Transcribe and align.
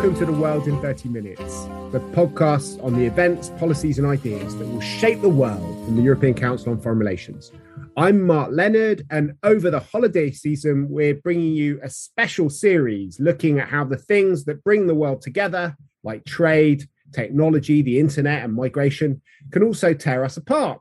Welcome 0.00 0.18
to 0.18 0.32
the 0.32 0.40
World 0.40 0.66
in 0.66 0.80
30 0.80 1.10
Minutes, 1.10 1.64
the 1.92 2.00
podcast 2.14 2.82
on 2.82 2.96
the 2.96 3.04
events, 3.04 3.50
policies, 3.58 3.98
and 3.98 4.06
ideas 4.06 4.56
that 4.56 4.66
will 4.66 4.80
shape 4.80 5.20
the 5.20 5.28
world 5.28 5.84
from 5.84 5.94
the 5.94 6.00
European 6.00 6.32
Council 6.32 6.72
on 6.72 6.80
Foreign 6.80 6.98
Relations. 6.98 7.52
I'm 7.98 8.26
Mark 8.26 8.48
Leonard, 8.50 9.04
and 9.10 9.34
over 9.42 9.70
the 9.70 9.80
holiday 9.80 10.30
season, 10.30 10.88
we're 10.88 11.16
bringing 11.16 11.52
you 11.52 11.80
a 11.82 11.90
special 11.90 12.48
series 12.48 13.20
looking 13.20 13.58
at 13.58 13.68
how 13.68 13.84
the 13.84 13.98
things 13.98 14.46
that 14.46 14.64
bring 14.64 14.86
the 14.86 14.94
world 14.94 15.20
together, 15.20 15.76
like 16.02 16.24
trade, 16.24 16.88
technology, 17.12 17.82
the 17.82 18.00
internet, 18.00 18.42
and 18.42 18.54
migration, 18.54 19.20
can 19.50 19.62
also 19.62 19.92
tear 19.92 20.24
us 20.24 20.38
apart. 20.38 20.80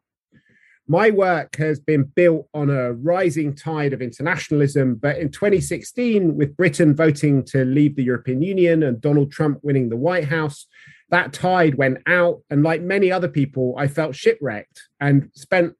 My 0.92 1.12
work 1.12 1.56
has 1.58 1.80
been 1.80 2.06
built 2.06 2.48
on 2.52 2.72
a 2.72 2.94
rising 2.94 3.54
tide 3.54 3.94
of 3.94 4.02
internationalism, 4.02 4.96
but 4.96 5.20
in 5.20 5.30
2016, 5.30 6.36
with 6.36 6.58
Britain 6.58 6.96
voting 6.96 7.46
to 7.46 7.64
leave 7.64 7.96
the 7.96 8.04
European 8.04 8.42
Union 8.42 8.82
and 8.82 9.00
Donald 9.00 9.32
Trump 9.32 9.60
winning 9.62 9.90
the 9.90 9.96
White 9.96 10.26
House, 10.26 10.66
that 11.12 11.32
tide 11.32 11.76
went 11.76 12.00
out. 12.08 12.42
And 12.50 12.64
like 12.64 12.82
many 12.82 13.12
other 13.12 13.28
people, 13.28 13.76
I 13.78 13.88
felt 13.88 14.16
shipwrecked 14.16 14.82
and 15.00 15.30
spent 15.36 15.76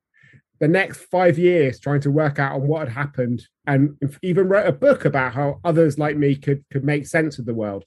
the 0.60 0.68
next 0.68 1.06
five 1.06 1.40
years 1.40 1.80
trying 1.80 2.02
to 2.02 2.12
work 2.12 2.38
out 2.38 2.54
on 2.54 2.68
what 2.68 2.88
had 2.88 2.96
happened 2.96 3.42
and 3.66 3.98
even 4.22 4.48
wrote 4.48 4.68
a 4.68 4.72
book 4.72 5.06
about 5.06 5.34
how 5.34 5.60
others 5.64 5.98
like 5.98 6.18
me 6.18 6.36
could, 6.36 6.64
could 6.72 6.84
make 6.84 7.08
sense 7.08 7.40
of 7.40 7.48
the 7.48 7.56
world. 7.56 7.84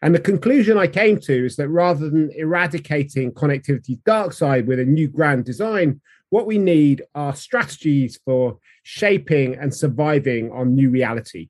And 0.00 0.14
the 0.14 0.20
conclusion 0.20 0.78
I 0.78 0.86
came 0.86 1.20
to 1.20 1.44
is 1.44 1.56
that 1.56 1.68
rather 1.68 2.08
than 2.08 2.30
eradicating 2.34 3.32
connectivity's 3.32 3.98
dark 4.06 4.32
side 4.32 4.66
with 4.66 4.80
a 4.80 4.84
new 4.86 5.08
grand 5.08 5.44
design, 5.44 6.00
what 6.34 6.48
we 6.48 6.58
need 6.58 7.00
are 7.14 7.32
strategies 7.32 8.18
for 8.24 8.58
shaping 8.82 9.54
and 9.54 9.72
surviving 9.72 10.50
on 10.50 10.74
new 10.74 10.90
reality. 10.90 11.48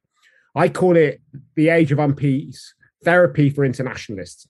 I 0.54 0.68
call 0.68 0.94
it 0.94 1.22
the 1.54 1.70
age 1.70 1.90
of 1.90 1.96
unpeace, 1.96 2.58
therapy 3.02 3.48
for 3.48 3.64
internationalists. 3.64 4.46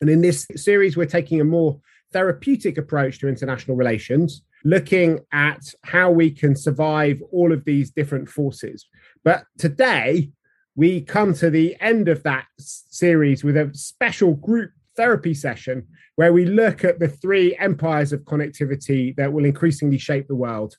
And 0.00 0.10
in 0.10 0.22
this 0.22 0.44
series, 0.56 0.96
we're 0.96 1.06
taking 1.06 1.40
a 1.40 1.44
more 1.44 1.80
therapeutic 2.12 2.78
approach 2.78 3.20
to 3.20 3.28
international 3.28 3.76
relations, 3.76 4.42
looking 4.64 5.20
at 5.30 5.72
how 5.84 6.10
we 6.10 6.32
can 6.32 6.56
survive 6.56 7.22
all 7.30 7.52
of 7.52 7.64
these 7.64 7.92
different 7.92 8.28
forces. 8.28 8.86
But 9.22 9.44
today, 9.56 10.32
we 10.74 11.00
come 11.00 11.32
to 11.34 11.48
the 11.48 11.76
end 11.80 12.08
of 12.08 12.24
that 12.24 12.46
series 12.58 13.44
with 13.44 13.56
a 13.56 13.70
special 13.72 14.34
group 14.34 14.72
therapy 14.98 15.34
session 15.34 15.86
where 16.16 16.32
we 16.32 16.44
look 16.44 16.84
at 16.84 16.98
the 16.98 17.08
three 17.08 17.56
empires 17.56 18.12
of 18.12 18.24
connectivity 18.32 19.16
that 19.16 19.32
will 19.32 19.44
increasingly 19.44 19.98
shape 19.98 20.26
the 20.28 20.34
world 20.46 20.74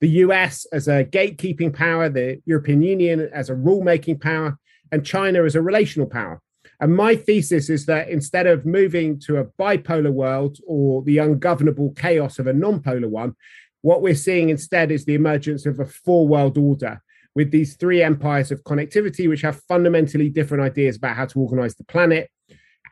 the 0.00 0.08
US 0.24 0.66
as 0.72 0.88
a 0.88 1.04
gatekeeping 1.04 1.74
power, 1.74 2.08
the 2.08 2.40
European 2.46 2.82
Union 2.82 3.28
as 3.32 3.50
a 3.50 3.54
rule-making 3.54 4.18
power, 4.18 4.58
and 4.90 5.04
China 5.04 5.44
as 5.44 5.54
a 5.54 5.62
relational 5.62 6.08
power. 6.08 6.40
And 6.80 6.96
my 6.96 7.14
thesis 7.14 7.68
is 7.68 7.84
that 7.86 8.08
instead 8.08 8.46
of 8.46 8.64
moving 8.64 9.20
to 9.20 9.36
a 9.36 9.44
bipolar 9.44 10.10
world 10.10 10.58
or 10.66 11.02
the 11.02 11.18
ungovernable 11.18 11.92
chaos 11.92 12.38
of 12.38 12.46
a 12.46 12.52
non-polar 12.52 13.08
one, 13.08 13.34
what 13.82 14.02
we're 14.02 14.14
seeing 14.14 14.48
instead 14.48 14.90
is 14.90 15.04
the 15.04 15.14
emergence 15.14 15.66
of 15.66 15.78
a 15.78 15.84
four 15.84 16.26
world 16.26 16.56
order 16.56 17.02
with 17.34 17.50
these 17.50 17.76
three 17.76 18.02
empires 18.02 18.50
of 18.50 18.64
connectivity, 18.64 19.28
which 19.28 19.42
have 19.42 19.62
fundamentally 19.68 20.30
different 20.30 20.64
ideas 20.64 20.96
about 20.96 21.16
how 21.16 21.26
to 21.26 21.38
organize 21.38 21.74
the 21.76 21.84
planet. 21.84 22.30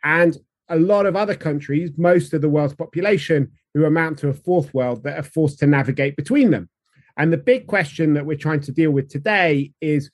And 0.04 0.36
a 0.68 0.78
lot 0.78 1.06
of 1.06 1.16
other 1.16 1.34
countries, 1.34 1.90
most 1.96 2.34
of 2.34 2.40
the 2.40 2.48
world's 2.48 2.74
population, 2.74 3.50
who 3.74 3.84
amount 3.84 4.18
to 4.18 4.28
a 4.28 4.34
fourth 4.34 4.72
world 4.74 5.02
that 5.04 5.18
are 5.18 5.22
forced 5.22 5.58
to 5.60 5.66
navigate 5.66 6.16
between 6.16 6.50
them. 6.50 6.68
And 7.16 7.32
the 7.32 7.38
big 7.38 7.66
question 7.66 8.14
that 8.14 8.26
we're 8.26 8.36
trying 8.36 8.60
to 8.60 8.72
deal 8.72 8.90
with 8.90 9.08
today 9.08 9.72
is 9.80 10.10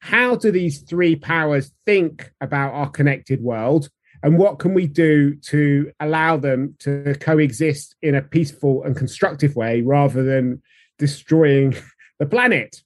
how 0.00 0.36
do 0.36 0.50
these 0.50 0.80
three 0.80 1.16
powers 1.16 1.72
think 1.84 2.32
about 2.40 2.74
our 2.74 2.88
connected 2.88 3.42
world? 3.42 3.88
And 4.22 4.38
what 4.38 4.58
can 4.58 4.74
we 4.74 4.86
do 4.86 5.36
to 5.36 5.92
allow 6.00 6.36
them 6.36 6.74
to 6.80 7.14
coexist 7.20 7.94
in 8.02 8.14
a 8.14 8.22
peaceful 8.22 8.82
and 8.84 8.96
constructive 8.96 9.54
way 9.54 9.82
rather 9.82 10.22
than 10.22 10.62
destroying 10.98 11.76
the 12.18 12.26
planet? 12.26 12.82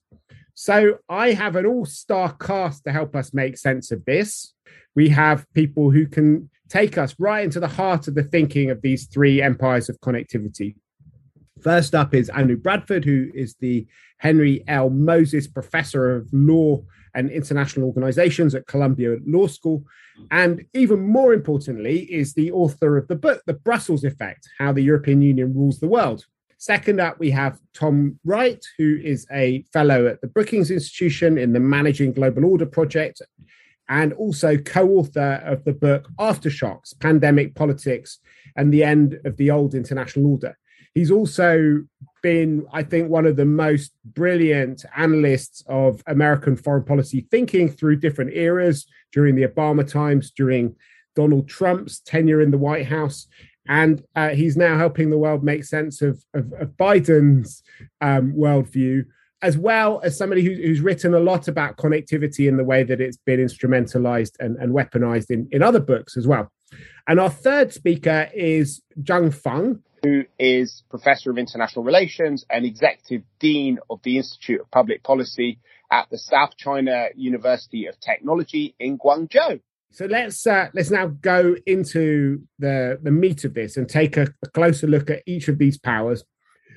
So 0.53 0.99
I 1.09 1.31
have 1.31 1.55
an 1.55 1.65
all 1.65 1.85
star 1.85 2.33
cast 2.33 2.83
to 2.83 2.91
help 2.91 3.15
us 3.15 3.33
make 3.33 3.57
sense 3.57 3.91
of 3.91 4.05
this. 4.05 4.53
We 4.95 5.09
have 5.09 5.51
people 5.53 5.89
who 5.89 6.05
can 6.05 6.49
take 6.73 6.97
us 6.97 7.15
right 7.19 7.43
into 7.43 7.59
the 7.59 7.67
heart 7.67 8.07
of 8.07 8.15
the 8.15 8.23
thinking 8.23 8.71
of 8.71 8.81
these 8.81 9.05
three 9.05 9.43
empires 9.43 9.89
of 9.89 9.99
connectivity. 10.01 10.73
First 11.61 11.93
up 11.93 12.15
is 12.15 12.31
Anu 12.31 12.57
Bradford, 12.57 13.05
who 13.05 13.29
is 13.35 13.55
the 13.59 13.85
Henry 14.17 14.63
L. 14.67 14.89
Moses 14.89 15.45
Professor 15.45 16.15
of 16.15 16.27
Law 16.33 16.81
and 17.13 17.29
International 17.29 17.85
Organizations 17.85 18.55
at 18.55 18.65
Columbia 18.65 19.17
Law 19.23 19.45
School. 19.45 19.83
And 20.31 20.65
even 20.73 20.99
more 21.01 21.31
importantly, 21.35 22.11
is 22.11 22.33
the 22.33 22.51
author 22.51 22.97
of 22.97 23.07
the 23.07 23.15
book, 23.15 23.43
The 23.45 23.53
Brussels 23.53 24.03
Effect 24.03 24.49
How 24.57 24.73
the 24.73 24.81
European 24.81 25.21
Union 25.21 25.53
Rules 25.53 25.79
the 25.79 25.87
World. 25.87 26.25
Second 26.57 26.99
up, 26.99 27.19
we 27.19 27.29
have 27.29 27.59
Tom 27.75 28.19
Wright, 28.25 28.65
who 28.79 28.99
is 29.03 29.27
a 29.31 29.63
fellow 29.73 30.07
at 30.07 30.21
the 30.21 30.27
Brookings 30.27 30.71
Institution 30.71 31.37
in 31.37 31.53
the 31.53 31.59
Managing 31.59 32.13
Global 32.13 32.45
Order 32.45 32.65
Project 32.65 33.21
and 33.89 34.13
also 34.13 34.57
co 34.57 34.89
author 34.89 35.41
of 35.45 35.63
the 35.63 35.73
book 35.73 36.09
Aftershocks 36.19 36.97
Pandemic 36.99 37.55
Politics 37.55 38.19
and 38.55 38.73
the 38.73 38.83
End 38.83 39.19
of 39.25 39.37
the 39.37 39.51
Old 39.51 39.75
International 39.75 40.31
Order. 40.31 40.57
He's 40.93 41.11
also 41.11 41.83
been, 42.21 42.65
I 42.71 42.83
think, 42.83 43.09
one 43.09 43.25
of 43.25 43.35
the 43.35 43.45
most 43.45 43.91
brilliant 44.05 44.85
analysts 44.95 45.63
of 45.67 46.03
American 46.07 46.55
foreign 46.55 46.85
policy 46.85 47.27
thinking 47.31 47.67
through 47.67 47.97
different 47.97 48.33
eras 48.33 48.85
during 49.11 49.35
the 49.35 49.47
Obama 49.47 49.87
times, 49.87 50.31
during 50.31 50.75
Donald 51.15 51.47
Trump's 51.49 51.99
tenure 51.99 52.41
in 52.41 52.51
the 52.51 52.57
White 52.57 52.85
House. 52.85 53.27
And 53.67 54.03
uh, 54.15 54.29
he's 54.29 54.57
now 54.57 54.77
helping 54.77 55.09
the 55.09 55.17
world 55.17 55.43
make 55.43 55.63
sense 55.63 56.01
of, 56.01 56.23
of, 56.33 56.53
of 56.53 56.69
Biden's 56.71 57.63
um, 58.01 58.33
worldview 58.33 59.05
as 59.43 59.57
well 59.57 59.99
as 60.03 60.17
somebody 60.17 60.41
who, 60.43 60.53
who's 60.53 60.79
written 60.79 61.13
a 61.13 61.19
lot 61.19 61.47
about 61.49 61.75
connectivity 61.75 62.47
in 62.47 62.55
the 62.55 62.63
way 62.63 62.81
that 62.81 63.01
it's 63.01 63.17
been 63.17 63.39
instrumentalized 63.39 64.31
and, 64.39 64.55
and 64.55 64.73
weaponized 64.73 65.29
in, 65.29 65.47
in 65.51 65.61
other 65.61 65.81
books 65.81 66.15
as 66.15 66.25
well. 66.25 66.49
And 67.07 67.19
our 67.19 67.29
third 67.29 67.73
speaker 67.73 68.29
is 68.33 68.81
Zhang 69.01 69.33
Feng, 69.33 69.83
who 70.01 70.23
is 70.39 70.83
Professor 70.89 71.29
of 71.29 71.37
International 71.37 71.83
Relations 71.83 72.45
and 72.49 72.65
Executive 72.65 73.23
Dean 73.39 73.79
of 73.89 74.01
the 74.03 74.17
Institute 74.17 74.61
of 74.61 74.71
Public 74.71 75.03
Policy 75.03 75.59
at 75.91 76.09
the 76.09 76.17
South 76.17 76.55
China 76.57 77.09
University 77.15 77.85
of 77.87 77.99
Technology 77.99 78.75
in 78.79 78.97
Guangzhou. 78.97 79.59
So 79.91 80.05
let's 80.05 80.47
uh, 80.47 80.69
let's 80.73 80.89
now 80.89 81.07
go 81.07 81.55
into 81.67 82.41
the 82.57 82.97
the 83.03 83.11
meat 83.11 83.43
of 83.43 83.53
this 83.53 83.77
and 83.77 83.87
take 83.87 84.17
a, 84.17 84.33
a 84.43 84.49
closer 84.49 84.87
look 84.87 85.11
at 85.11 85.21
each 85.27 85.47
of 85.49 85.59
these 85.59 85.77
powers 85.77 86.23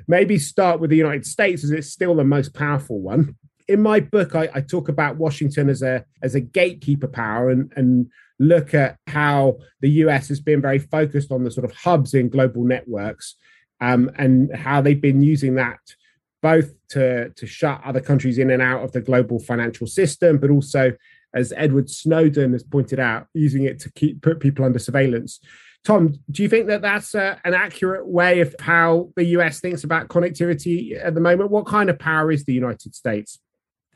maybe 0.07 0.39
start 0.39 0.81
with 0.81 0.91
the 0.91 0.97
United 0.97 1.27
States 1.27 1.65
as 1.65 1.71
it's 1.71 1.91
still 1.91 2.15
the 2.15 2.25
most 2.25 2.55
powerful 2.55 3.01
one. 3.01 3.37
In 3.69 3.83
my 3.83 4.01
book, 4.01 4.35
I, 4.35 4.49
I 4.55 4.61
talk 4.61 4.89
about 4.89 5.17
Washington 5.17 5.69
as 5.69 5.83
a 5.83 6.05
as 6.23 6.35
a 6.35 6.41
gatekeeper 6.41 7.09
power 7.09 7.51
and 7.51 7.73
and 7.77 8.09
look 8.39 8.75
at 8.75 8.99
how 9.07 9.59
the 9.81 9.91
US 10.03 10.29
has 10.29 10.41
been 10.41 10.61
very 10.61 10.79
focused 10.79 11.33
on 11.33 11.43
the 11.43 11.51
sort 11.51 11.65
of 11.65 11.75
hubs 11.75 12.15
in 12.15 12.29
global 12.29 12.65
networks 12.65 13.35
um, 13.81 14.11
and 14.17 14.55
how 14.55 14.81
they've 14.81 15.01
been 15.01 15.23
using 15.23 15.55
that 15.55 15.81
both 16.43 16.75
to 16.89 17.31
to 17.31 17.47
shut 17.47 17.81
other 17.85 18.01
countries 18.01 18.39
in 18.39 18.51
and 18.51 18.63
out 18.63 18.85
of 18.85 18.93
the 18.93 19.01
global 19.01 19.39
financial 19.41 19.87
system, 19.87 20.39
but 20.39 20.51
also, 20.51 20.93
as 21.35 21.53
Edward 21.57 21.91
Snowden 21.91 22.53
has 22.53 22.63
pointed 22.63 23.01
out, 23.01 23.27
using 23.35 23.65
it 23.65 23.81
to 23.81 23.93
keep 23.93 24.23
put 24.23 24.39
people 24.39 24.65
under 24.65 24.79
surveillance. 24.79 25.41
Tom, 25.87 26.19
do 26.33 26.43
you 26.43 26.49
think 26.49 26.67
that 26.67 26.83
that's 26.83 27.15
uh, 27.15 27.37
an 27.45 27.55
accurate 27.55 28.09
way 28.09 28.41
of 28.41 28.57
how 28.59 29.09
the 29.15 29.23
US 29.37 29.61
thinks 29.61 29.85
about 29.85 30.09
connectivity 30.09 31.01
at 31.01 31.15
the 31.15 31.21
moment? 31.21 31.53
What 31.53 31.65
kind 31.67 31.89
of 31.89 31.97
power 31.97 32.33
is 32.33 32.45
the 32.45 32.53
United 32.53 32.97
States? 32.97 33.39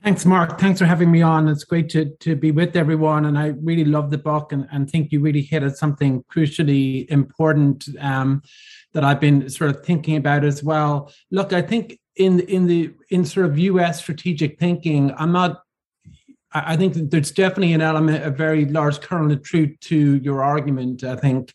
Thanks, 0.05 0.25
Mark. 0.25 0.61
Thanks 0.61 0.79
for 0.79 0.85
having 0.87 1.11
me 1.11 1.21
on. 1.21 1.49
It's 1.49 1.65
great 1.65 1.89
to, 1.91 2.11
to 2.21 2.37
be 2.37 2.53
with 2.53 2.77
everyone. 2.77 3.25
And 3.25 3.37
I 3.37 3.55
really 3.61 3.85
love 3.85 4.13
the 4.13 4.19
book 4.19 4.53
and, 4.53 4.69
and 4.71 4.89
think 4.89 5.11
you 5.11 5.19
really 5.19 5.43
hit 5.43 5.65
at 5.65 5.79
something 5.79 6.23
crucially 6.33 7.11
important 7.11 7.89
um, 7.99 8.43
that 8.93 9.03
I've 9.03 9.19
been 9.19 9.51
sort 9.51 9.71
of 9.71 9.85
thinking 9.85 10.15
about 10.15 10.45
as 10.45 10.63
well. 10.63 11.13
Look, 11.33 11.53
I 11.53 11.61
think 11.61 11.99
in 12.15 12.39
in 12.41 12.69
the 12.69 12.95
in 13.11 13.25
sort 13.25 13.47
of 13.47 13.59
US 13.59 13.99
strategic 13.99 14.61
thinking, 14.61 15.13
I'm 15.19 15.33
not 15.33 15.63
I 16.53 16.77
think 16.77 16.95
there's 17.11 17.31
definitely 17.31 17.75
an 17.75 17.81
element, 17.81 18.25
a 18.25 18.31
very 18.31 18.65
large 18.65 19.01
kernel 19.01 19.31
of 19.31 19.43
truth 19.43 19.79
to 19.83 20.17
your 20.17 20.43
argument. 20.43 21.05
I 21.05 21.15
think 21.15 21.53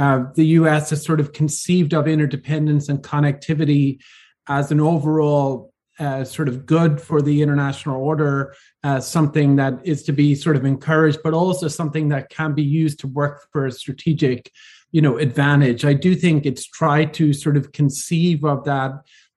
uh, 0.00 0.24
the 0.34 0.46
US 0.46 0.90
has 0.90 1.04
sort 1.04 1.20
of 1.20 1.34
conceived 1.34 1.92
of 1.92 2.08
interdependence 2.08 2.88
and 2.88 3.02
connectivity 3.02 4.00
as 4.48 4.72
an 4.72 4.80
overall 4.80 5.74
uh, 5.98 6.24
sort 6.24 6.48
of 6.48 6.64
good 6.64 6.98
for 6.98 7.20
the 7.20 7.42
international 7.42 8.00
order, 8.00 8.54
uh, 8.82 8.98
something 8.98 9.56
that 9.56 9.74
is 9.84 10.02
to 10.04 10.12
be 10.12 10.34
sort 10.34 10.56
of 10.56 10.64
encouraged, 10.64 11.18
but 11.22 11.34
also 11.34 11.68
something 11.68 12.08
that 12.08 12.30
can 12.30 12.54
be 12.54 12.62
used 12.62 12.98
to 13.00 13.06
work 13.06 13.46
for 13.52 13.66
a 13.66 13.70
strategic, 13.70 14.50
you 14.90 15.02
know, 15.02 15.18
advantage. 15.18 15.84
I 15.84 15.92
do 15.92 16.14
think 16.14 16.46
it's 16.46 16.64
tried 16.64 17.12
to 17.14 17.34
sort 17.34 17.58
of 17.58 17.72
conceive 17.72 18.42
of 18.42 18.64
that 18.64 18.92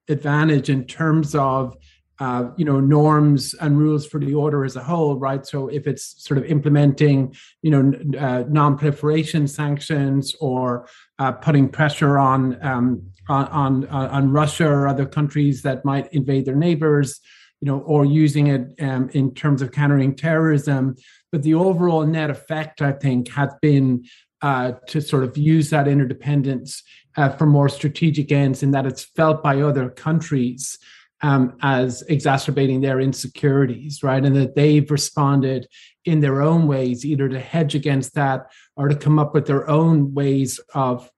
advantage 0.08 0.70
in 0.70 0.86
terms 0.86 1.34
of 1.34 1.76
uh, 2.20 2.50
you 2.56 2.64
know 2.64 2.80
norms 2.80 3.54
and 3.54 3.78
rules 3.78 4.06
for 4.06 4.20
the 4.20 4.34
order 4.34 4.64
as 4.64 4.76
a 4.76 4.82
whole 4.82 5.18
right? 5.18 5.46
So 5.46 5.68
if 5.68 5.86
it's 5.86 6.22
sort 6.22 6.38
of 6.38 6.44
implementing 6.44 7.34
you 7.62 7.70
know 7.70 8.18
uh, 8.18 8.44
non-proliferation 8.48 9.48
sanctions 9.48 10.34
or 10.40 10.88
uh, 11.18 11.32
putting 11.32 11.68
pressure 11.68 12.18
on, 12.18 12.62
um, 12.64 13.02
on, 13.28 13.46
on 13.48 13.86
on 13.88 14.30
Russia 14.30 14.68
or 14.68 14.86
other 14.86 15.06
countries 15.06 15.62
that 15.62 15.84
might 15.84 16.12
invade 16.12 16.44
their 16.44 16.56
neighbors 16.56 17.20
you 17.60 17.66
know 17.66 17.80
or 17.80 18.04
using 18.04 18.48
it 18.48 18.74
um, 18.80 19.08
in 19.14 19.34
terms 19.34 19.62
of 19.62 19.72
countering 19.72 20.14
terrorism. 20.14 20.96
But 21.32 21.42
the 21.42 21.54
overall 21.54 22.06
net 22.06 22.30
effect 22.30 22.80
i 22.80 22.92
think 22.92 23.28
has 23.30 23.50
been 23.60 24.04
uh, 24.42 24.72
to 24.88 25.00
sort 25.00 25.24
of 25.24 25.38
use 25.38 25.70
that 25.70 25.88
interdependence 25.88 26.82
uh, 27.16 27.30
for 27.30 27.46
more 27.46 27.68
strategic 27.68 28.30
ends 28.30 28.62
in 28.62 28.72
that 28.72 28.84
it's 28.84 29.02
felt 29.02 29.42
by 29.42 29.62
other 29.62 29.88
countries 29.88 30.78
um, 31.22 31.56
as 31.62 32.02
exacerbating 32.02 32.80
their 32.80 33.00
insecurities, 33.00 34.02
right? 34.02 34.24
And 34.24 34.36
that 34.36 34.54
they've 34.54 34.90
responded 34.90 35.66
in 36.04 36.20
their 36.20 36.42
own 36.42 36.66
ways, 36.66 37.04
either 37.04 37.28
to 37.28 37.40
hedge 37.40 37.74
against 37.74 38.14
that 38.14 38.50
or 38.76 38.88
to 38.88 38.96
come 38.96 39.18
up 39.18 39.34
with 39.34 39.46
their 39.46 39.68
own 39.68 40.12
ways 40.14 40.60
of 40.74 41.10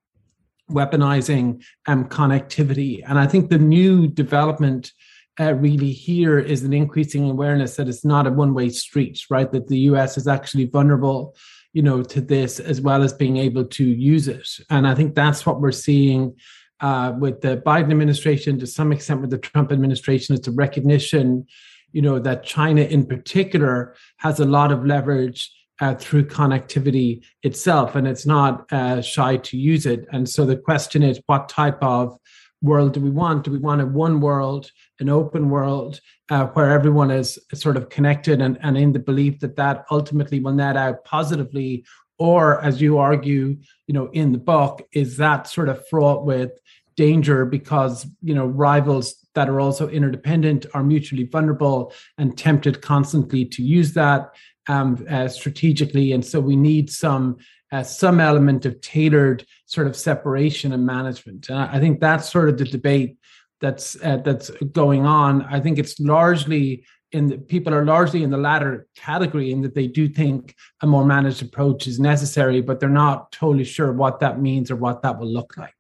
weaponizing 0.71 1.63
um, 1.87 2.09
connectivity. 2.09 3.03
And 3.07 3.19
I 3.19 3.27
think 3.27 3.51
the 3.51 3.59
new 3.59 4.07
development 4.07 4.93
uh, 5.39 5.55
really 5.55 5.93
here 5.93 6.39
is 6.39 6.63
an 6.63 6.73
increasing 6.73 7.29
awareness 7.31 7.77
that 7.77 7.89
it's 7.89 8.05
not 8.05 8.27
a 8.27 8.33
one-way 8.33 8.71
street, 8.71 9.21
right? 9.31 9.51
That 9.53 9.69
the 9.69 9.79
U.S. 9.81 10.17
is 10.17 10.27
actually 10.27 10.65
vulnerable, 10.65 11.37
you 11.73 11.83
know, 11.83 12.03
to 12.03 12.21
this 12.21 12.59
as 12.59 12.81
well 12.81 13.03
as 13.03 13.13
being 13.13 13.37
able 13.37 13.65
to 13.65 13.85
use 13.85 14.29
it. 14.29 14.49
And 14.71 14.89
I 14.89 14.95
think 14.95 15.15
that's 15.15 15.45
what 15.45 15.61
we're 15.61 15.73
seeing 15.73 16.37
uh, 16.81 17.13
with 17.19 17.41
the 17.41 17.57
Biden 17.57 17.91
administration, 17.91 18.59
to 18.59 18.67
some 18.67 18.93
extent 18.93 19.21
with 19.21 19.31
the 19.31 19.39
Trump 19.39 19.73
administration, 19.73 20.35
it's 20.35 20.49
a 20.49 20.53
recognition, 20.53 21.47
you 21.93 22.03
know, 22.03 22.19
that 22.19 22.45
China 22.45 22.83
in 22.83 23.07
particular 23.07 23.95
has 24.19 24.41
a 24.41 24.45
lot 24.45 24.73
of 24.73 24.85
leverage 24.85 25.51
uh, 25.81 25.95
through 25.95 26.27
connectivity 26.27 27.23
itself, 27.43 27.95
and 27.95 28.07
it's 28.07 28.27
not 28.27 28.71
uh, 28.73 29.01
shy 29.01 29.37
to 29.37 29.57
use 29.57 29.87
it. 29.87 30.07
And 30.13 30.29
so 30.29 30.47
the 30.47 30.57
question 30.57 31.03
is, 31.03 31.21
what 31.27 31.49
type 31.49 31.79
of 31.83 32.17
world 32.63 32.95
do 32.95 33.01
we 33.01 33.11
want? 33.11 33.45
Do 33.45 33.51
we 33.51 33.59
want 33.59 33.83
a 33.83 33.87
one 33.87 34.21
world, 34.21 34.71
an 34.99 35.09
open 35.09 35.51
world, 35.51 36.01
uh, 36.31 36.47
where 36.49 36.73
everyone 36.73 37.11
is 37.11 37.39
sort 37.55 37.77
of 37.77 37.91
connected 37.91 38.41
and, 38.41 38.59
and 38.63 38.77
in 38.77 38.93
the 38.93 38.99
belief 38.99 39.41
that 39.41 39.57
that 39.57 39.85
ultimately 39.91 40.41
will 40.41 40.53
net 40.53 40.77
out 40.77 41.05
positively 41.05 41.85
or 42.19 42.61
as 42.63 42.81
you 42.81 42.99
argue 42.99 43.57
you 43.87 43.95
know 43.95 44.09
in 44.13 44.33
the 44.33 44.39
book 44.39 44.87
is 44.93 45.17
that 45.17 45.47
sort 45.47 45.69
of 45.69 45.87
fraught 45.89 46.25
with 46.25 46.51
danger 46.97 47.45
because 47.45 48.07
you 48.23 48.35
know 48.35 48.47
rivals 48.47 49.27
that 49.35 49.49
are 49.49 49.61
also 49.61 49.89
interdependent 49.89 50.67
are 50.75 50.83
mutually 50.83 51.25
vulnerable 51.25 51.93
and 52.19 52.37
tempted 52.37 52.81
constantly 52.81 53.45
to 53.45 53.63
use 53.63 53.93
that 53.93 54.31
um, 54.69 55.07
uh, 55.09 55.29
strategically. 55.29 56.13
And 56.13 56.25
so 56.25 56.41
we 56.41 56.57
need 56.57 56.91
some 56.91 57.37
uh, 57.71 57.83
some 57.83 58.21
element 58.21 58.65
of 58.65 58.81
tailored 58.81 59.45
sort 59.67 59.87
of 59.87 59.97
separation 59.97 60.73
and 60.73 60.87
management. 60.87 61.49
And 61.49 61.59
i 61.59 61.81
think 61.81 62.01
that's 62.01 62.31
sort 62.31 62.49
of 62.49 62.59
the 62.59 62.65
debate 62.65 63.17
that's 63.61 63.97
uh, 64.03 64.19
that's 64.19 64.51
going 64.73 65.07
on. 65.07 65.43
I 65.43 65.61
think 65.61 65.79
it's 65.79 65.99
largely 65.99 66.85
in 67.13 67.27
the, 67.27 67.39
people 67.39 67.75
are 67.75 67.85
largely 67.85 68.23
in 68.23 68.31
the 68.31 68.37
latter 68.37 68.87
category 68.97 69.53
in 69.53 69.63
that 69.63 69.75
they 69.75 69.87
do 69.87 70.09
think 70.09 70.55
a 70.83 70.87
more 70.87 71.05
managed 71.05 71.43
approach 71.43 71.87
is 71.87 72.01
necessary, 72.01 72.61
but 72.61 72.81
they're 72.81 72.89
not 72.89 73.31
totally 73.33 73.65
sure 73.65 73.93
what 73.93 74.21
that 74.21 74.41
means 74.41 74.71
or 74.71 74.77
what 74.77 75.03
that 75.03 75.19
will 75.19 75.29
look 75.29 75.57
like. 75.57 75.75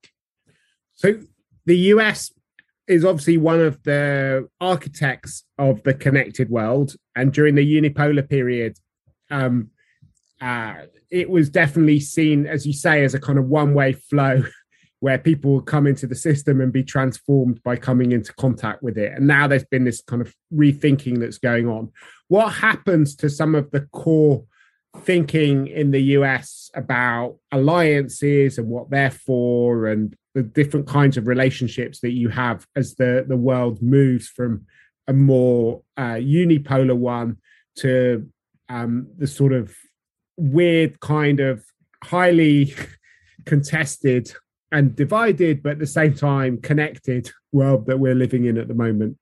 So 0.95 1.21
the 1.67 1.77
US 1.77 2.33
is 2.87 3.05
obviously 3.05 3.37
one 3.37 3.61
of 3.61 3.83
the 3.83 4.49
architects 4.61 5.45
of 5.59 5.83
the 5.83 5.95
connected 5.95 6.49
world, 6.49 6.95
and 7.17 7.33
during 7.33 7.57
the 7.57 7.81
unipolar 7.81 8.29
period, 8.29 8.79
um, 9.31 9.71
uh, 10.41 10.75
it 11.11 11.29
was 11.29 11.51
definitely 11.51 12.01
seen, 12.01 12.47
as 12.47 12.67
you 12.67 12.73
say, 12.73 13.05
as 13.05 13.15
a 13.15 13.21
kind 13.21 13.39
of 13.39 13.47
one-way 13.47 13.93
flow 13.93 14.45
where 15.01 15.19
people 15.19 15.53
will 15.53 15.63
come 15.63 15.87
into 15.87 16.07
the 16.07 16.15
system 16.15 16.61
and 16.61 16.73
be 16.73 16.83
transformed 16.83 17.63
by 17.63 17.77
coming 17.77 18.13
into 18.13 18.33
contact 18.35 18.83
with 18.83 18.97
it. 18.97 19.13
And 19.13 19.27
now 19.27 19.47
there's 19.47 19.65
been 19.65 19.85
this 19.85 20.03
kind 20.03 20.23
of 20.23 20.35
rethinking 20.53 21.21
that's 21.21 21.39
going 21.39 21.69
on. 21.69 21.93
What 22.29 22.49
happens 22.51 23.15
to 23.17 23.29
some 23.29 23.55
of 23.55 23.71
the 23.71 23.83
core 23.93 24.45
thinking 25.03 25.67
in 25.67 25.91
the 25.91 26.01
US 26.01 26.71
about 26.75 27.37
alliances 27.53 28.59
and 28.59 28.69
what 28.69 28.91
they're 28.91 29.11
for 29.11 29.87
and 29.87 30.17
the 30.35 30.43
different 30.43 30.87
kinds 30.87 31.17
of 31.17 31.27
relationships 31.27 32.01
that 32.01 32.13
you 32.13 32.29
have 32.31 32.67
as 32.75 32.95
the, 32.95 33.25
the 33.29 33.37
world 33.37 33.83
moves 33.83 34.29
from 34.29 34.67
a 35.07 35.13
more 35.13 35.83
uh, 35.97 36.15
unipolar 36.15 36.97
one 36.97 37.37
to 37.77 38.29
um, 38.69 39.09
the 39.19 39.27
sort 39.27 39.53
of 39.53 39.75
weird 40.37 41.01
kind 41.01 41.41
of 41.41 41.65
highly 42.03 42.75
contested 43.45 44.33
and 44.73 44.97
divided, 44.97 45.63
but 45.63 45.73
at 45.73 45.79
the 45.79 45.87
same 45.87 46.15
time 46.15 46.61
connected 46.61 47.31
world 47.53 47.87
that 47.87 47.99
we're 47.99 48.15
living 48.15 48.47
in 48.47 48.59
at 48.59 48.69
the 48.69 48.75
moment? 48.75 49.17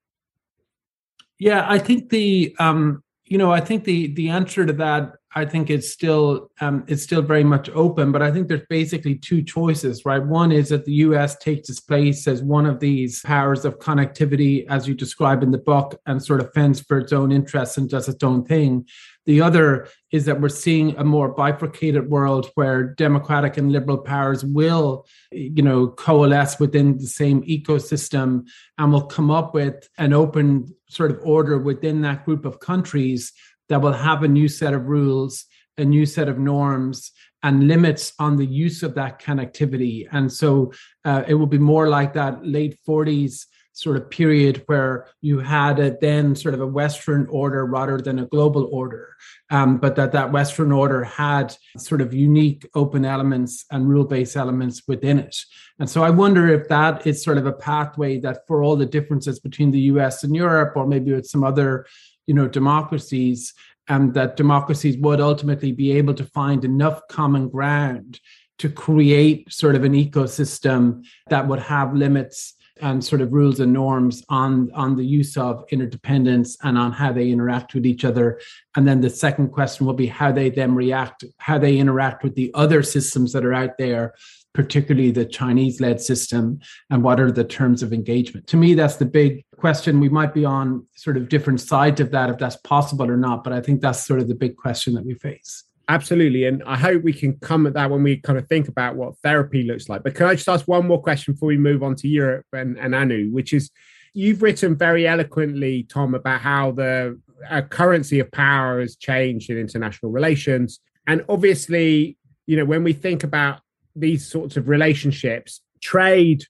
Yeah, 1.39 1.67
I 1.69 1.79
think 1.79 2.11
the 2.11 2.55
um, 2.59 3.03
you 3.25 3.39
know, 3.39 3.53
I 3.53 3.61
think 3.61 3.85
the 3.85 4.09
the 4.15 4.29
answer 4.29 4.65
to 4.67 4.73
that 4.75 5.15
I 5.37 5.45
think 5.45 5.69
it's 5.69 5.91
still 5.91 6.51
um, 6.61 6.85
it's 6.87 7.03
still 7.03 7.23
very 7.23 7.43
much 7.43 7.69
open, 7.71 8.13
but 8.13 8.23
I 8.23 8.31
think 8.31 8.47
there's 8.47 8.67
basically 8.69 9.17
two 9.17 9.43
choices, 9.43 10.05
right? 10.05 10.25
One 10.25 10.53
is 10.53 10.69
that 10.69 10.85
the 10.85 10.93
U.S. 10.93 11.37
takes 11.39 11.69
its 11.69 11.81
place 11.81 12.29
as 12.29 12.43
one 12.43 12.67
of 12.67 12.79
these 12.79 13.21
powers 13.23 13.65
of 13.65 13.79
connectivity, 13.79 14.65
as 14.69 14.87
you 14.87 14.95
describe 14.95 15.43
in 15.43 15.51
the 15.51 15.59
book, 15.59 16.01
and 16.07 16.23
sort 16.23 16.41
of 16.41 16.53
fends 16.55 16.81
for 16.81 16.99
its 16.99 17.13
own 17.13 17.33
interests 17.33 17.77
and 17.77 17.91
does 17.91 18.09
its 18.09 18.23
own 18.23 18.45
thing. 18.45 18.87
The 19.27 19.41
other 19.41 19.89
is 20.13 20.27
that 20.27 20.41
we're 20.41 20.49
seeing 20.51 20.97
a 20.97 21.05
more 21.05 21.29
bifurcated 21.29 22.11
world 22.11 22.51
where 22.55 22.83
democratic 22.83 23.57
and 23.57 23.73
liberal 23.73 23.99
powers 23.99 24.45
will, 24.45 25.07
you 25.33 25.63
know, 25.63 25.89
coalesce 25.89 26.61
within 26.61 26.99
the 26.99 27.07
same 27.07 27.43
ecosystem 27.43 28.47
and 28.79 28.93
will 28.93 29.07
come 29.07 29.31
up 29.31 29.55
with 29.55 29.89
an 29.99 30.13
open 30.13 30.67
sort 30.89 31.11
of 31.11 31.21
order 31.23 31.59
within 31.59 32.03
that 32.03 32.25
group 32.25 32.45
of 32.45 32.61
countries 32.61 33.33
that 33.69 33.81
will 33.81 33.93
have 33.93 34.23
a 34.23 34.29
new 34.29 34.49
set 34.49 34.75
of 34.75 34.87
rules, 34.87 35.47
a 35.79 35.85
new 35.85 36.05
set 36.05 36.29
of 36.29 36.39
norms, 36.39 37.11
and 37.43 37.69
limits 37.69 38.13
on 38.19 38.37
the 38.37 38.47
use 38.47 38.83
of 38.83 38.95
that 38.95 39.21
connectivity. 39.21 40.07
And 40.13 40.33
so 40.33 40.73
uh, 41.05 41.25
it 41.27 41.35
will 41.35 41.47
be 41.47 41.59
more 41.59 41.89
like 41.89 42.15
that 42.15 42.45
late 42.47 42.79
40s 42.87 43.47
sort 43.75 43.97
of 43.97 44.09
period 44.09 44.63
where 44.67 45.09
you 45.21 45.41
had 45.41 45.81
a 45.81 45.97
then 46.01 46.37
sort 46.37 46.55
of 46.55 46.61
a 46.61 46.67
Western 46.67 47.27
order 47.29 47.67
rather 47.67 47.99
than 47.99 48.21
a 48.21 48.27
global 48.27 48.69
order, 48.73 49.17
um, 49.51 49.79
but 49.79 49.97
that 49.97 50.13
that 50.13 50.31
Western 50.31 50.71
order 50.71 51.03
had 51.03 51.55
sort 51.77 52.01
of 52.01 52.15
unique 52.15 52.67
open 52.77 53.05
elements 53.05 53.65
and 53.73 53.89
rule 53.89 54.05
based 54.05 54.37
elements 54.37 54.83
within 54.87 55.19
it. 55.19 55.37
And 55.81 55.91
so 55.91 56.05
I 56.05 56.11
wonder 56.11 56.49
if 56.49 56.69
that 56.69 57.05
is 57.05 57.23
sort 57.23 57.37
of 57.37 57.47
a 57.47 57.53
pathway 57.53 58.21
that 58.21 58.47
for 58.47 58.63
all 58.63 58.77
the 58.77 58.87
differences 58.87 59.41
between 59.41 59.73
the 59.73 59.81
US 59.93 60.23
and 60.23 60.37
Europe, 60.37 60.75
or 60.77 60.87
maybe 60.87 61.13
with 61.13 61.27
some 61.27 61.43
other, 61.43 61.85
you 62.29 62.35
know, 62.35 62.47
democracies, 62.47 63.53
um, 63.89 64.13
that 64.13 64.37
democracies 64.37 64.97
would 64.99 65.21
ultimately 65.21 65.73
be 65.73 65.91
able 65.93 66.15
to 66.15 66.25
find 66.25 66.65
enough 66.65 67.03
common 67.09 67.49
ground 67.49 68.21
to 68.59 68.69
create 68.69 69.53
sort 69.53 69.75
of 69.75 69.83
an 69.83 69.95
ecosystem 69.95 71.05
that 71.29 71.49
would 71.49 71.59
have 71.59 71.93
limits 71.93 72.55
and 72.85 73.03
sort 73.03 73.23
of 73.23 73.33
rules 73.33 73.61
and 73.61 73.73
norms 73.73 74.23
on 74.29 74.71
on 74.75 74.95
the 74.95 75.05
use 75.05 75.37
of 75.39 75.65
interdependence 75.71 76.57
and 76.63 76.77
on 76.77 76.93
how 76.93 77.11
they 77.11 77.31
interact 77.31 77.75
with 77.75 77.87
each 77.87 78.05
other. 78.05 78.39
And 78.77 78.87
then 78.87 79.01
the 79.01 79.11
second 79.11 79.49
question 79.49 79.87
will 79.87 79.95
be 79.95 80.07
how 80.07 80.31
they 80.31 80.51
then 80.51 80.75
react 80.75 81.25
how 81.39 81.59
they 81.59 81.79
interact 81.79 82.23
with 82.23 82.35
the 82.35 82.51
other 82.55 82.83
systems 82.83 83.33
that 83.33 83.45
are 83.45 83.55
out 83.55 83.79
there 83.79 84.15
particularly 84.53 85.11
the 85.11 85.25
chinese 85.25 85.81
led 85.81 86.01
system 86.01 86.61
and 86.89 87.03
what 87.03 87.19
are 87.19 87.33
the 87.33 87.43
terms 87.43 87.83
of 87.83 87.93
engagement. 87.93 88.47
To 88.49 88.57
me 88.57 88.75
that's 88.75 88.97
the 88.97 89.05
big 89.07 89.45
question. 89.57 89.99
We 89.99 90.09
might 90.09 90.33
be 90.33 90.45
on 90.45 90.87
sort 90.95 91.17
of 91.17 91.29
different 91.29 91.61
sides 91.61 92.01
of 92.01 92.13
that 92.13 92.31
if 92.31 92.39
that's 92.39 92.57
possible 92.59 93.11
or 93.11 93.17
not 93.17 93.43
but 93.43 93.53
i 93.53 93.61
think 93.61 93.81
that's 93.81 94.07
sort 94.07 94.21
of 94.21 94.29
the 94.29 94.35
big 94.35 94.57
question 94.57 94.95
that 94.95 95.07
we 95.07 95.15
face 95.15 95.65
Absolutely. 95.89 96.47
And 96.47 96.63
I 96.65 96.77
hope 96.77 97.03
we 97.03 97.13
can 97.13 97.35
come 97.39 97.67
at 97.67 97.75
that 97.75 97.91
when 97.91 98.03
we 98.03 98.17
kind 98.17 98.39
of 98.39 98.49
think 98.49 98.69
about 98.69 98.97
what 98.97 99.19
therapy 99.19 99.65
looks 99.65 99.89
like. 99.89 100.03
But 100.03 100.15
can 100.15 100.27
I 100.27 100.35
just 100.35 100.49
ask 100.49 100.67
one 100.67 100.87
more 100.87 101.03
question 101.03 101.35
before 101.35 101.49
we 101.49 101.59
move 101.59 101.83
on 101.83 101.95
to 101.97 102.09
Europe 102.09 102.47
and, 102.53 102.79
and 102.79 102.95
Anu, 102.95 103.31
which 103.31 103.53
is 103.53 103.71
you've 104.15 104.43
written 104.43 104.77
very 104.77 105.07
eloquently, 105.07 105.83
Tom, 105.83 106.15
about 106.15 106.41
how 106.41 106.71
the 106.71 107.21
uh, 107.51 107.63
currency 107.63 108.21
of 108.21 108.31
power 108.33 108.81
has 108.81 108.97
changed 108.97 109.51
in 109.51 109.59
international 109.59 110.11
relations. 110.11 110.81
And 111.07 111.23
obviously, 111.29 112.17
you 112.47 112.57
know, 112.57 112.65
when 112.65 112.83
we 112.83 112.95
think 112.95 113.23
about 113.23 113.61
these 113.95 114.27
sorts 114.27 114.57
of 114.57 114.69
relationships, 114.69 115.61
trade 115.83 116.45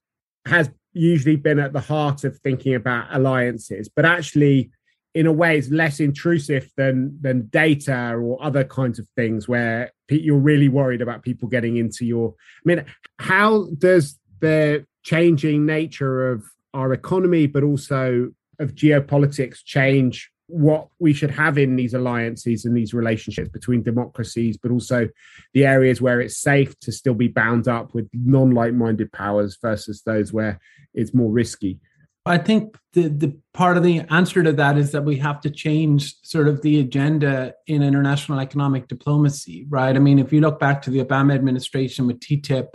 has 0.46 0.70
usually 0.92 1.36
been 1.36 1.58
at 1.58 1.72
the 1.72 1.80
heart 1.80 2.22
of 2.22 2.38
thinking 2.38 2.74
about 2.74 3.08
alliances, 3.10 3.88
but 3.88 4.04
actually, 4.04 4.70
in 5.14 5.26
a 5.26 5.32
way 5.32 5.56
it's 5.56 5.70
less 5.70 6.00
intrusive 6.00 6.70
than 6.76 7.16
than 7.20 7.46
data 7.46 8.14
or 8.14 8.42
other 8.42 8.64
kinds 8.64 8.98
of 8.98 9.08
things 9.16 9.48
where 9.48 9.92
you're 10.08 10.38
really 10.38 10.68
worried 10.68 11.00
about 11.00 11.22
people 11.22 11.48
getting 11.48 11.76
into 11.76 12.04
your 12.04 12.34
i 12.58 12.62
mean 12.64 12.84
how 13.18 13.66
does 13.78 14.18
the 14.40 14.84
changing 15.02 15.64
nature 15.64 16.32
of 16.32 16.44
our 16.72 16.92
economy 16.92 17.46
but 17.46 17.62
also 17.62 18.30
of 18.58 18.74
geopolitics 18.74 19.64
change 19.64 20.30
what 20.46 20.88
we 20.98 21.12
should 21.12 21.30
have 21.30 21.56
in 21.56 21.76
these 21.76 21.94
alliances 21.94 22.64
and 22.64 22.76
these 22.76 22.92
relationships 22.92 23.48
between 23.48 23.82
democracies, 23.82 24.56
but 24.56 24.70
also 24.70 25.08
the 25.54 25.64
areas 25.64 26.00
where 26.00 26.20
it's 26.20 26.38
safe 26.38 26.78
to 26.80 26.92
still 26.92 27.14
be 27.14 27.28
bound 27.28 27.66
up 27.66 27.94
with 27.94 28.08
non 28.12 28.50
like 28.50 28.74
minded 28.74 29.10
powers 29.12 29.56
versus 29.60 30.02
those 30.04 30.32
where 30.32 30.60
it's 30.92 31.14
more 31.14 31.32
risky? 31.32 31.80
I 32.26 32.38
think 32.38 32.78
the, 32.94 33.08
the 33.08 33.36
part 33.52 33.76
of 33.76 33.82
the 33.82 34.00
answer 34.10 34.42
to 34.42 34.52
that 34.52 34.78
is 34.78 34.92
that 34.92 35.04
we 35.04 35.18
have 35.18 35.40
to 35.42 35.50
change 35.50 36.14
sort 36.22 36.48
of 36.48 36.62
the 36.62 36.80
agenda 36.80 37.54
in 37.66 37.82
international 37.82 38.40
economic 38.40 38.88
diplomacy, 38.88 39.66
right? 39.68 39.94
I 39.94 39.98
mean, 39.98 40.18
if 40.18 40.32
you 40.32 40.40
look 40.40 40.58
back 40.58 40.80
to 40.82 40.90
the 40.90 41.04
Obama 41.04 41.34
administration 41.34 42.06
with 42.06 42.20
TTIP, 42.20 42.68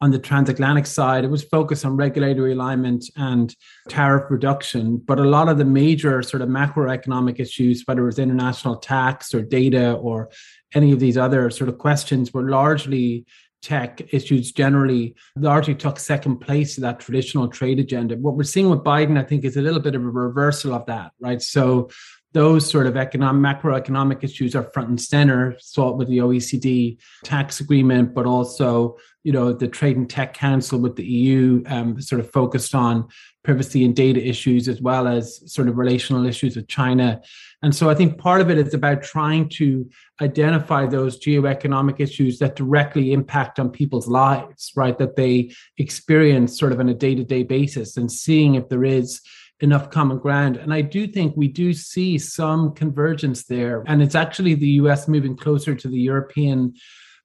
on 0.00 0.10
the 0.10 0.18
transatlantic 0.18 0.86
side, 0.86 1.24
it 1.24 1.30
was 1.30 1.44
focused 1.44 1.84
on 1.86 1.96
regulatory 1.96 2.52
alignment 2.52 3.06
and 3.16 3.54
tariff 3.88 4.30
reduction. 4.30 4.98
But 4.98 5.18
a 5.18 5.24
lot 5.24 5.48
of 5.48 5.56
the 5.56 5.64
major 5.64 6.20
sort 6.20 6.42
of 6.42 6.48
macroeconomic 6.50 7.40
issues, 7.40 7.84
whether 7.86 8.02
it 8.02 8.06
was 8.06 8.18
international 8.18 8.76
tax 8.76 9.32
or 9.32 9.40
data 9.40 9.92
or 9.92 10.28
any 10.74 10.92
of 10.92 11.00
these 11.00 11.16
other 11.16 11.48
sort 11.48 11.70
of 11.70 11.78
questions, 11.78 12.34
were 12.34 12.50
largely 12.50 13.24
tech 13.64 14.02
issues 14.12 14.52
generally 14.52 15.14
largely 15.36 15.74
took 15.74 15.98
second 15.98 16.36
place 16.36 16.74
to 16.74 16.82
that 16.82 17.00
traditional 17.00 17.48
trade 17.48 17.78
agenda. 17.78 18.16
What 18.16 18.36
we're 18.36 18.44
seeing 18.44 18.68
with 18.68 18.80
Biden, 18.80 19.18
I 19.18 19.24
think, 19.24 19.44
is 19.44 19.56
a 19.56 19.62
little 19.62 19.80
bit 19.80 19.94
of 19.94 20.02
a 20.02 20.10
reversal 20.10 20.74
of 20.74 20.86
that, 20.86 21.12
right? 21.18 21.40
So 21.40 21.88
those 22.34 22.68
sort 22.68 22.86
of 22.86 22.96
economic 22.96 23.62
macroeconomic 23.62 24.22
issues 24.22 24.54
are 24.54 24.64
front 24.74 24.88
and 24.88 25.00
center 25.00 25.56
sought 25.60 25.96
with 25.96 26.08
the 26.08 26.18
oecd 26.18 26.98
tax 27.22 27.60
agreement 27.60 28.12
but 28.12 28.26
also 28.26 28.96
you 29.22 29.32
know 29.32 29.52
the 29.52 29.68
trade 29.68 29.96
and 29.96 30.10
tech 30.10 30.34
council 30.34 30.78
with 30.80 30.96
the 30.96 31.04
eu 31.04 31.62
um, 31.66 32.00
sort 32.00 32.20
of 32.20 32.30
focused 32.30 32.74
on 32.74 33.08
privacy 33.44 33.84
and 33.84 33.94
data 33.94 34.26
issues 34.26 34.68
as 34.68 34.80
well 34.80 35.06
as 35.06 35.40
sort 35.52 35.68
of 35.68 35.76
relational 35.76 36.26
issues 36.26 36.56
with 36.56 36.66
china 36.66 37.20
and 37.62 37.74
so 37.74 37.88
i 37.88 37.94
think 37.94 38.18
part 38.18 38.40
of 38.40 38.50
it 38.50 38.58
is 38.58 38.74
about 38.74 39.02
trying 39.02 39.48
to 39.48 39.88
identify 40.20 40.86
those 40.86 41.18
geoeconomic 41.20 42.00
issues 42.00 42.38
that 42.38 42.56
directly 42.56 43.12
impact 43.12 43.60
on 43.60 43.70
people's 43.70 44.08
lives 44.08 44.72
right 44.74 44.98
that 44.98 45.16
they 45.16 45.52
experience 45.78 46.58
sort 46.58 46.72
of 46.72 46.80
on 46.80 46.88
a 46.88 46.94
day-to-day 46.94 47.42
basis 47.42 47.96
and 47.96 48.10
seeing 48.10 48.54
if 48.54 48.68
there 48.68 48.84
is 48.84 49.20
enough 49.60 49.90
common 49.90 50.18
ground. 50.18 50.56
And 50.56 50.72
I 50.72 50.80
do 50.80 51.06
think 51.06 51.36
we 51.36 51.48
do 51.48 51.72
see 51.72 52.18
some 52.18 52.74
convergence 52.74 53.44
there. 53.44 53.84
And 53.86 54.02
it's 54.02 54.14
actually 54.14 54.54
the 54.54 54.68
US 54.82 55.08
moving 55.08 55.36
closer 55.36 55.74
to 55.74 55.88
the 55.88 56.00
European 56.00 56.74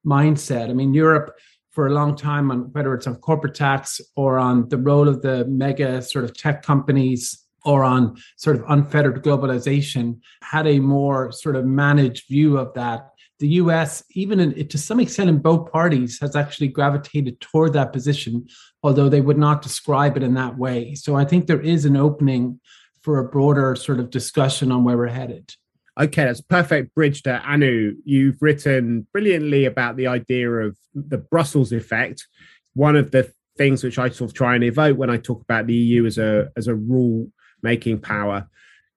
mindset. 0.05 0.69
I 0.69 0.73
mean, 0.73 0.93
Europe 0.93 1.37
for 1.79 1.87
a 1.87 1.93
long 1.93 2.13
time 2.13 2.51
on 2.51 2.69
whether 2.73 2.93
it's 2.93 3.07
on 3.07 3.15
corporate 3.15 3.55
tax 3.55 4.01
or 4.17 4.37
on 4.37 4.67
the 4.67 4.77
role 4.77 5.07
of 5.07 5.21
the 5.21 5.45
mega 5.45 6.01
sort 6.01 6.25
of 6.25 6.35
tech 6.35 6.61
companies 6.61 7.45
or 7.63 7.85
on 7.85 8.17
sort 8.35 8.57
of 8.57 8.65
unfettered 8.67 9.23
globalization 9.23 10.19
had 10.41 10.67
a 10.67 10.81
more 10.81 11.31
sort 11.31 11.55
of 11.55 11.63
managed 11.65 12.27
view 12.27 12.57
of 12.57 12.73
that 12.73 13.11
the 13.39 13.47
US, 13.61 14.03
even 14.11 14.41
in, 14.41 14.67
to 14.67 14.77
some 14.77 14.99
extent 14.99 15.29
in 15.29 15.37
both 15.37 15.71
parties, 15.71 16.19
has 16.19 16.35
actually 16.35 16.67
gravitated 16.67 17.39
toward 17.39 17.71
that 17.71 17.93
position, 17.93 18.45
although 18.83 19.07
they 19.07 19.21
would 19.21 19.37
not 19.37 19.61
describe 19.61 20.17
it 20.17 20.23
in 20.23 20.33
that 20.33 20.57
way. 20.57 20.95
So 20.95 21.15
I 21.15 21.23
think 21.23 21.47
there 21.47 21.61
is 21.61 21.85
an 21.85 21.95
opening 21.95 22.59
for 23.03 23.19
a 23.19 23.29
broader 23.29 23.77
sort 23.77 24.01
of 24.01 24.09
discussion 24.09 24.69
on 24.73 24.83
where 24.83 24.97
we're 24.97 25.07
headed. 25.07 25.55
Okay, 25.99 26.23
that's 26.23 26.41
perfect 26.41 26.95
bridge 26.95 27.23
to 27.23 27.41
Anu. 27.41 27.95
You've 28.05 28.41
written 28.41 29.05
brilliantly 29.11 29.65
about 29.65 29.97
the 29.97 30.07
idea 30.07 30.49
of 30.49 30.77
the 30.93 31.17
Brussels 31.17 31.71
effect. 31.71 32.25
One 32.73 32.95
of 32.95 33.11
the 33.11 33.33
things 33.57 33.83
which 33.83 33.99
I 33.99 34.09
sort 34.09 34.31
of 34.31 34.33
try 34.33 34.55
and 34.55 34.63
evoke 34.63 34.97
when 34.97 35.09
I 35.09 35.17
talk 35.17 35.41
about 35.41 35.67
the 35.67 35.73
EU 35.73 36.05
as 36.05 36.17
a 36.17 36.49
as 36.55 36.67
a 36.67 36.75
rule 36.75 37.27
making 37.61 37.99
power 37.99 38.47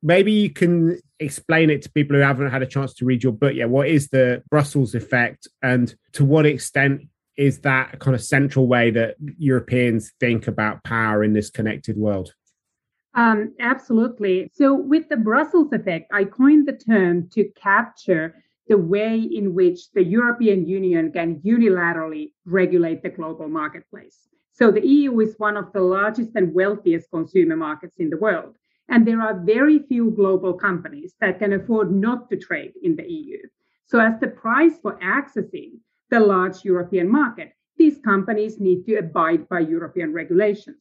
maybe 0.02 0.32
you 0.32 0.50
can 0.50 0.99
explain 1.21 1.71
it 1.71 1.82
to 1.82 1.92
people 1.92 2.16
who 2.16 2.23
haven't 2.23 2.50
had 2.50 2.62
a 2.62 2.66
chance 2.66 2.92
to 2.94 3.04
read 3.04 3.23
your 3.23 3.32
book 3.32 3.54
yet. 3.54 3.68
What 3.68 3.88
is 3.88 4.09
the 4.09 4.42
Brussels 4.50 4.94
effect, 4.94 5.47
and 5.62 5.94
to 6.12 6.25
what 6.25 6.44
extent 6.44 7.02
is 7.37 7.61
that 7.61 7.94
a 7.94 7.97
kind 7.97 8.14
of 8.14 8.23
central 8.23 8.66
way 8.66 8.90
that 8.90 9.14
Europeans 9.38 10.12
think 10.21 10.49
about 10.49 10.85
power 10.85 11.25
in 11.25 11.32
this 11.32 11.50
connected 11.50 11.97
world? 11.97 12.35
Um, 13.14 13.54
absolutely. 13.61 14.50
So, 14.54 14.75
with 14.75 15.09
the 15.09 15.19
Brussels 15.19 15.73
effect, 15.73 16.11
I 16.12 16.25
coined 16.25 16.66
the 16.66 16.73
term 16.73 17.28
to 17.31 17.45
capture 17.50 18.42
the 18.69 18.78
way 18.78 19.19
in 19.19 19.54
which 19.54 19.90
the 19.92 20.02
European 20.02 20.66
Union 20.66 21.12
can 21.12 21.40
unilaterally 21.40 22.33
regulate 22.47 23.02
the 23.02 23.11
global 23.11 23.49
marketplace. 23.49 24.28
So, 24.52 24.71
the 24.71 24.87
EU 24.87 25.21
is 25.21 25.38
one 25.38 25.59
of 25.59 25.73
the 25.73 25.83
largest 25.83 26.31
and 26.37 26.54
wealthiest 26.54 27.11
consumer 27.11 27.57
markets 27.57 27.97
in 27.99 28.09
the 28.09 28.16
world. 28.16 28.57
And 28.88 29.07
there 29.07 29.21
are 29.21 29.45
very 29.45 29.81
few 29.81 30.11
global 30.12 30.54
companies 30.54 31.14
that 31.21 31.38
can 31.38 31.52
afford 31.52 31.92
not 31.92 32.31
to 32.31 32.37
trade 32.37 32.73
in 32.83 32.97
the 32.97 33.11
EU. 33.11 33.38
So, 33.87 34.00
as 34.00 34.19
the 34.21 34.28
price 34.28 34.78
for 34.81 34.99
accessing 35.00 35.73
the 36.11 36.21
large 36.21 36.64
European 36.64 37.11
market, 37.11 37.52
these 37.76 37.99
companies 37.99 38.59
need 38.59 38.87
to 38.87 38.97
abide 38.97 39.49
by 39.50 39.61
European 39.61 40.14
regulations. 40.14 40.78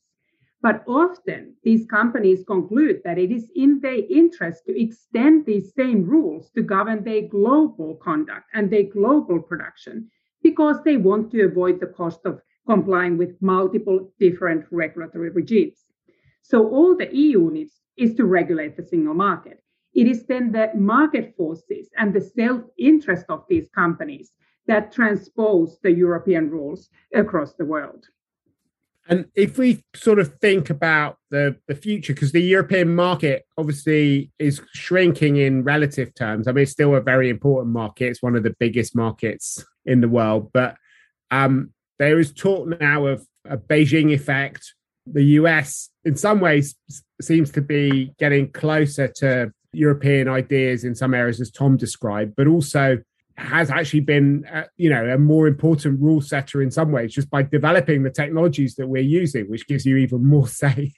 But 0.64 0.84
often, 0.88 1.56
these 1.64 1.88
companies 1.88 2.44
conclude 2.44 3.02
that 3.04 3.18
it 3.18 3.32
is 3.32 3.50
in 3.56 3.80
their 3.80 4.04
interest 4.10 4.66
to 4.68 4.80
extend 4.80 5.46
these 5.46 5.74
same 5.74 6.06
rules 6.06 6.52
to 6.52 6.62
govern 6.62 7.04
their 7.04 7.24
global 7.24 7.96
conduct 7.96 8.46
and 8.54 8.70
their 8.70 8.84
global 8.84 9.42
production 9.42 10.12
because 10.44 10.84
they 10.84 10.98
want 10.98 11.32
to 11.32 11.46
avoid 11.46 11.80
the 11.80 11.88
cost 11.88 12.26
of 12.26 12.42
complying 12.68 13.18
with 13.18 13.42
multiple 13.42 14.14
different 14.20 14.66
regulatory 14.70 15.32
regimes. 15.32 15.84
So, 16.44 16.68
all 16.68 16.96
the 16.96 17.12
EU 17.16 17.50
needs 17.50 17.82
is 17.98 18.14
to 18.16 18.26
regulate 18.26 18.78
the 18.78 18.84
single 18.84 19.16
market. 19.16 19.64
It 19.96 20.08
is 20.08 20.26
then 20.28 20.52
the 20.52 20.72
market 20.76 21.36
forces 21.36 21.90
and 21.98 22.14
the 22.14 22.22
self 22.22 22.62
interest 22.78 23.26
of 23.30 23.46
these 23.50 23.68
companies 23.70 24.32
that 24.68 24.92
transpose 24.92 25.80
the 25.80 25.92
European 25.92 26.52
rules 26.52 26.90
across 27.14 27.56
the 27.56 27.66
world. 27.66 28.06
And 29.10 29.26
if 29.36 29.58
we 29.58 29.84
sort 29.96 30.20
of 30.20 30.36
think 30.40 30.70
about 30.70 31.18
the, 31.32 31.58
the 31.68 31.76
future, 31.76 32.14
because 32.14 32.32
the 32.32 32.42
European 32.42 32.96
market 32.96 33.46
obviously 33.58 34.32
is 34.40 34.62
shrinking 34.74 35.38
in 35.38 35.64
relative 35.64 36.14
terms. 36.14 36.48
I 36.48 36.52
mean, 36.52 36.64
it's 36.64 36.72
still 36.72 36.96
a 36.96 37.02
very 37.02 37.30
important 37.30 37.74
market. 37.74 38.06
It's 38.06 38.22
one 38.22 38.36
of 38.36 38.44
the 38.44 38.56
biggest 38.60 38.96
markets 38.96 39.66
in 39.86 40.02
the 40.02 40.08
world. 40.08 40.52
But 40.54 40.76
um, 41.32 41.72
there 42.00 42.20
is 42.20 42.32
talk 42.32 42.68
now 42.80 43.08
of 43.08 43.26
a 43.46 43.58
Beijing 43.58 44.14
effect 44.14 44.74
the 45.06 45.24
US, 45.24 45.90
in 46.06 46.16
some 46.16 46.40
ways, 46.40 46.76
seems 47.22 47.52
to 47.52 47.62
be 47.62 48.14
getting 48.20 48.52
closer 48.52 49.08
to 49.18 49.52
European 49.74 50.28
ideas 50.28 50.84
in 50.84 50.96
some 50.96 51.14
areas, 51.14 51.40
as 51.40 51.52
Tom 51.52 51.78
described, 51.78 52.34
but 52.36 52.48
also 52.48 52.98
has 53.42 53.70
actually 53.70 54.02
been, 54.02 54.46
uh, 54.46 54.64
you 54.78 54.90
know, 54.90 55.06
a 55.06 55.18
more 55.18 55.48
important 55.48 56.00
rule 56.00 56.22
setter 56.22 56.62
in 56.62 56.72
some 56.72 56.92
ways, 56.92 57.14
just 57.14 57.30
by 57.30 57.44
developing 57.44 58.04
the 58.04 58.10
technologies 58.10 58.76
that 58.76 58.88
we're 58.88 59.02
using, 59.02 59.46
which 59.46 59.68
gives 59.68 59.86
you 59.86 59.98
even 59.98 60.26
more 60.26 60.48
say 60.62 60.94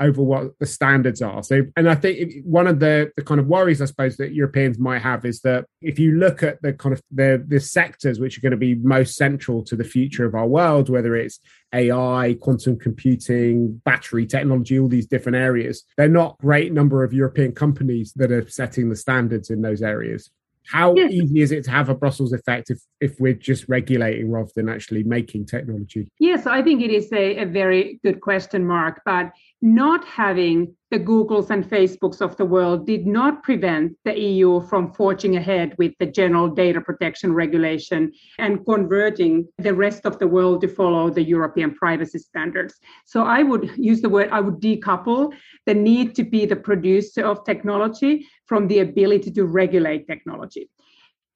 over 0.00 0.22
what 0.22 0.58
the 0.58 0.66
standards 0.66 1.22
are. 1.22 1.42
So, 1.42 1.62
and 1.76 1.88
I 1.88 1.94
think 1.94 2.32
one 2.44 2.66
of 2.66 2.80
the, 2.80 3.10
the 3.16 3.22
kind 3.22 3.40
of 3.40 3.46
worries, 3.46 3.80
I 3.80 3.86
suppose, 3.86 4.16
that 4.16 4.32
Europeans 4.32 4.78
might 4.78 5.02
have 5.02 5.24
is 5.24 5.40
that 5.42 5.66
if 5.80 5.98
you 5.98 6.12
look 6.12 6.42
at 6.42 6.60
the 6.62 6.72
kind 6.72 6.92
of 6.92 7.02
the, 7.10 7.44
the 7.46 7.60
sectors 7.60 8.18
which 8.18 8.38
are 8.38 8.42
going 8.42 8.50
to 8.52 8.56
be 8.56 8.74
most 8.76 9.16
central 9.16 9.62
to 9.64 9.76
the 9.76 9.84
future 9.84 10.24
of 10.24 10.34
our 10.34 10.46
world, 10.46 10.88
whether 10.88 11.14
it's 11.14 11.40
AI, 11.72 12.36
quantum 12.40 12.78
computing, 12.78 13.80
battery 13.84 14.26
technology, 14.26 14.78
all 14.78 14.88
these 14.88 15.06
different 15.06 15.36
areas, 15.36 15.84
they're 15.96 16.08
not 16.08 16.38
great 16.38 16.72
number 16.72 17.04
of 17.04 17.12
European 17.12 17.52
companies 17.52 18.12
that 18.16 18.32
are 18.32 18.48
setting 18.48 18.88
the 18.88 18.96
standards 18.96 19.50
in 19.50 19.62
those 19.62 19.82
areas. 19.82 20.30
How 20.70 20.94
yes. 20.94 21.12
easy 21.12 21.40
is 21.40 21.52
it 21.52 21.64
to 21.64 21.70
have 21.70 21.88
a 21.88 21.94
Brussels 21.94 22.32
effect 22.32 22.70
if, 22.70 22.80
if 23.00 23.20
we're 23.20 23.34
just 23.34 23.68
regulating 23.68 24.30
rather 24.30 24.50
than 24.54 24.68
actually 24.68 25.04
making 25.04 25.46
technology? 25.46 26.08
Yes, 26.18 26.46
I 26.46 26.62
think 26.62 26.82
it 26.82 26.90
is 26.90 27.12
a, 27.12 27.38
a 27.38 27.44
very 27.46 28.00
good 28.02 28.20
question, 28.20 28.66
Mark. 28.66 29.02
But 29.04 29.32
not 29.62 30.04
having 30.04 30.74
the 30.90 30.98
Googles 30.98 31.50
and 31.50 31.64
Facebooks 31.64 32.20
of 32.20 32.36
the 32.36 32.44
world 32.44 32.86
did 32.86 33.06
not 33.06 33.42
prevent 33.42 33.96
the 34.04 34.16
EU 34.18 34.60
from 34.68 34.92
forging 34.92 35.36
ahead 35.36 35.74
with 35.78 35.92
the 35.98 36.06
general 36.06 36.48
data 36.48 36.80
protection 36.80 37.32
regulation 37.32 38.12
and 38.38 38.64
converting 38.64 39.48
the 39.58 39.74
rest 39.74 40.06
of 40.06 40.18
the 40.18 40.28
world 40.28 40.60
to 40.60 40.68
follow 40.68 41.10
the 41.10 41.22
European 41.22 41.74
privacy 41.74 42.18
standards. 42.18 42.74
So 43.04 43.24
I 43.24 43.42
would 43.42 43.70
use 43.76 44.00
the 44.00 44.08
word, 44.08 44.28
I 44.30 44.40
would 44.40 44.60
decouple 44.60 45.32
the 45.64 45.74
need 45.74 46.14
to 46.16 46.22
be 46.22 46.46
the 46.46 46.56
producer 46.56 47.24
of 47.24 47.44
technology 47.44 48.26
from 48.46 48.68
the 48.68 48.78
ability 48.80 49.32
to 49.32 49.44
regulate 49.44 50.06
technology. 50.06 50.70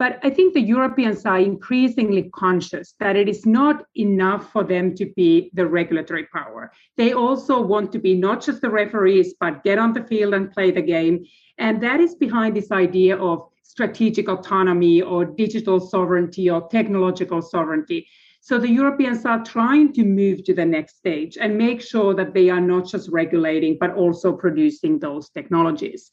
But 0.01 0.19
I 0.23 0.31
think 0.31 0.55
the 0.55 0.63
Europeans 0.63 1.27
are 1.27 1.39
increasingly 1.39 2.31
conscious 2.31 2.95
that 3.01 3.17
it 3.17 3.29
is 3.29 3.45
not 3.45 3.85
enough 3.97 4.51
for 4.51 4.65
them 4.65 4.95
to 4.95 5.05
be 5.15 5.51
the 5.53 5.67
regulatory 5.67 6.27
power. 6.33 6.73
They 6.97 7.13
also 7.13 7.61
want 7.61 7.93
to 7.93 7.99
be 7.99 8.15
not 8.15 8.41
just 8.41 8.63
the 8.63 8.71
referees, 8.71 9.35
but 9.39 9.63
get 9.63 9.79
on 9.79 9.93
the 9.93 10.03
field 10.05 10.33
and 10.33 10.51
play 10.51 10.71
the 10.71 10.81
game. 10.81 11.27
And 11.59 11.83
that 11.83 12.01
is 12.01 12.15
behind 12.15 12.57
this 12.57 12.73
idea 12.73 13.19
of 13.19 13.51
strategic 13.63 14.31
autonomy 14.31 15.03
or 15.03 15.27
digital 15.27 15.79
sovereignty 15.79 16.49
or 16.49 16.67
technological 16.69 17.43
sovereignty. 17.43 18.09
So 18.41 18.59
the 18.59 18.71
Europeans 18.71 19.27
are 19.27 19.45
trying 19.45 19.93
to 19.93 20.03
move 20.03 20.45
to 20.45 20.55
the 20.55 20.65
next 20.65 20.97
stage 20.97 21.37
and 21.39 21.59
make 21.59 21.83
sure 21.83 22.15
that 22.15 22.33
they 22.33 22.49
are 22.49 22.61
not 22.63 22.87
just 22.87 23.11
regulating, 23.11 23.77
but 23.79 23.95
also 23.95 24.33
producing 24.33 24.99
those 24.99 25.29
technologies. 25.29 26.11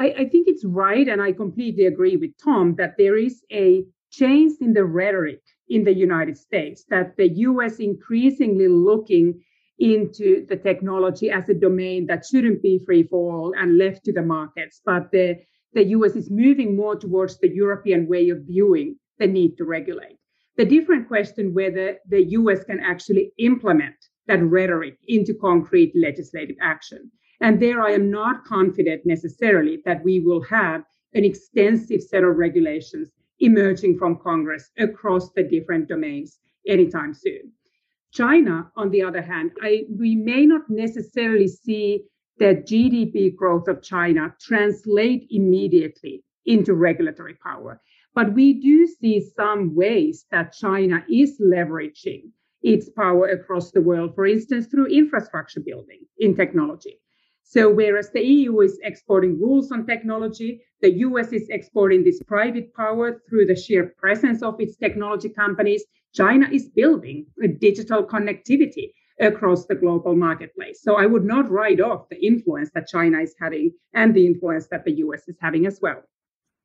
I, 0.00 0.14
I 0.20 0.24
think 0.30 0.48
it's 0.48 0.64
right, 0.64 1.06
and 1.06 1.20
I 1.20 1.32
completely 1.32 1.84
agree 1.84 2.16
with 2.16 2.30
Tom, 2.42 2.74
that 2.76 2.94
there 2.96 3.18
is 3.18 3.44
a 3.52 3.84
change 4.10 4.54
in 4.62 4.72
the 4.72 4.84
rhetoric 4.84 5.42
in 5.68 5.84
the 5.84 5.94
United 5.94 6.38
States, 6.38 6.84
that 6.88 7.18
the 7.18 7.28
US 7.48 7.78
increasingly 7.78 8.66
looking 8.66 9.42
into 9.78 10.46
the 10.46 10.56
technology 10.56 11.30
as 11.30 11.50
a 11.50 11.54
domain 11.54 12.06
that 12.06 12.24
shouldn't 12.24 12.62
be 12.62 12.82
free 12.86 13.02
for 13.02 13.34
all 13.34 13.54
and 13.56 13.76
left 13.76 14.04
to 14.06 14.12
the 14.12 14.22
markets. 14.22 14.80
But 14.84 15.10
the, 15.12 15.36
the 15.74 15.84
US 15.96 16.16
is 16.16 16.30
moving 16.30 16.74
more 16.76 16.96
towards 16.96 17.38
the 17.38 17.54
European 17.54 18.08
way 18.08 18.30
of 18.30 18.46
viewing 18.46 18.96
the 19.18 19.26
need 19.26 19.58
to 19.58 19.64
regulate. 19.64 20.16
The 20.56 20.64
different 20.64 21.08
question 21.08 21.52
whether 21.52 21.98
the 22.08 22.24
US 22.38 22.64
can 22.64 22.80
actually 22.80 23.32
implement 23.38 23.96
that 24.28 24.42
rhetoric 24.42 24.96
into 25.08 25.34
concrete 25.34 25.92
legislative 25.94 26.56
action. 26.62 27.10
And 27.40 27.60
there 27.60 27.80
I 27.80 27.92
am 27.92 28.10
not 28.10 28.44
confident 28.44 29.06
necessarily 29.06 29.80
that 29.84 30.04
we 30.04 30.20
will 30.20 30.42
have 30.42 30.84
an 31.14 31.24
extensive 31.24 32.02
set 32.02 32.22
of 32.22 32.36
regulations 32.36 33.10
emerging 33.38 33.98
from 33.98 34.18
Congress 34.18 34.70
across 34.78 35.32
the 35.32 35.42
different 35.42 35.88
domains 35.88 36.38
anytime 36.66 37.14
soon. 37.14 37.52
China, 38.12 38.70
on 38.76 38.90
the 38.90 39.02
other 39.02 39.22
hand, 39.22 39.52
I, 39.62 39.84
we 39.88 40.16
may 40.16 40.44
not 40.44 40.68
necessarily 40.68 41.48
see 41.48 42.04
the 42.38 42.56
GDP 42.56 43.34
growth 43.34 43.68
of 43.68 43.82
China 43.82 44.34
translate 44.40 45.26
immediately 45.30 46.22
into 46.44 46.74
regulatory 46.74 47.34
power. 47.42 47.80
But 48.14 48.34
we 48.34 48.54
do 48.54 48.86
see 48.86 49.20
some 49.20 49.74
ways 49.74 50.26
that 50.30 50.52
China 50.52 51.04
is 51.08 51.40
leveraging 51.40 52.30
its 52.62 52.90
power 52.90 53.28
across 53.28 53.70
the 53.70 53.80
world, 53.80 54.14
for 54.14 54.26
instance, 54.26 54.66
through 54.66 54.86
infrastructure 54.86 55.60
building 55.60 56.00
in 56.18 56.34
technology. 56.34 56.98
So, 57.50 57.68
whereas 57.68 58.10
the 58.12 58.24
EU 58.24 58.60
is 58.60 58.78
exporting 58.84 59.40
rules 59.40 59.72
on 59.72 59.84
technology, 59.84 60.62
the 60.82 60.92
US 61.06 61.32
is 61.32 61.48
exporting 61.48 62.04
this 62.04 62.22
private 62.22 62.72
power 62.74 63.20
through 63.28 63.46
the 63.46 63.56
sheer 63.56 63.92
presence 63.98 64.40
of 64.40 64.60
its 64.60 64.76
technology 64.76 65.30
companies. 65.30 65.82
China 66.14 66.48
is 66.52 66.68
building 66.68 67.26
digital 67.58 68.04
connectivity 68.04 68.92
across 69.18 69.66
the 69.66 69.74
global 69.74 70.14
marketplace. 70.14 70.80
So 70.80 70.94
I 70.94 71.06
would 71.06 71.24
not 71.24 71.50
write 71.50 71.80
off 71.80 72.08
the 72.08 72.24
influence 72.24 72.70
that 72.76 72.86
China 72.86 73.18
is 73.18 73.34
having 73.40 73.72
and 73.94 74.14
the 74.14 74.26
influence 74.26 74.68
that 74.68 74.84
the 74.84 74.92
US 75.04 75.26
is 75.26 75.36
having 75.40 75.66
as 75.66 75.80
well. 75.82 76.04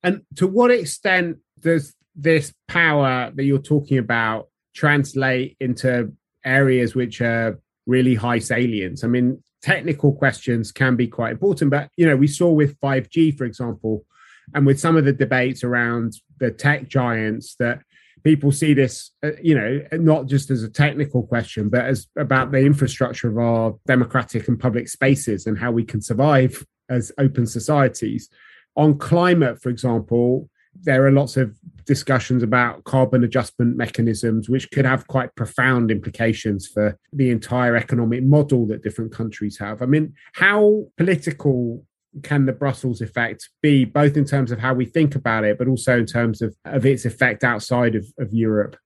And 0.03 0.21
to 0.35 0.45
what 0.45 0.69
extent 0.69 1.37
does 1.61 1.95
this 2.15 2.53
power 2.67 3.31
that 3.33 3.43
you're 3.43 3.57
talking 3.57 3.97
about 3.97 4.49
translate 4.75 5.57
into 5.59 6.13
areas 6.45 6.93
which 6.93 7.21
are 7.21 7.59
really 7.87 8.13
high 8.13 8.37
salience? 8.37 9.03
I 9.03 9.07
mean, 9.07 9.41
technical 9.65 10.13
questions 10.13 10.71
can 10.71 10.95
be 10.95 11.07
quite 11.07 11.31
important, 11.31 11.71
but 11.71 11.89
you 11.97 12.05
know, 12.05 12.15
we 12.15 12.27
saw 12.27 12.51
with 12.51 12.79
5G, 12.81 13.35
for 13.35 13.45
example, 13.45 14.05
and 14.53 14.63
with 14.63 14.79
some 14.79 14.95
of 14.95 15.05
the 15.05 15.11
debates 15.11 15.63
around 15.63 16.13
the 16.39 16.51
tech 16.51 16.87
giants 16.87 17.55
that 17.55 17.79
people 18.23 18.51
see 18.51 18.75
this, 18.75 19.09
uh, 19.23 19.31
you 19.41 19.55
know, 19.55 19.81
not 19.93 20.27
just 20.27 20.51
as 20.51 20.61
a 20.61 20.69
technical 20.69 21.23
question, 21.23 21.69
but 21.69 21.83
as 21.83 22.05
about 22.15 22.51
the 22.51 22.59
infrastructure 22.59 23.27
of 23.27 23.39
our 23.39 23.75
democratic 23.87 24.47
and 24.47 24.59
public 24.59 24.87
spaces 24.87 25.47
and 25.47 25.57
how 25.57 25.71
we 25.71 25.83
can 25.83 25.99
survive 25.99 26.63
as 26.87 27.11
open 27.17 27.47
societies. 27.47 28.29
On 28.75 28.95
climate, 28.95 29.59
for 29.63 29.69
example, 29.69 30.47
there 30.83 31.05
are 31.05 31.11
lots 31.11 31.37
of 31.37 31.55
discussions 31.85 32.43
about 32.43 32.83
carbon 32.83 33.23
adjustment 33.23 33.77
mechanisms, 33.77 34.49
which 34.49 34.69
could 34.71 34.85
have 34.85 35.07
quite 35.07 35.35
profound 35.35 35.91
implications 35.91 36.67
for 36.67 36.97
the 37.13 37.29
entire 37.29 37.75
economic 37.75 38.23
model 38.23 38.65
that 38.67 38.83
different 38.83 39.11
countries 39.11 39.57
have. 39.59 39.81
I 39.81 39.85
mean, 39.85 40.13
how 40.33 40.85
political 40.97 41.85
can 42.23 42.45
the 42.45 42.53
Brussels 42.53 43.01
effect 43.01 43.49
be, 43.61 43.85
both 43.85 44.17
in 44.17 44.25
terms 44.25 44.51
of 44.51 44.59
how 44.59 44.73
we 44.73 44.85
think 44.85 45.15
about 45.15 45.43
it, 45.43 45.57
but 45.57 45.67
also 45.67 45.99
in 45.99 46.05
terms 46.05 46.41
of, 46.41 46.55
of 46.65 46.85
its 46.85 47.05
effect 47.05 47.43
outside 47.43 47.95
of, 47.95 48.05
of 48.19 48.33
Europe? 48.33 48.77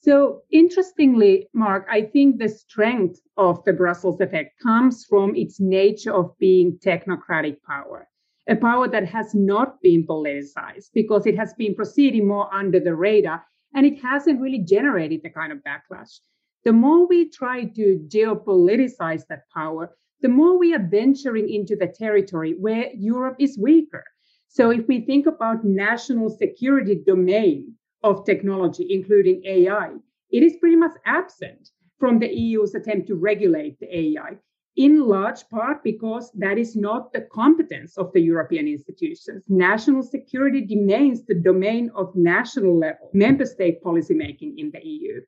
So, 0.00 0.42
interestingly, 0.50 1.48
Mark, 1.54 1.86
I 1.88 2.02
think 2.02 2.38
the 2.38 2.48
strength 2.48 3.20
of 3.36 3.62
the 3.64 3.72
Brussels 3.72 4.20
effect 4.20 4.60
comes 4.60 5.04
from 5.04 5.36
its 5.36 5.60
nature 5.60 6.12
of 6.12 6.36
being 6.38 6.78
technocratic 6.84 7.62
power, 7.62 8.08
a 8.48 8.56
power 8.56 8.88
that 8.88 9.06
has 9.06 9.34
not 9.34 9.80
been 9.80 10.06
politicized 10.06 10.90
because 10.94 11.26
it 11.26 11.36
has 11.36 11.54
been 11.54 11.74
proceeding 11.74 12.26
more 12.26 12.52
under 12.52 12.80
the 12.80 12.94
radar 12.94 13.44
and 13.74 13.86
it 13.86 14.02
hasn't 14.02 14.40
really 14.40 14.58
generated 14.58 15.20
the 15.22 15.30
kind 15.30 15.52
of 15.52 15.58
backlash. 15.58 16.18
The 16.64 16.72
more 16.72 17.06
we 17.06 17.30
try 17.30 17.64
to 17.64 18.04
geopoliticize 18.08 19.26
that 19.28 19.48
power, 19.54 19.96
the 20.20 20.28
more 20.28 20.58
we 20.58 20.74
are 20.74 20.88
venturing 20.88 21.48
into 21.48 21.76
the 21.76 21.86
territory 21.86 22.54
where 22.58 22.90
Europe 22.94 23.36
is 23.38 23.58
weaker. 23.58 24.04
So 24.48 24.70
if 24.70 24.86
we 24.86 25.00
think 25.00 25.26
about 25.26 25.64
national 25.64 26.30
security 26.30 27.02
domain 27.06 27.74
of 28.02 28.24
technology, 28.24 28.86
including 28.90 29.42
AI, 29.44 29.92
it 30.30 30.42
is 30.42 30.56
pretty 30.58 30.76
much 30.76 30.92
absent 31.06 31.70
from 31.98 32.18
the 32.18 32.28
EU's 32.28 32.74
attempt 32.74 33.06
to 33.08 33.14
regulate 33.14 33.78
the 33.80 33.96
AI, 33.96 34.36
in 34.76 35.06
large 35.06 35.48
part 35.50 35.84
because 35.84 36.30
that 36.34 36.58
is 36.58 36.74
not 36.74 37.12
the 37.12 37.20
competence 37.32 37.98
of 37.98 38.12
the 38.12 38.20
European 38.20 38.66
institutions. 38.66 39.44
National 39.48 40.02
security 40.02 40.66
remains 40.68 41.24
the 41.24 41.34
domain 41.34 41.90
of 41.94 42.14
national 42.16 42.78
level 42.78 43.10
member 43.12 43.44
state 43.44 43.82
policymaking 43.82 44.54
in 44.56 44.70
the 44.72 44.84
EU. 44.84 45.20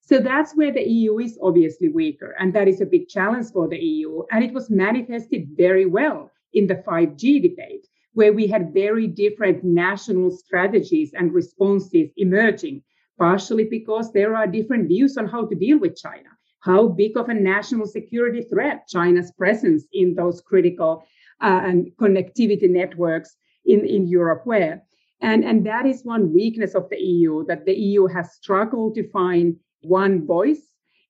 So 0.00 0.18
that's 0.18 0.54
where 0.56 0.72
the 0.72 0.82
EU 0.82 1.18
is 1.20 1.38
obviously 1.40 1.88
weaker. 1.88 2.34
And 2.38 2.52
that 2.54 2.68
is 2.68 2.80
a 2.80 2.86
big 2.86 3.08
challenge 3.08 3.46
for 3.52 3.68
the 3.68 3.78
EU. 3.78 4.24
And 4.30 4.44
it 4.44 4.52
was 4.52 4.68
manifested 4.68 5.48
very 5.56 5.86
well 5.86 6.30
in 6.52 6.66
the 6.66 6.82
5G 6.86 7.40
debate, 7.40 7.86
where 8.12 8.32
we 8.32 8.46
had 8.46 8.74
very 8.74 9.06
different 9.06 9.64
national 9.64 10.32
strategies 10.32 11.12
and 11.14 11.32
responses 11.32 12.10
emerging, 12.16 12.82
partially 13.18 13.64
because 13.64 14.12
there 14.12 14.34
are 14.36 14.46
different 14.46 14.88
views 14.88 15.16
on 15.16 15.28
how 15.28 15.46
to 15.46 15.54
deal 15.54 15.78
with 15.78 15.96
China. 15.96 16.28
How 16.62 16.88
big 16.88 17.16
of 17.16 17.28
a 17.28 17.34
national 17.34 17.86
security 17.86 18.42
threat 18.42 18.86
China's 18.88 19.32
presence 19.32 19.84
in 19.92 20.14
those 20.14 20.40
critical 20.40 21.04
uh, 21.40 21.60
and 21.64 21.90
connectivity 22.00 22.70
networks 22.70 23.36
in, 23.66 23.84
in 23.84 24.06
Europe 24.06 24.46
were. 24.46 24.80
And, 25.20 25.44
and 25.44 25.66
that 25.66 25.86
is 25.86 26.04
one 26.04 26.32
weakness 26.32 26.74
of 26.74 26.88
the 26.90 26.98
EU 26.98 27.44
that 27.46 27.66
the 27.66 27.74
EU 27.74 28.06
has 28.06 28.34
struggled 28.34 28.94
to 28.94 29.08
find 29.10 29.56
one 29.82 30.26
voice 30.26 30.62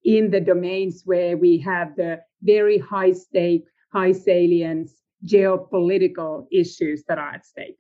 in 0.05 0.31
the 0.31 0.41
domains 0.41 1.03
where 1.05 1.37
we 1.37 1.59
have 1.59 1.97
the 1.97 2.21
very 2.43 2.79
high 2.79 3.12
stake, 3.12 3.65
high 3.93 4.12
salience 4.12 4.95
geopolitical 5.25 6.47
issues 6.51 7.05
that 7.09 7.19
are 7.19 7.35
at 7.35 7.47
stake. 7.47 7.77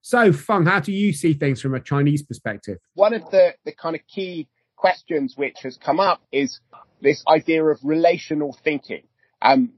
So, 0.00 0.32
Feng, 0.32 0.66
how 0.66 0.80
do 0.80 0.92
you 0.92 1.12
see 1.12 1.34
things 1.34 1.60
from 1.60 1.74
a 1.74 1.80
Chinese 1.80 2.22
perspective? 2.22 2.78
One 2.94 3.14
of 3.14 3.28
the, 3.30 3.54
the 3.64 3.72
kind 3.72 3.96
of 3.96 4.06
key 4.06 4.48
questions 4.84 5.32
which 5.34 5.56
has 5.62 5.78
come 5.78 5.98
up 5.98 6.20
is 6.30 6.60
this 7.00 7.24
idea 7.26 7.64
of 7.64 7.78
relational 7.82 8.54
thinking. 8.62 9.02
Um, 9.40 9.72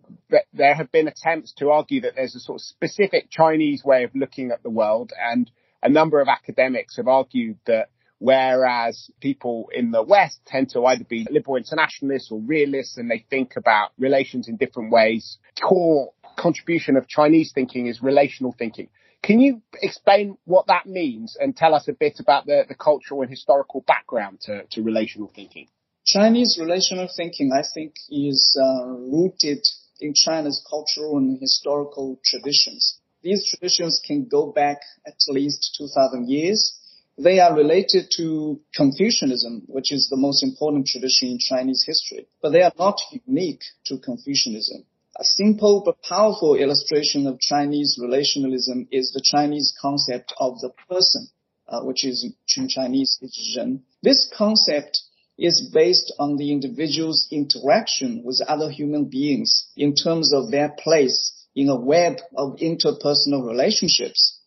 there 0.53 0.75
have 0.75 0.90
been 0.90 1.07
attempts 1.07 1.53
to 1.59 1.71
argue 1.71 2.01
that 2.01 2.16
there's 2.16 2.35
a 2.35 2.40
sort 2.40 2.57
of 2.57 2.62
specific 2.62 3.31
Chinese 3.31 3.85
way 3.85 4.03
of 4.03 4.11
looking 4.16 4.51
at 4.51 4.64
the 4.64 4.71
world, 4.71 5.12
and 5.16 5.49
a 5.81 5.88
number 5.88 6.21
of 6.21 6.27
academics 6.27 6.97
have 6.97 7.07
argued 7.07 7.59
that 7.66 7.88
Whereas 8.19 9.11
people 9.21 9.69
in 9.75 9.90
the 9.90 10.03
West 10.03 10.40
tend 10.47 10.71
to 10.71 10.87
either 10.87 11.05
be 11.05 11.27
liberal 11.31 11.57
internationalists 11.57 12.33
or 12.33 12.40
realists 12.40 12.97
and 12.97 13.11
they 13.11 13.27
think 13.29 13.57
about 13.57 13.90
relations 13.99 14.49
in 14.49 14.57
different 14.57 14.90
ways. 14.90 15.37
Core 15.62 16.14
contribution 16.38 16.97
of 16.97 17.07
Chinese 17.07 17.53
thinking 17.55 17.88
is 17.88 18.03
relational 18.03 18.55
thinking. 18.59 18.88
Can 19.26 19.40
you 19.40 19.60
explain 19.82 20.38
what 20.44 20.68
that 20.68 20.86
means 20.86 21.36
and 21.38 21.56
tell 21.56 21.74
us 21.74 21.88
a 21.88 21.92
bit 21.92 22.20
about 22.20 22.46
the, 22.46 22.64
the 22.68 22.76
cultural 22.76 23.22
and 23.22 23.30
historical 23.30 23.82
background 23.86 24.40
to, 24.42 24.62
to 24.70 24.82
relational 24.82 25.32
thinking? 25.34 25.66
Chinese 26.04 26.58
relational 26.60 27.08
thinking, 27.14 27.50
I 27.52 27.64
think, 27.74 27.94
is 28.08 28.56
uh, 28.62 28.86
rooted 28.86 29.66
in 30.00 30.14
China's 30.14 30.64
cultural 30.70 31.18
and 31.18 31.40
historical 31.40 32.20
traditions. 32.24 32.98
These 33.22 33.50
traditions 33.50 34.00
can 34.06 34.28
go 34.28 34.52
back 34.52 34.78
at 35.04 35.16
least 35.28 35.74
2,000 35.76 36.28
years 36.28 36.78
they 37.18 37.40
are 37.40 37.54
related 37.54 38.10
to 38.16 38.60
Confucianism, 38.74 39.62
which 39.68 39.90
is 39.90 40.08
the 40.08 40.16
most 40.16 40.42
important 40.42 40.86
tradition 40.86 41.28
in 41.28 41.38
Chinese 41.38 41.82
history, 41.86 42.28
but 42.42 42.50
they 42.50 42.62
are 42.62 42.72
not 42.78 43.00
unique 43.26 43.62
to 43.86 43.98
Confucianism. 43.98 44.84
A 45.18 45.24
simple 45.24 45.81
but 45.81 46.02
powerful 46.02 46.57
illustration 46.57 47.26
of 47.26 47.40
Chinese 47.40 47.96
relationalism 47.98 48.87
is 48.90 49.12
the 49.12 49.22
Chinese 49.24 49.72
concept 49.81 50.35
of 50.38 50.61
the 50.61 50.68
person, 50.90 51.29
uh, 51.66 51.81
which 51.81 52.05
is 52.05 52.22
in 52.57 52.68
Chinese 52.68 53.18
is 53.22 53.57
Ren. 53.57 53.83
This 54.02 54.29
concept 54.31 55.00
is 55.38 55.70
based 55.72 56.12
on 56.18 56.37
the 56.37 56.52
individual's 56.52 57.29
interaction 57.31 58.24
with 58.24 58.42
other 58.46 58.70
human 58.70 59.07
beings 59.07 59.68
in 59.74 59.94
terms 59.94 60.35
of 60.35 60.50
their 60.50 60.68
place 60.68 61.33
in 61.55 61.70
a 61.70 61.81
web 61.81 62.18
of 62.37 62.59
interpersonal 62.59 63.46
relationships 63.46 64.38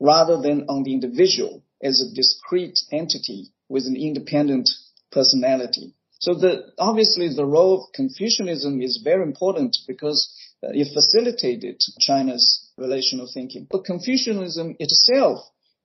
rather 0.00 0.40
than 0.40 0.64
on 0.70 0.84
the 0.84 0.94
individual 0.94 1.62
as 1.82 2.00
a 2.00 2.14
discrete 2.14 2.78
entity 2.90 3.52
with 3.68 3.86
an 3.86 3.96
independent 3.96 4.70
personality. 5.12 5.92
So 6.24 6.32
the, 6.32 6.72
obviously 6.78 7.28
the 7.28 7.44
role 7.44 7.82
of 7.82 7.92
Confucianism 7.92 8.80
is 8.80 9.02
very 9.04 9.24
important 9.24 9.76
because 9.86 10.34
uh, 10.62 10.68
it 10.72 10.88
facilitated 10.94 11.78
China's 12.00 12.70
relational 12.78 13.28
thinking. 13.30 13.66
But 13.70 13.84
Confucianism 13.84 14.76
itself 14.78 15.40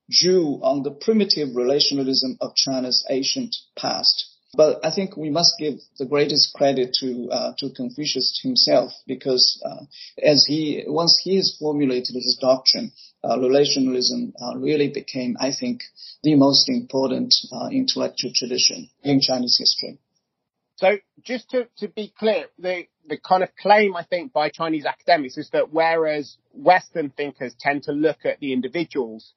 drew 0.10 0.62
on 0.64 0.84
the 0.84 0.92
primitive 0.92 1.50
relationalism 1.58 2.38
of 2.40 2.56
China's 2.56 3.06
ancient 3.10 3.54
past. 3.78 4.30
But 4.54 4.80
I 4.82 4.92
think 4.92 5.18
we 5.18 5.30
must 5.30 5.56
give 5.60 5.74
the 5.98 6.06
greatest 6.06 6.54
credit 6.54 6.96
to 7.02 7.30
uh, 7.30 7.54
to 7.58 7.72
Confucius 7.72 8.40
himself 8.42 8.94
because 9.06 9.62
uh, 9.66 9.84
as 10.24 10.46
he 10.48 10.86
once 10.88 11.20
he 11.22 11.36
has 11.36 11.58
formulated 11.60 12.16
his 12.16 12.38
doctrine, 12.40 12.94
uh, 13.26 13.36
relationalism 13.36 14.32
uh, 14.42 14.58
really 14.58 14.88
became, 14.88 15.36
I 15.38 15.52
think, 15.52 15.82
the 16.24 16.36
most 16.36 16.70
important 16.70 17.36
uh, 17.52 17.68
intellectual 17.74 18.32
tradition 18.34 18.90
in 19.04 19.20
Chinese 19.20 19.58
history. 19.60 20.00
So 20.80 20.96
just 21.24 21.50
to, 21.50 21.68
to 21.80 21.90
be 21.90 22.14
clear, 22.18 22.46
the, 22.58 22.84
the 23.06 23.18
kind 23.18 23.44
of 23.44 23.50
claim 23.58 23.98
I 23.98 24.06
think 24.06 24.32
by 24.32 24.50
Chinese 24.50 24.86
academics 24.86 25.38
is 25.38 25.50
that 25.50 25.74
whereas 25.74 26.38
Western 26.54 27.10
thinkers 27.10 27.54
tend 27.60 27.84
to 27.84 27.92
look 27.92 28.20
at 28.24 28.40
the 28.40 28.54
individuals 28.54 29.34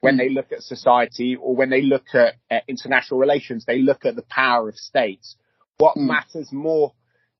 when 0.00 0.18
they 0.18 0.28
look 0.28 0.52
at 0.52 0.60
society 0.60 1.34
or 1.34 1.56
when 1.56 1.70
they 1.70 1.80
look 1.80 2.04
at, 2.12 2.34
at 2.50 2.64
international 2.68 3.18
relations, 3.18 3.64
they 3.64 3.78
look 3.78 4.04
at 4.04 4.16
the 4.16 4.24
power 4.28 4.68
of 4.68 4.76
states. 4.76 5.36
What 5.78 5.96
mm. 5.96 6.08
matters 6.08 6.52
more 6.52 6.92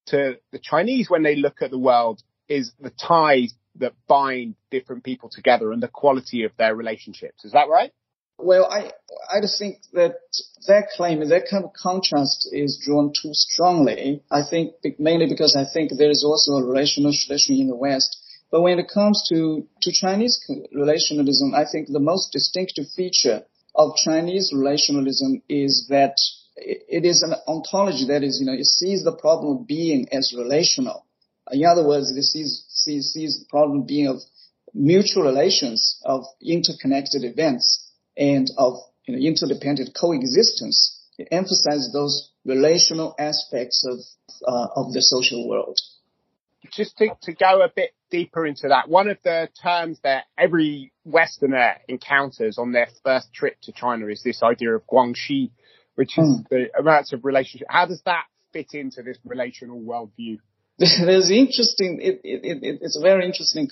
to 0.06 0.38
the 0.50 0.58
Chinese 0.58 1.10
when 1.10 1.22
they 1.22 1.36
look 1.36 1.60
at 1.60 1.70
the 1.70 1.78
world 1.78 2.22
is 2.48 2.72
the 2.80 2.90
ties 2.90 3.52
that 3.76 3.92
bind 4.08 4.54
different 4.70 5.04
people 5.04 5.28
together 5.28 5.72
and 5.72 5.82
the 5.82 5.88
quality 5.88 6.44
of 6.44 6.52
their 6.56 6.74
relationships. 6.74 7.44
Is 7.44 7.52
that 7.52 7.68
right? 7.68 7.92
Well, 8.42 8.66
I 8.70 8.92
I 9.32 9.40
just 9.40 9.58
think 9.58 9.78
that 9.92 10.16
that 10.66 10.88
claim, 10.96 11.20
that 11.28 11.48
kind 11.50 11.64
of 11.64 11.72
contrast 11.72 12.48
is 12.52 12.80
drawn 12.84 13.12
too 13.12 13.32
strongly. 13.32 14.22
I 14.30 14.42
think 14.48 14.74
mainly 14.98 15.26
because 15.28 15.56
I 15.56 15.64
think 15.72 15.92
there 15.96 16.10
is 16.10 16.24
also 16.24 16.52
a 16.56 16.64
relational 16.64 17.12
tradition 17.12 17.56
in 17.56 17.68
the 17.68 17.76
West 17.76 18.18
but 18.52 18.60
when 18.60 18.78
it 18.78 18.90
comes 18.92 19.26
to, 19.30 19.66
to 19.80 19.92
Chinese 19.92 20.38
relationalism, 20.74 21.54
I 21.54 21.64
think 21.64 21.88
the 21.88 21.98
most 21.98 22.32
distinctive 22.32 22.84
feature 22.94 23.44
of 23.74 23.96
Chinese 23.96 24.52
relationalism 24.54 25.40
is 25.48 25.86
that 25.88 26.14
it 26.56 27.06
is 27.06 27.22
an 27.22 27.32
ontology 27.48 28.04
that 28.08 28.22
is, 28.22 28.38
you 28.38 28.46
know, 28.46 28.52
it 28.52 28.66
sees 28.66 29.04
the 29.04 29.16
problem 29.16 29.56
of 29.56 29.66
being 29.66 30.06
as 30.12 30.34
relational. 30.36 31.06
In 31.50 31.64
other 31.64 31.82
words, 31.82 32.10
it 32.10 32.22
sees, 32.24 32.66
sees, 32.68 33.10
sees 33.12 33.38
the 33.38 33.46
problem 33.48 33.86
being 33.86 34.08
of 34.08 34.20
mutual 34.74 35.22
relations, 35.22 35.98
of 36.04 36.26
interconnected 36.42 37.24
events, 37.24 37.88
and 38.16 38.50
of 38.56 38.74
you 39.06 39.16
know, 39.16 39.20
interdependent 39.20 39.96
coexistence. 39.98 40.98
It 41.18 41.28
emphasizes 41.30 41.92
those 41.92 42.30
relational 42.44 43.14
aspects 43.18 43.84
of, 43.86 43.98
uh, 44.46 44.68
of 44.74 44.92
the 44.92 45.02
social 45.02 45.48
world 45.48 45.78
just 46.72 46.96
to, 46.98 47.08
to 47.22 47.32
go 47.32 47.62
a 47.62 47.68
bit 47.74 47.90
deeper 48.10 48.46
into 48.46 48.68
that, 48.68 48.88
one 48.88 49.08
of 49.08 49.18
the 49.24 49.48
terms 49.62 49.98
that 50.02 50.24
every 50.38 50.92
Westerner 51.04 51.76
encounters 51.88 52.58
on 52.58 52.72
their 52.72 52.88
first 53.04 53.32
trip 53.32 53.56
to 53.62 53.72
China 53.72 54.06
is 54.06 54.22
this 54.22 54.42
idea 54.42 54.74
of 54.74 54.86
guanxi, 54.86 55.50
which 55.94 56.18
is 56.18 56.24
mm. 56.24 56.48
the 56.48 56.66
amounts 56.78 57.12
of 57.12 57.24
relationship. 57.24 57.66
How 57.70 57.86
does 57.86 58.02
that 58.04 58.24
fit 58.52 58.74
into 58.74 59.02
this 59.02 59.18
relational 59.24 59.80
worldview? 59.80 60.38
There's 60.78 61.30
interesting. 61.30 62.00
It, 62.00 62.20
it, 62.24 62.62
it, 62.62 62.78
it's 62.80 62.96
a 62.96 63.02
very 63.02 63.26
interesting, 63.26 63.68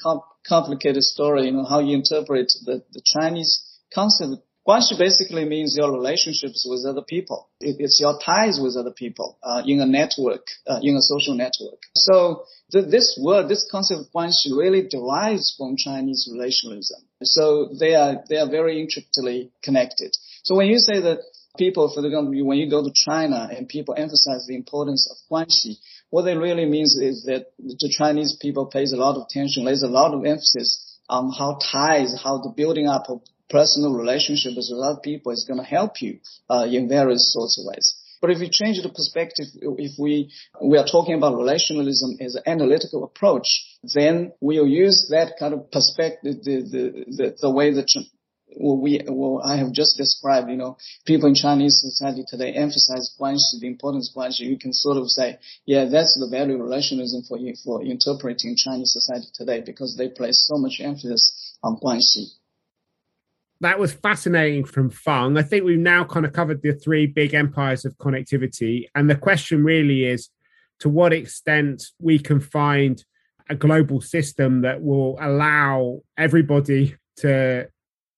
complicated 0.46 1.02
story. 1.02 1.46
You 1.46 1.52
know 1.52 1.64
how 1.64 1.80
you 1.80 1.96
interpret 1.96 2.52
the, 2.64 2.82
the 2.92 3.02
Chinese 3.04 3.69
concept 3.92 4.42
Guanxi 4.66 4.98
basically 4.98 5.44
means 5.46 5.74
your 5.76 5.90
relationships 5.90 6.66
with 6.68 6.84
other 6.86 7.02
people. 7.02 7.48
It, 7.60 7.76
it's 7.78 7.98
your 7.98 8.18
ties 8.24 8.60
with 8.62 8.76
other 8.76 8.92
people 8.92 9.38
uh, 9.42 9.62
in 9.66 9.80
a 9.80 9.86
network, 9.86 10.46
uh, 10.66 10.80
in 10.82 10.96
a 10.96 11.02
social 11.02 11.34
network. 11.34 11.80
So 11.96 12.44
th- 12.70 12.86
this 12.90 13.18
word, 13.20 13.48
this 13.48 13.66
concept 13.70 14.00
of 14.02 14.06
Guanxi 14.14 14.54
really 14.54 14.86
derives 14.86 15.54
from 15.56 15.76
Chinese 15.76 16.28
relationalism. 16.30 17.00
So 17.22 17.70
they 17.78 17.94
are 17.94 18.22
they 18.28 18.36
are 18.36 18.50
very 18.50 18.80
intricately 18.80 19.50
connected. 19.62 20.14
So 20.44 20.54
when 20.56 20.68
you 20.68 20.78
say 20.78 21.00
that 21.00 21.20
people, 21.56 21.90
for 21.92 22.04
example, 22.04 22.44
when 22.44 22.58
you 22.58 22.68
go 22.68 22.84
to 22.84 22.92
China 22.94 23.48
and 23.50 23.66
people 23.66 23.94
emphasize 23.96 24.46
the 24.46 24.56
importance 24.56 25.08
of 25.10 25.16
Guanxi, 25.30 25.78
what 26.10 26.28
it 26.28 26.38
really 26.38 26.66
means 26.66 26.96
is 26.96 27.24
that 27.24 27.46
the 27.58 27.92
Chinese 27.98 28.36
people 28.40 28.66
pays 28.66 28.92
a 28.92 28.96
lot 28.96 29.16
of 29.16 29.22
attention, 29.22 29.64
lays 29.64 29.82
a 29.82 29.88
lot 29.88 30.12
of 30.12 30.24
emphasis 30.24 30.98
on 31.08 31.32
how 31.36 31.58
ties, 31.72 32.14
how 32.22 32.38
the 32.38 32.52
building 32.54 32.86
up 32.86 33.06
of 33.08 33.22
personal 33.50 33.94
relationships 33.94 34.70
with 34.70 34.80
other 34.82 35.00
people 35.00 35.32
is 35.32 35.44
going 35.46 35.60
to 35.60 35.66
help 35.66 36.00
you 36.00 36.20
uh, 36.48 36.66
in 36.70 36.88
various 36.88 37.32
sorts 37.32 37.58
of 37.58 37.66
ways. 37.66 37.94
But 38.20 38.30
if 38.30 38.38
you 38.40 38.48
change 38.52 38.82
the 38.82 38.90
perspective, 38.90 39.46
if 39.62 39.98
we 39.98 40.30
we 40.62 40.76
are 40.76 40.86
talking 40.86 41.14
about 41.14 41.34
relationalism 41.34 42.20
as 42.20 42.34
an 42.34 42.42
analytical 42.46 43.02
approach, 43.04 43.48
then 43.82 44.32
we'll 44.40 44.66
use 44.66 45.08
that 45.10 45.38
kind 45.38 45.54
of 45.54 45.70
perspective, 45.70 46.36
the 46.44 46.56
the 46.60 47.04
the, 47.16 47.36
the 47.40 47.50
way 47.50 47.72
that 47.72 47.88
well, 48.56 48.76
we 48.76 49.00
well 49.08 49.40
I 49.42 49.56
have 49.56 49.72
just 49.72 49.96
described. 49.96 50.50
You 50.50 50.56
know, 50.56 50.76
people 51.06 51.28
in 51.28 51.34
Chinese 51.34 51.80
society 51.80 52.24
today 52.28 52.52
emphasize 52.52 53.16
guanxi, 53.18 53.58
the 53.58 53.68
importance 53.68 54.10
of 54.10 54.20
guanxi. 54.20 54.40
You 54.40 54.58
can 54.58 54.74
sort 54.74 54.98
of 54.98 55.08
say, 55.08 55.38
yeah, 55.64 55.86
that's 55.86 56.18
the 56.20 56.28
value 56.28 56.56
of 56.56 56.60
relationalism 56.60 57.26
for 57.26 57.38
for 57.64 57.82
interpreting 57.82 58.54
Chinese 58.54 58.92
society 58.92 59.28
today 59.32 59.62
because 59.64 59.96
they 59.96 60.08
place 60.08 60.44
so 60.46 60.58
much 60.58 60.80
emphasis 60.80 61.56
on 61.62 61.78
guanxi 61.80 62.32
that 63.60 63.78
was 63.78 63.92
fascinating 63.92 64.64
from 64.64 64.90
Feng. 64.90 65.36
I 65.36 65.42
think 65.42 65.64
we've 65.64 65.78
now 65.78 66.04
kind 66.04 66.24
of 66.24 66.32
covered 66.32 66.62
the 66.62 66.72
three 66.72 67.06
big 67.06 67.34
empires 67.34 67.84
of 67.84 67.96
connectivity. 67.98 68.86
And 68.94 69.08
the 69.08 69.16
question 69.16 69.62
really 69.62 70.04
is 70.04 70.30
to 70.80 70.88
what 70.88 71.12
extent 71.12 71.84
we 71.98 72.18
can 72.18 72.40
find 72.40 73.04
a 73.50 73.54
global 73.54 74.00
system 74.00 74.62
that 74.62 74.82
will 74.82 75.18
allow 75.20 76.00
everybody 76.16 76.96
to 77.16 77.68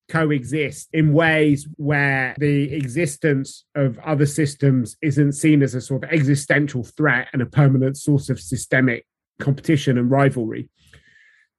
coexist 0.08 0.88
in 0.92 1.12
ways 1.12 1.66
where 1.76 2.36
the 2.38 2.72
existence 2.74 3.64
of 3.74 3.98
other 4.00 4.26
systems 4.26 4.96
isn't 5.02 5.32
seen 5.32 5.62
as 5.62 5.74
a 5.74 5.80
sort 5.80 6.04
of 6.04 6.10
existential 6.10 6.84
threat 6.84 7.28
and 7.32 7.40
a 7.40 7.46
permanent 7.46 7.96
source 7.96 8.28
of 8.28 8.38
systemic 8.38 9.06
competition 9.40 9.98
and 9.98 10.10
rivalry. 10.10 10.68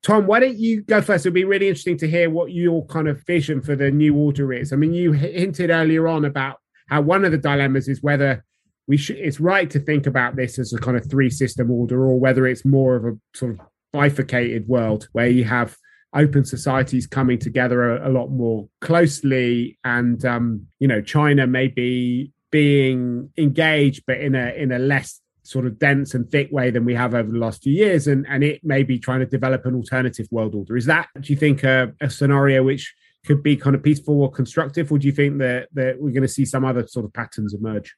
Tom, 0.04 0.28
why 0.28 0.42
don't 0.42 0.58
you 0.58 0.82
go 0.82 1.02
first? 1.02 1.26
It'd 1.26 1.34
be 1.34 1.46
really 1.46 1.70
interesting 1.70 1.98
to 2.00 2.10
hear 2.10 2.30
what 2.30 2.52
your 2.52 2.86
kind 2.88 3.08
of 3.08 3.26
vision 3.26 3.62
for 3.62 3.76
the 3.76 3.90
new 3.90 4.16
order 4.16 4.52
is. 4.52 4.74
I 4.74 4.76
mean, 4.76 4.94
you 4.94 5.14
hinted 5.14 5.70
earlier 5.70 6.08
on 6.08 6.26
about 6.26 6.58
how 6.90 7.02
one 7.02 7.24
of 7.24 7.32
the 7.32 7.38
dilemmas 7.38 7.88
is 7.88 8.04
whether 8.04 8.44
we 8.88 8.98
should 8.98 9.18
it's 9.18 9.40
right 9.40 9.70
to 9.70 9.80
think 9.80 10.06
about 10.06 10.36
this 10.36 10.60
as 10.60 10.74
a 10.74 10.78
kind 10.78 10.98
of 10.98 11.10
three 11.10 11.30
system 11.30 11.72
order 11.72 12.06
or 12.06 12.20
whether 12.20 12.46
it's 12.46 12.66
more 12.66 12.96
of 12.96 13.06
a 13.06 13.18
sort 13.34 13.54
of 13.54 13.60
bifurcated 13.92 14.68
world 14.68 15.08
where 15.14 15.28
you 15.28 15.44
have 15.44 15.78
open 16.14 16.44
societies 16.46 17.08
coming 17.08 17.40
together 17.40 17.98
a, 17.98 18.10
a 18.10 18.12
lot 18.12 18.28
more 18.28 18.68
closely 18.82 19.78
and 19.84 20.26
um, 20.26 20.68
you 20.80 20.88
know 20.88 21.02
china 21.02 21.48
may 21.48 21.68
be 21.68 22.32
being 22.52 23.30
engaged 23.38 24.04
but 24.06 24.20
in 24.20 24.36
a 24.36 24.54
in 24.56 24.72
a 24.72 24.80
less 24.80 25.22
sort 25.44 25.66
of 25.66 25.78
dense 25.78 26.14
and 26.14 26.30
thick 26.30 26.50
way 26.52 26.72
than 26.72 26.86
we 26.86 26.96
have 26.96 27.14
over 27.14 27.32
the 27.32 27.38
last 27.38 27.64
few 27.64 27.74
years, 27.74 28.08
and 28.08 28.26
and 28.28 28.44
it 28.44 28.64
may 28.64 28.84
be 28.84 28.98
trying 28.98 29.20
to 29.20 29.26
develop 29.26 29.66
an 29.66 29.76
alternative 29.76 30.28
world 30.32 30.56
order. 30.56 30.76
Is 30.78 30.86
that 30.86 31.08
do 31.20 31.32
you 31.32 31.38
think 31.38 31.64
a, 31.64 31.94
a 32.02 32.10
scenario 32.10 32.64
which 32.64 32.94
could 33.26 33.44
be 33.44 33.56
kind 33.56 33.76
of 33.76 33.84
peaceful 33.84 34.22
or 34.22 34.32
constructive, 34.32 34.92
or 34.92 34.98
do 34.98 35.08
you 35.08 35.14
think 35.14 35.38
that 35.40 35.70
that 35.74 36.00
we're 36.00 36.12
going 36.12 36.24
to 36.24 36.28
see 36.28 36.46
some 36.46 36.66
other 36.66 36.88
sort 36.88 37.06
of 37.06 37.14
patterns 37.14 37.54
emerge? 37.54 37.94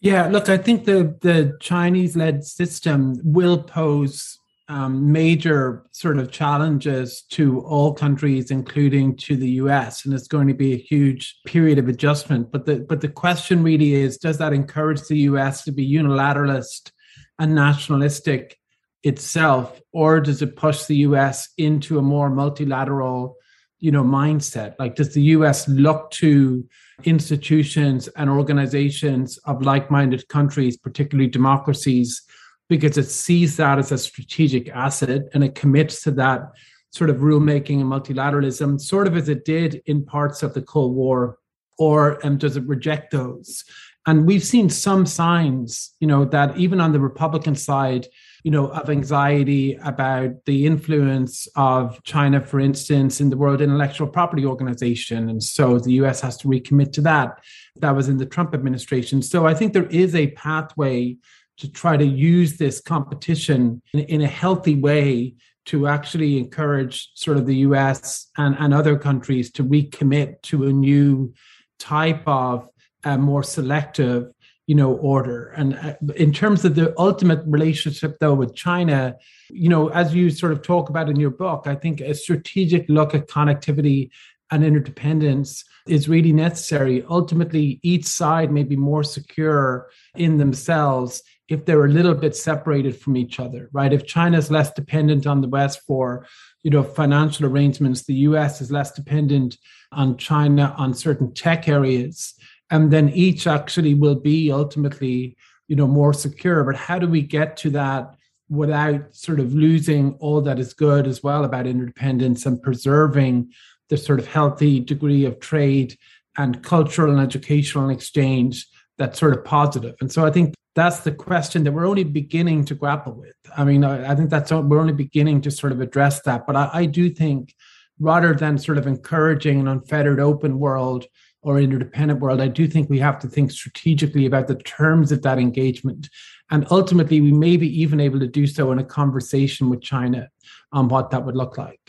Yeah, 0.00 0.28
look, 0.28 0.48
I 0.48 0.58
think 0.58 0.84
the 0.84 1.16
the 1.20 1.56
Chinese 1.60 2.16
led 2.16 2.44
system 2.44 3.18
will 3.24 3.62
pose 3.62 4.38
um, 4.68 5.10
major 5.10 5.86
sort 5.92 6.18
of 6.18 6.30
challenges 6.30 7.22
to 7.30 7.60
all 7.60 7.94
countries, 7.94 8.50
including 8.50 9.16
to 9.16 9.34
the 9.34 9.48
US, 9.62 10.04
and 10.04 10.12
it's 10.12 10.28
going 10.28 10.46
to 10.48 10.54
be 10.54 10.74
a 10.74 10.78
huge 10.78 11.40
period 11.46 11.78
of 11.78 11.88
adjustment. 11.88 12.52
But 12.52 12.66
the 12.66 12.80
but 12.80 13.00
the 13.00 13.08
question 13.08 13.62
really 13.62 13.94
is: 13.94 14.18
Does 14.18 14.38
that 14.38 14.52
encourage 14.52 15.02
the 15.08 15.18
US 15.30 15.64
to 15.64 15.72
be 15.72 15.90
unilateralist 15.90 16.92
and 17.38 17.54
nationalistic 17.54 18.58
itself, 19.04 19.80
or 19.92 20.20
does 20.20 20.42
it 20.42 20.56
push 20.56 20.84
the 20.84 20.96
US 20.96 21.48
into 21.56 21.98
a 21.98 22.02
more 22.02 22.28
multilateral, 22.28 23.36
you 23.78 23.90
know, 23.90 24.04
mindset? 24.04 24.74
Like, 24.78 24.96
does 24.96 25.14
the 25.14 25.22
US 25.22 25.66
look 25.68 26.10
to 26.12 26.66
institutions 27.04 28.08
and 28.08 28.28
organizations 28.28 29.38
of 29.46 29.62
like-minded 29.62 30.28
countries, 30.28 30.76
particularly 30.76 31.30
democracies? 31.30 32.22
Because 32.68 32.98
it 32.98 33.08
sees 33.08 33.56
that 33.56 33.78
as 33.78 33.92
a 33.92 33.98
strategic 33.98 34.68
asset 34.68 35.22
and 35.34 35.42
it 35.42 35.54
commits 35.54 36.02
to 36.02 36.10
that 36.12 36.52
sort 36.90 37.10
of 37.10 37.16
rulemaking 37.16 37.80
and 37.80 37.90
multilateralism, 37.90 38.80
sort 38.80 39.06
of 39.06 39.16
as 39.16 39.28
it 39.28 39.44
did 39.44 39.82
in 39.86 40.04
parts 40.04 40.42
of 40.42 40.54
the 40.54 40.62
Cold 40.62 40.94
War, 40.94 41.38
or 41.78 42.24
um, 42.26 42.38
does 42.38 42.56
it 42.56 42.66
reject 42.66 43.10
those? 43.10 43.64
And 44.06 44.26
we've 44.26 44.42
seen 44.42 44.70
some 44.70 45.04
signs, 45.04 45.94
you 46.00 46.06
know, 46.06 46.24
that 46.26 46.56
even 46.56 46.80
on 46.80 46.92
the 46.92 47.00
Republican 47.00 47.54
side, 47.54 48.06
you 48.42 48.50
know, 48.50 48.68
of 48.68 48.88
anxiety 48.88 49.74
about 49.82 50.44
the 50.46 50.64
influence 50.64 51.46
of 51.56 52.02
China, 52.04 52.40
for 52.40 52.58
instance, 52.58 53.20
in 53.20 53.28
the 53.28 53.36
World 53.36 53.60
Intellectual 53.60 54.06
Property 54.06 54.46
Organization. 54.46 55.28
And 55.28 55.42
so 55.42 55.78
the 55.78 55.92
US 56.04 56.22
has 56.22 56.36
to 56.38 56.48
recommit 56.48 56.92
to 56.92 57.02
that. 57.02 57.38
That 57.76 57.94
was 57.94 58.08
in 58.08 58.16
the 58.16 58.26
Trump 58.26 58.54
administration. 58.54 59.20
So 59.20 59.46
I 59.46 59.52
think 59.52 59.72
there 59.72 59.88
is 59.88 60.14
a 60.14 60.28
pathway 60.28 61.16
to 61.58 61.70
try 61.70 61.96
to 61.96 62.04
use 62.04 62.56
this 62.56 62.80
competition 62.80 63.82
in, 63.92 64.00
in 64.00 64.20
a 64.22 64.26
healthy 64.26 64.74
way 64.74 65.34
to 65.66 65.86
actually 65.86 66.38
encourage 66.38 67.10
sort 67.14 67.36
of 67.36 67.46
the 67.46 67.56
US 67.56 68.28
and, 68.38 68.56
and 68.58 68.72
other 68.72 68.96
countries 68.96 69.50
to 69.52 69.64
recommit 69.64 70.40
to 70.42 70.66
a 70.66 70.72
new 70.72 71.32
type 71.78 72.22
of 72.26 72.68
uh, 73.04 73.18
more 73.18 73.42
selective 73.42 74.30
you 74.66 74.74
know 74.74 74.92
order. 74.96 75.48
And 75.56 75.74
uh, 75.76 75.94
in 76.16 76.32
terms 76.32 76.64
of 76.64 76.74
the 76.74 76.92
ultimate 76.98 77.40
relationship 77.46 78.18
though 78.20 78.34
with 78.34 78.54
china 78.54 79.16
you 79.50 79.68
know 79.68 79.88
as 79.88 80.14
you 80.14 80.28
sort 80.28 80.52
of 80.52 80.60
talk 80.60 80.90
about 80.90 81.08
in 81.08 81.18
your 81.18 81.30
book 81.30 81.62
i 81.66 81.74
think 81.74 82.02
a 82.02 82.14
strategic 82.14 82.86
look 82.90 83.14
at 83.14 83.28
connectivity 83.28 84.10
and 84.50 84.64
interdependence 84.64 85.64
is 85.86 86.08
really 86.08 86.32
necessary. 86.32 87.04
Ultimately 87.08 87.80
each 87.82 88.04
side 88.06 88.52
may 88.52 88.62
be 88.62 88.76
more 88.76 89.04
secure 89.04 89.88
in 90.14 90.38
themselves 90.38 91.22
if 91.48 91.64
they're 91.64 91.86
a 91.86 91.88
little 91.90 92.14
bit 92.14 92.36
separated 92.36 92.96
from 92.96 93.16
each 93.16 93.40
other 93.40 93.68
right? 93.72 93.92
If 93.92 94.06
china 94.06 94.38
is 94.38 94.50
less 94.50 94.72
dependent 94.72 95.26
on 95.26 95.40
the 95.40 95.48
west 95.48 95.80
for 95.86 96.26
you 96.62 96.70
know 96.70 96.82
financial 96.82 97.46
arrangements 97.46 98.04
the 98.04 98.14
us 98.14 98.60
is 98.60 98.70
less 98.70 98.92
dependent 98.92 99.56
on 99.92 100.16
china 100.16 100.74
on 100.76 100.94
certain 100.94 101.32
tech 101.32 101.68
areas 101.68 102.34
and 102.70 102.90
then 102.90 103.08
each 103.10 103.46
actually 103.46 103.94
will 103.94 104.14
be 104.14 104.52
ultimately 104.52 105.36
you 105.68 105.76
know 105.76 105.86
more 105.86 106.12
secure. 106.12 106.64
But 106.64 106.76
how 106.76 106.98
do 106.98 107.06
we 107.06 107.22
get 107.22 107.56
to 107.58 107.70
that 107.70 108.14
without 108.48 109.14
sort 109.14 109.40
of 109.40 109.52
losing 109.52 110.14
all 110.14 110.40
that 110.40 110.58
is 110.58 110.72
good 110.72 111.06
as 111.06 111.22
well 111.22 111.44
about 111.44 111.66
interdependence 111.66 112.46
and 112.46 112.62
preserving 112.62 113.52
the 113.90 113.96
sort 113.98 114.18
of 114.18 114.26
healthy 114.26 114.80
degree 114.80 115.26
of 115.26 115.38
trade 115.38 115.96
and 116.36 116.62
cultural 116.62 117.12
and 117.12 117.20
educational 117.20 117.90
exchange 117.90 118.66
that's 118.96 119.18
sort 119.18 119.36
of 119.36 119.44
positive? 119.44 119.94
And 120.00 120.10
so 120.10 120.24
i 120.26 120.30
think 120.30 120.54
that's 120.78 121.00
the 121.00 121.12
question 121.12 121.64
that 121.64 121.72
we're 121.72 121.86
only 121.86 122.04
beginning 122.04 122.64
to 122.64 122.74
grapple 122.74 123.12
with 123.12 123.34
i 123.56 123.64
mean 123.64 123.84
i, 123.84 124.12
I 124.12 124.14
think 124.14 124.30
that's 124.30 124.50
we're 124.50 124.80
only 124.80 124.92
beginning 124.92 125.40
to 125.42 125.50
sort 125.50 125.72
of 125.72 125.80
address 125.80 126.22
that 126.22 126.46
but 126.46 126.56
I, 126.56 126.70
I 126.72 126.84
do 126.86 127.10
think 127.10 127.54
rather 128.00 128.34
than 128.34 128.58
sort 128.58 128.78
of 128.78 128.86
encouraging 128.86 129.60
an 129.60 129.68
unfettered 129.68 130.20
open 130.20 130.58
world 130.58 131.06
or 131.42 131.58
interdependent 131.58 132.20
world, 132.20 132.40
I 132.40 132.48
do 132.48 132.66
think 132.66 132.90
we 132.90 132.98
have 132.98 133.18
to 133.20 133.28
think 133.28 133.50
strategically 133.50 134.26
about 134.26 134.48
the 134.48 134.56
terms 134.56 135.12
of 135.12 135.22
that 135.22 135.38
engagement. 135.38 136.08
And 136.50 136.66
ultimately, 136.70 137.20
we 137.20 137.32
may 137.32 137.56
be 137.56 137.80
even 137.80 138.00
able 138.00 138.18
to 138.20 138.26
do 138.26 138.46
so 138.46 138.72
in 138.72 138.78
a 138.78 138.84
conversation 138.84 139.70
with 139.70 139.80
China 139.80 140.28
on 140.72 140.88
what 140.88 141.10
that 141.10 141.24
would 141.24 141.36
look 141.36 141.58
like. 141.58 141.80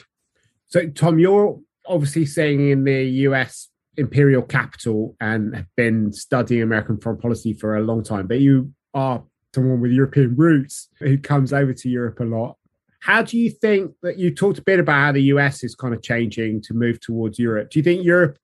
So, 0.67 0.87
Tom, 0.89 1.19
you're 1.19 1.59
obviously 1.87 2.25
saying 2.25 2.69
in 2.69 2.83
the 2.83 3.03
US 3.03 3.69
imperial 3.97 4.43
capital 4.43 5.15
and 5.19 5.55
have 5.55 5.75
been 5.75 6.13
studying 6.13 6.61
American 6.61 6.99
foreign 6.99 7.19
policy 7.19 7.53
for 7.53 7.75
a 7.75 7.81
long 7.81 8.03
time, 8.03 8.27
but 8.27 8.39
you 8.39 8.71
are 8.93 9.23
someone 9.53 9.81
with 9.81 9.91
European 9.91 10.35
roots 10.35 10.89
who 10.99 11.17
comes 11.17 11.53
over 11.53 11.73
to 11.73 11.89
Europe 11.89 12.19
a 12.19 12.23
lot. 12.23 12.55
How 13.01 13.21
do 13.21 13.37
you 13.37 13.49
think 13.49 13.93
that 14.03 14.17
you 14.17 14.33
talked 14.33 14.59
a 14.59 14.63
bit 14.63 14.79
about 14.79 14.99
how 14.99 15.11
the 15.11 15.23
US 15.23 15.63
is 15.63 15.75
kind 15.75 15.93
of 15.93 16.01
changing 16.01 16.61
to 16.63 16.73
move 16.73 16.99
towards 16.99 17.39
Europe? 17.39 17.69
Do 17.69 17.79
you 17.79 17.83
think 17.83 18.03
Europe 18.03 18.37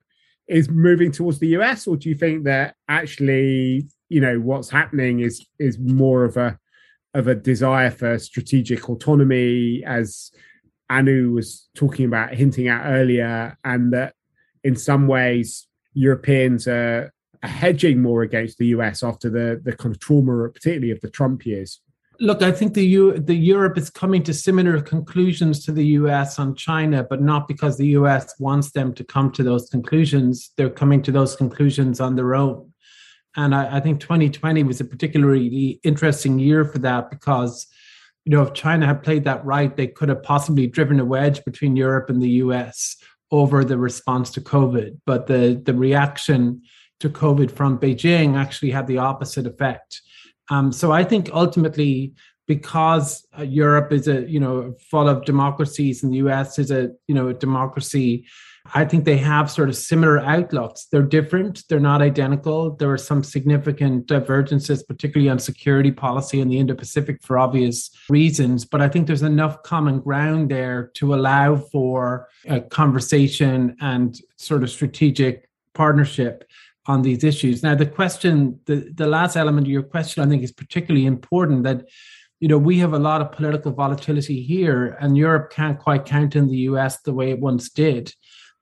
is 0.48 0.70
moving 0.70 1.12
towards 1.12 1.40
the 1.40 1.50
US, 1.58 1.88
or 1.88 1.98
do 1.98 2.10
you 2.10 2.16
think 2.16 2.44
that 2.46 2.76
actually, 2.88 3.88
you 4.10 4.22
know, 4.22 4.40
what's 4.40 4.70
happening 4.70 5.20
is 5.20 5.46
is 5.60 5.80
more 5.80 6.24
of 6.24 6.38
a 6.38 6.58
of 7.14 7.28
a 7.28 7.36
desire 7.36 7.90
for 7.90 8.20
strategic 8.20 8.90
autonomy, 8.90 9.84
as 9.86 10.32
Anu 10.90 11.32
was 11.32 11.70
talking 11.74 12.06
about, 12.06 12.34
hinting 12.34 12.68
at 12.68 12.86
earlier, 12.86 13.58
and 13.64 13.94
that 13.94 14.14
in 14.64 14.76
some 14.76 15.08
ways 15.08 15.68
Europeans 15.94 16.68
are, 16.68 17.12
hedging 17.48 18.02
more 18.02 18.22
against 18.22 18.58
the 18.58 18.68
US 18.68 19.04
after 19.04 19.30
the 19.30 19.62
the 19.64 19.76
kind 19.76 19.94
of 19.94 20.00
trauma, 20.00 20.50
particularly 20.50 20.92
of 20.92 21.02
the 21.02 21.10
Trump 21.10 21.46
years. 21.46 21.82
Look, 22.20 22.42
I 22.42 22.52
think 22.52 22.76
the 22.76 22.86
U, 22.86 23.20
the 23.20 23.36
Europe 23.36 23.78
is 23.78 23.90
coming 23.90 24.24
to 24.24 24.34
similar 24.34 24.82
conclusions 24.82 25.66
to 25.66 25.72
the 25.72 25.86
US 26.00 26.40
on 26.40 26.56
China, 26.56 27.04
but 27.04 27.22
not 27.22 27.48
because 27.48 27.78
the 27.78 27.88
US 27.88 28.34
wants 28.40 28.72
them 28.72 28.94
to 28.94 29.04
come 29.04 29.32
to 29.32 29.44
those 29.44 29.70
conclusions. 29.70 30.52
They're 30.56 30.70
coming 30.70 31.02
to 31.04 31.12
those 31.12 31.36
conclusions 31.36 32.00
on 32.00 32.16
their 32.16 32.36
own. 32.36 32.72
And 33.36 33.54
I, 33.54 33.78
I 33.78 33.80
think 33.82 34.00
2020 34.00 34.64
was 34.64 34.80
a 34.80 34.86
particularly 34.86 35.80
interesting 35.84 36.40
year 36.40 36.64
for 36.64 36.80
that 36.80 37.10
because, 37.10 37.68
you 38.24 38.32
know, 38.32 38.44
if 38.44 38.54
China 38.54 38.86
had 38.86 39.04
played 39.04 39.26
that 39.26 39.44
right, 39.44 39.76
they 39.76 39.88
could 39.88 40.08
have 40.08 40.24
possibly 40.24 40.68
driven 40.68 41.02
a 41.02 41.06
wedge 41.06 41.44
between 41.44 41.76
Europe 41.76 42.10
and 42.10 42.22
the 42.22 42.30
US 42.30 42.96
over 43.32 43.66
the 43.66 43.78
response 43.78 44.32
to 44.32 44.42
COVID. 44.42 45.00
But 45.06 45.28
the 45.28 45.62
the 45.64 45.74
reaction 45.74 46.62
to 47.00 47.10
COVID 47.10 47.52
from 47.52 47.80
Beijing 47.80 48.38
actually 48.38 48.72
had 48.72 48.88
the 48.88 48.98
opposite 48.98 49.46
effect 49.46 50.02
um, 50.50 50.72
so 50.72 50.92
I 50.92 51.04
think 51.04 51.30
ultimately, 51.34 52.14
because 52.48 53.26
uh, 53.38 53.42
Europe 53.42 53.92
is 53.92 54.08
a 54.08 54.30
you 54.30 54.40
know 54.40 54.76
full 54.92 55.10
of 55.10 55.26
democracies 55.26 56.04
and 56.04 56.14
the 56.14 56.18
US 56.18 56.60
is 56.60 56.72
a 56.72 56.92
you 57.08 57.16
know 57.16 57.30
a 57.30 57.34
democracy, 57.34 58.26
I 58.74 58.86
think 58.86 59.06
they 59.06 59.18
have 59.18 59.50
sort 59.50 59.70
of 59.70 59.76
similar 59.76 60.20
outlooks. 60.20 60.88
They're 60.92 61.02
different. 61.02 61.64
They're 61.70 61.80
not 61.80 62.02
identical. 62.02 62.76
There 62.76 62.92
are 62.92 62.98
some 62.98 63.24
significant 63.24 64.06
divergences, 64.06 64.84
particularly 64.84 65.30
on 65.30 65.40
security 65.40 65.92
policy 65.92 66.40
in 66.40 66.50
the 66.50 66.60
Indo-Pacific 66.60 67.20
for 67.24 67.40
obvious 67.40 67.90
reasons. 68.10 68.66
But 68.66 68.82
I 68.82 68.90
think 68.90 69.08
there's 69.08 69.22
enough 69.24 69.62
common 69.64 70.00
ground 70.00 70.50
there 70.50 70.92
to 70.96 71.14
allow 71.14 71.58
for 71.58 72.28
a 72.48 72.60
conversation 72.62 73.76
and 73.82 74.20
sort 74.38 74.64
of 74.64 74.70
strategic 74.70 75.48
partnership 75.76 76.44
on 76.88 77.02
these 77.02 77.24
issues. 77.24 77.64
Now, 77.64 77.76
the 77.76 77.86
question, 77.86 78.60
the, 78.66 78.92
the 78.94 79.08
last 79.08 79.36
element 79.36 79.68
of 79.68 79.72
your 79.72 79.84
question, 79.84 80.24
I 80.24 80.28
think 80.28 80.44
is 80.44 80.52
particularly 80.52 81.06
important 81.06 81.64
that, 81.64 81.88
you 82.40 82.48
know, 82.48 82.58
we 82.58 82.80
have 82.80 82.94
a 82.94 83.00
lot 83.00 83.22
of 83.22 83.32
political 83.32 83.72
volatility 83.72 84.42
here 84.42 84.98
and 85.00 85.18
Europe 85.18 85.52
can't 85.52 85.80
quite 85.80 86.06
count 86.06 86.36
in 86.36 86.48
the 86.48 86.58
US 86.70 87.02
the 87.02 87.14
way 87.14 87.32
it 87.32 87.40
once 87.40 87.70
did. 87.70 88.14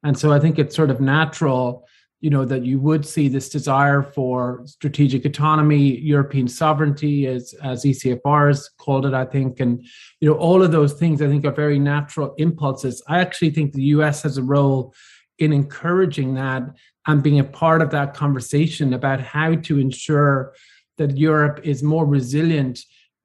And 0.03 0.17
so 0.17 0.31
I 0.31 0.39
think 0.39 0.57
it's 0.57 0.75
sort 0.75 0.89
of 0.89 1.01
natural, 1.01 1.85
you 2.21 2.29
know, 2.29 2.45
that 2.45 2.63
you 2.63 2.79
would 2.79 3.05
see 3.05 3.27
this 3.27 3.49
desire 3.49 4.01
for 4.01 4.61
strategic 4.65 5.25
autonomy, 5.25 5.99
European 5.99 6.47
sovereignty, 6.47 7.27
as, 7.27 7.53
as 7.61 7.83
ECFRs 7.83 8.69
called 8.77 9.05
it, 9.05 9.13
I 9.13 9.25
think. 9.25 9.59
And, 9.59 9.85
you 10.21 10.29
know, 10.29 10.35
all 10.35 10.63
of 10.63 10.71
those 10.71 10.93
things 10.93 11.21
I 11.21 11.27
think 11.27 11.43
are 11.45 11.51
very 11.51 11.79
natural 11.79 12.33
impulses. 12.37 13.01
I 13.09 13.19
actually 13.19 13.49
think 13.49 13.73
the 13.73 13.83
US 13.83 14.23
has 14.23 14.37
a 14.37 14.43
role 14.43 14.93
in 15.39 15.51
encouraging 15.51 16.35
that 16.35 16.63
and 17.07 17.23
being 17.23 17.39
a 17.39 17.43
part 17.43 17.81
of 17.81 17.91
that 17.91 18.13
conversation 18.13 18.93
about 18.93 19.19
how 19.19 19.55
to 19.55 19.79
ensure 19.79 20.53
that 20.97 21.17
Europe 21.17 21.59
is 21.63 21.83
more 21.83 22.05
resilient, 22.05 22.79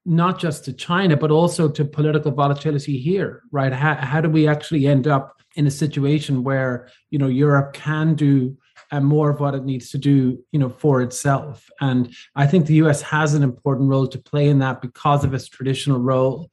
not 0.04 0.38
just 0.38 0.64
to 0.64 0.72
China, 0.72 1.16
but 1.16 1.30
also 1.30 1.68
to 1.68 1.84
political 1.84 2.32
volatility 2.32 2.98
here, 2.98 3.42
right? 3.52 3.72
How, 3.72 3.94
how 3.94 4.20
do 4.20 4.30
we 4.30 4.48
actually 4.48 4.86
end 4.86 5.06
up 5.06 5.42
in 5.54 5.66
a 5.66 5.70
situation 5.70 6.44
where, 6.44 6.88
you 7.10 7.18
know, 7.18 7.28
Europe 7.28 7.72
can 7.72 8.14
do 8.14 8.56
uh, 8.90 9.00
more 9.00 9.30
of 9.30 9.40
what 9.40 9.54
it 9.54 9.64
needs 9.64 9.90
to 9.90 9.98
do, 9.98 10.42
you 10.50 10.58
know, 10.58 10.70
for 10.70 11.02
itself? 11.02 11.68
And 11.80 12.14
I 12.34 12.46
think 12.46 12.66
the 12.66 12.76
US 12.76 13.02
has 13.02 13.34
an 13.34 13.42
important 13.42 13.90
role 13.90 14.06
to 14.08 14.18
play 14.18 14.48
in 14.48 14.60
that 14.60 14.80
because 14.80 15.24
of 15.24 15.34
its 15.34 15.48
traditional 15.48 15.98
role 16.00 16.50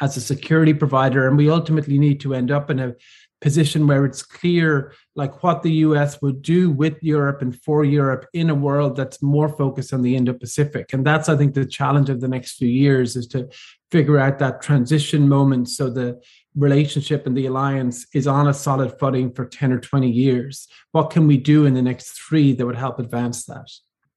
as 0.00 0.16
a 0.16 0.20
security 0.20 0.74
provider. 0.74 1.26
And 1.26 1.36
we 1.36 1.50
ultimately 1.50 1.98
need 1.98 2.20
to 2.20 2.34
end 2.34 2.50
up 2.50 2.70
in 2.70 2.78
a 2.78 2.94
position 3.40 3.86
where 3.86 4.04
it's 4.04 4.22
clear 4.22 4.92
like 5.14 5.42
what 5.42 5.62
the 5.62 5.72
US 5.86 6.20
would 6.20 6.42
do 6.42 6.70
with 6.70 6.96
Europe 7.02 7.40
and 7.42 7.60
for 7.62 7.84
Europe 7.84 8.26
in 8.32 8.50
a 8.50 8.54
world 8.54 8.96
that's 8.96 9.22
more 9.22 9.48
focused 9.48 9.92
on 9.92 10.02
the 10.02 10.16
Indo-Pacific. 10.16 10.92
And 10.92 11.06
that's 11.06 11.28
I 11.28 11.36
think 11.36 11.54
the 11.54 11.64
challenge 11.64 12.10
of 12.10 12.20
the 12.20 12.28
next 12.28 12.56
few 12.56 12.68
years 12.68 13.16
is 13.16 13.26
to 13.28 13.48
figure 13.90 14.18
out 14.18 14.38
that 14.38 14.60
transition 14.62 15.28
moment 15.28 15.68
so 15.68 15.88
the 15.88 16.20
relationship 16.56 17.26
and 17.26 17.36
the 17.36 17.46
alliance 17.46 18.06
is 18.12 18.26
on 18.26 18.48
a 18.48 18.54
solid 18.54 18.98
footing 18.98 19.32
for 19.32 19.46
10 19.46 19.72
or 19.72 19.78
20 19.78 20.10
years. 20.10 20.66
What 20.92 21.10
can 21.10 21.26
we 21.26 21.36
do 21.36 21.66
in 21.66 21.74
the 21.74 21.82
next 21.82 22.20
3 22.28 22.54
that 22.54 22.66
would 22.66 22.76
help 22.76 22.98
advance 22.98 23.44
that? 23.46 23.70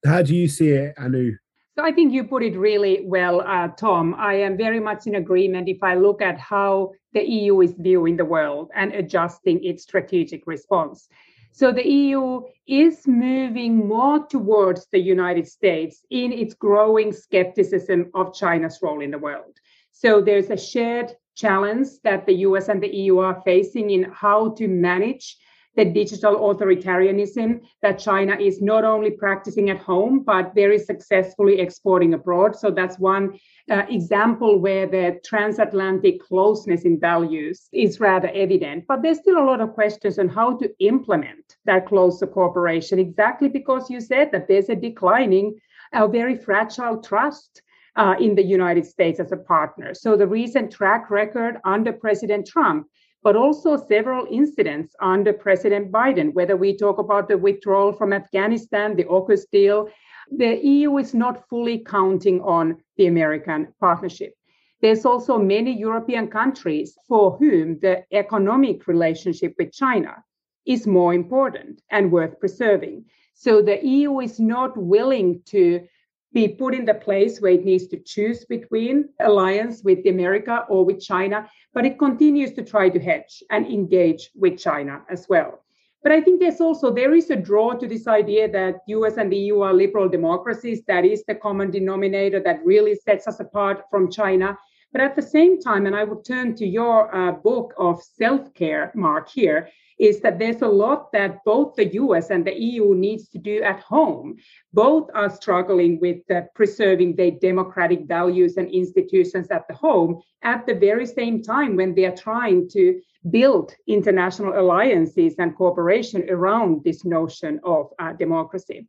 How 0.04 0.22
do 0.22 0.34
you 0.34 0.48
see 0.48 0.70
it, 0.70 0.94
Anu? 0.98 1.36
So 1.74 1.82
I 1.82 1.90
think 1.90 2.12
you 2.12 2.24
put 2.24 2.42
it 2.42 2.56
really 2.56 3.02
well, 3.06 3.40
uh, 3.40 3.68
Tom. 3.68 4.14
I 4.18 4.34
am 4.34 4.58
very 4.58 4.78
much 4.78 5.06
in 5.06 5.14
agreement 5.14 5.70
if 5.70 5.82
I 5.82 5.94
look 5.94 6.20
at 6.20 6.38
how 6.38 6.92
the 7.14 7.22
EU 7.26 7.62
is 7.62 7.74
viewing 7.78 8.18
the 8.18 8.26
world 8.26 8.70
and 8.74 8.92
adjusting 8.92 9.64
its 9.64 9.84
strategic 9.84 10.46
response. 10.46 11.08
So 11.50 11.72
the 11.72 11.86
EU 11.88 12.42
is 12.66 13.06
moving 13.06 13.88
more 13.88 14.26
towards 14.26 14.86
the 14.92 14.98
United 14.98 15.48
States 15.48 16.04
in 16.10 16.30
its 16.30 16.52
growing 16.52 17.10
skepticism 17.10 18.10
of 18.14 18.34
China's 18.34 18.78
role 18.82 19.00
in 19.00 19.10
the 19.10 19.18
world. 19.18 19.56
So 19.92 20.20
there's 20.20 20.50
a 20.50 20.56
shared 20.58 21.12
challenge 21.36 21.88
that 22.04 22.26
the 22.26 22.34
US 22.46 22.68
and 22.68 22.82
the 22.82 22.94
EU 22.94 23.18
are 23.18 23.40
facing 23.46 23.90
in 23.90 24.04
how 24.12 24.50
to 24.56 24.68
manage 24.68 25.38
the 25.76 25.84
digital 25.84 26.36
authoritarianism 26.36 27.60
that 27.80 27.98
China 27.98 28.36
is 28.36 28.60
not 28.60 28.84
only 28.84 29.10
practicing 29.10 29.70
at 29.70 29.78
home, 29.78 30.20
but 30.20 30.54
very 30.54 30.78
successfully 30.78 31.60
exporting 31.60 32.14
abroad. 32.14 32.54
So 32.56 32.70
that's 32.70 32.98
one 32.98 33.38
uh, 33.70 33.84
example 33.88 34.58
where 34.58 34.86
the 34.86 35.20
transatlantic 35.24 36.20
closeness 36.20 36.82
in 36.82 37.00
values 37.00 37.68
is 37.72 38.00
rather 38.00 38.28
evident. 38.34 38.84
But 38.86 39.02
there's 39.02 39.18
still 39.18 39.38
a 39.38 39.48
lot 39.50 39.60
of 39.60 39.72
questions 39.72 40.18
on 40.18 40.28
how 40.28 40.58
to 40.58 40.70
implement 40.78 41.56
that 41.64 41.86
closer 41.86 42.26
cooperation, 42.26 42.98
exactly 42.98 43.48
because 43.48 43.88
you 43.88 44.00
said 44.00 44.30
that 44.32 44.48
there's 44.48 44.68
a 44.68 44.76
declining, 44.76 45.58
a 45.92 46.06
very 46.08 46.36
fragile 46.36 47.00
trust. 47.00 47.62
Uh, 47.94 48.14
in 48.18 48.34
the 48.34 48.42
United 48.42 48.86
States 48.86 49.20
as 49.20 49.32
a 49.32 49.36
partner. 49.36 49.92
So, 49.92 50.16
the 50.16 50.26
recent 50.26 50.72
track 50.72 51.10
record 51.10 51.58
under 51.62 51.92
President 51.92 52.46
Trump 52.46 52.86
but 53.22 53.36
also 53.36 53.76
several 53.76 54.26
incidents 54.30 54.94
under 55.00 55.32
President 55.32 55.92
Biden, 55.92 56.34
whether 56.34 56.56
we 56.56 56.76
talk 56.76 56.98
about 56.98 57.28
the 57.28 57.38
withdrawal 57.38 57.92
from 57.92 58.12
Afghanistan, 58.12 58.96
the 58.96 59.04
AUKUS 59.04 59.48
deal, 59.50 59.88
the 60.30 60.56
EU 60.64 60.96
is 60.98 61.14
not 61.14 61.48
fully 61.48 61.78
counting 61.78 62.40
on 62.40 62.78
the 62.96 63.06
American 63.06 63.68
partnership. 63.80 64.34
There's 64.80 65.04
also 65.06 65.38
many 65.38 65.78
European 65.78 66.26
countries 66.26 66.98
for 67.06 67.36
whom 67.36 67.78
the 67.78 68.04
economic 68.12 68.88
relationship 68.88 69.54
with 69.58 69.72
China 69.72 70.24
is 70.66 70.86
more 70.86 71.14
important 71.14 71.82
and 71.90 72.10
worth 72.10 72.40
preserving. 72.40 73.04
So 73.34 73.62
the 73.62 73.84
EU 73.84 74.20
is 74.20 74.40
not 74.40 74.76
willing 74.76 75.42
to 75.46 75.86
be 76.32 76.48
put 76.48 76.74
in 76.74 76.84
the 76.84 76.94
place 76.94 77.40
where 77.40 77.52
it 77.52 77.64
needs 77.64 77.86
to 77.88 77.98
choose 77.98 78.44
between 78.44 79.08
alliance 79.20 79.82
with 79.84 80.06
America 80.06 80.64
or 80.68 80.84
with 80.84 81.00
China, 81.00 81.48
but 81.74 81.84
it 81.84 81.98
continues 81.98 82.52
to 82.52 82.64
try 82.64 82.88
to 82.88 82.98
hedge 82.98 83.42
and 83.50 83.66
engage 83.66 84.30
with 84.34 84.58
China 84.58 85.02
as 85.10 85.26
well. 85.28 85.62
But 86.02 86.12
I 86.12 86.20
think 86.20 86.40
there's 86.40 86.60
also 86.60 86.92
there 86.92 87.14
is 87.14 87.30
a 87.30 87.36
draw 87.36 87.74
to 87.74 87.86
this 87.86 88.08
idea 88.08 88.50
that 88.50 88.80
US 88.88 89.18
and 89.18 89.30
the 89.30 89.36
EU 89.36 89.60
are 89.60 89.72
liberal 89.72 90.08
democracies. 90.08 90.82
That 90.88 91.04
is 91.04 91.24
the 91.24 91.36
common 91.36 91.70
denominator 91.70 92.40
that 92.40 92.64
really 92.64 92.96
sets 92.96 93.28
us 93.28 93.38
apart 93.38 93.84
from 93.90 94.10
China. 94.10 94.58
But 94.92 95.00
at 95.00 95.16
the 95.16 95.22
same 95.22 95.60
time, 95.60 95.86
and 95.86 95.96
I 95.96 96.04
will 96.04 96.22
turn 96.22 96.54
to 96.56 96.66
your 96.66 97.14
uh, 97.14 97.32
book 97.32 97.72
of 97.78 98.02
self-care, 98.02 98.92
Mark, 98.94 99.28
here, 99.30 99.68
is 99.98 100.20
that 100.20 100.38
there's 100.38 100.62
a 100.62 100.68
lot 100.68 101.12
that 101.12 101.44
both 101.44 101.76
the 101.76 101.94
US 101.94 102.30
and 102.30 102.44
the 102.44 102.58
EU 102.60 102.94
needs 102.94 103.28
to 103.28 103.38
do 103.38 103.62
at 103.62 103.80
home. 103.80 104.36
Both 104.72 105.10
are 105.14 105.30
struggling 105.30 106.00
with 106.00 106.28
uh, 106.30 106.42
preserving 106.54 107.16
their 107.16 107.30
democratic 107.30 108.06
values 108.06 108.56
and 108.56 108.68
institutions 108.70 109.48
at 109.50 109.66
the 109.68 109.74
home 109.74 110.20
at 110.42 110.66
the 110.66 110.74
very 110.74 111.06
same 111.06 111.42
time 111.42 111.76
when 111.76 111.94
they 111.94 112.04
are 112.04 112.16
trying 112.16 112.68
to 112.70 113.00
build 113.30 113.74
international 113.86 114.58
alliances 114.58 115.36
and 115.38 115.54
cooperation 115.54 116.28
around 116.28 116.82
this 116.84 117.04
notion 117.04 117.60
of 117.62 117.92
uh, 117.98 118.12
democracy. 118.12 118.88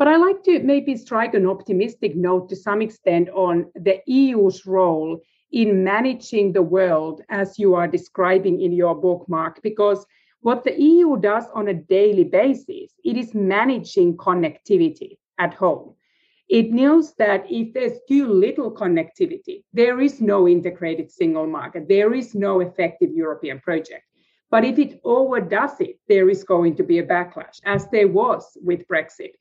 But 0.00 0.08
I 0.08 0.16
like 0.16 0.42
to 0.44 0.60
maybe 0.60 0.96
strike 0.96 1.34
an 1.34 1.46
optimistic 1.46 2.16
note 2.16 2.48
to 2.48 2.56
some 2.56 2.80
extent 2.80 3.28
on 3.34 3.70
the 3.74 4.00
EU's 4.06 4.64
role 4.64 5.20
in 5.52 5.84
managing 5.84 6.54
the 6.54 6.62
world 6.62 7.20
as 7.28 7.58
you 7.58 7.74
are 7.74 7.86
describing 7.86 8.62
in 8.62 8.72
your 8.72 8.94
book, 8.94 9.26
Mark, 9.28 9.60
because 9.62 10.06
what 10.40 10.64
the 10.64 10.80
EU 10.80 11.18
does 11.18 11.44
on 11.54 11.68
a 11.68 11.74
daily 11.74 12.24
basis, 12.24 12.94
it 13.04 13.18
is 13.18 13.34
managing 13.34 14.16
connectivity 14.16 15.18
at 15.36 15.52
home. 15.52 15.94
It 16.48 16.72
knows 16.72 17.12
that 17.16 17.44
if 17.50 17.74
there's 17.74 17.98
too 18.08 18.26
little 18.26 18.72
connectivity, 18.72 19.64
there 19.74 20.00
is 20.00 20.18
no 20.18 20.48
integrated 20.48 21.10
single 21.10 21.46
market, 21.46 21.88
there 21.88 22.14
is 22.14 22.34
no 22.34 22.60
effective 22.60 23.10
European 23.12 23.60
project. 23.60 24.04
But 24.50 24.64
if 24.64 24.78
it 24.78 24.98
overdoes 25.04 25.78
it, 25.78 26.00
there 26.08 26.30
is 26.30 26.42
going 26.42 26.76
to 26.76 26.82
be 26.82 27.00
a 27.00 27.06
backlash, 27.06 27.60
as 27.66 27.86
there 27.88 28.08
was 28.08 28.56
with 28.62 28.88
Brexit. 28.88 29.32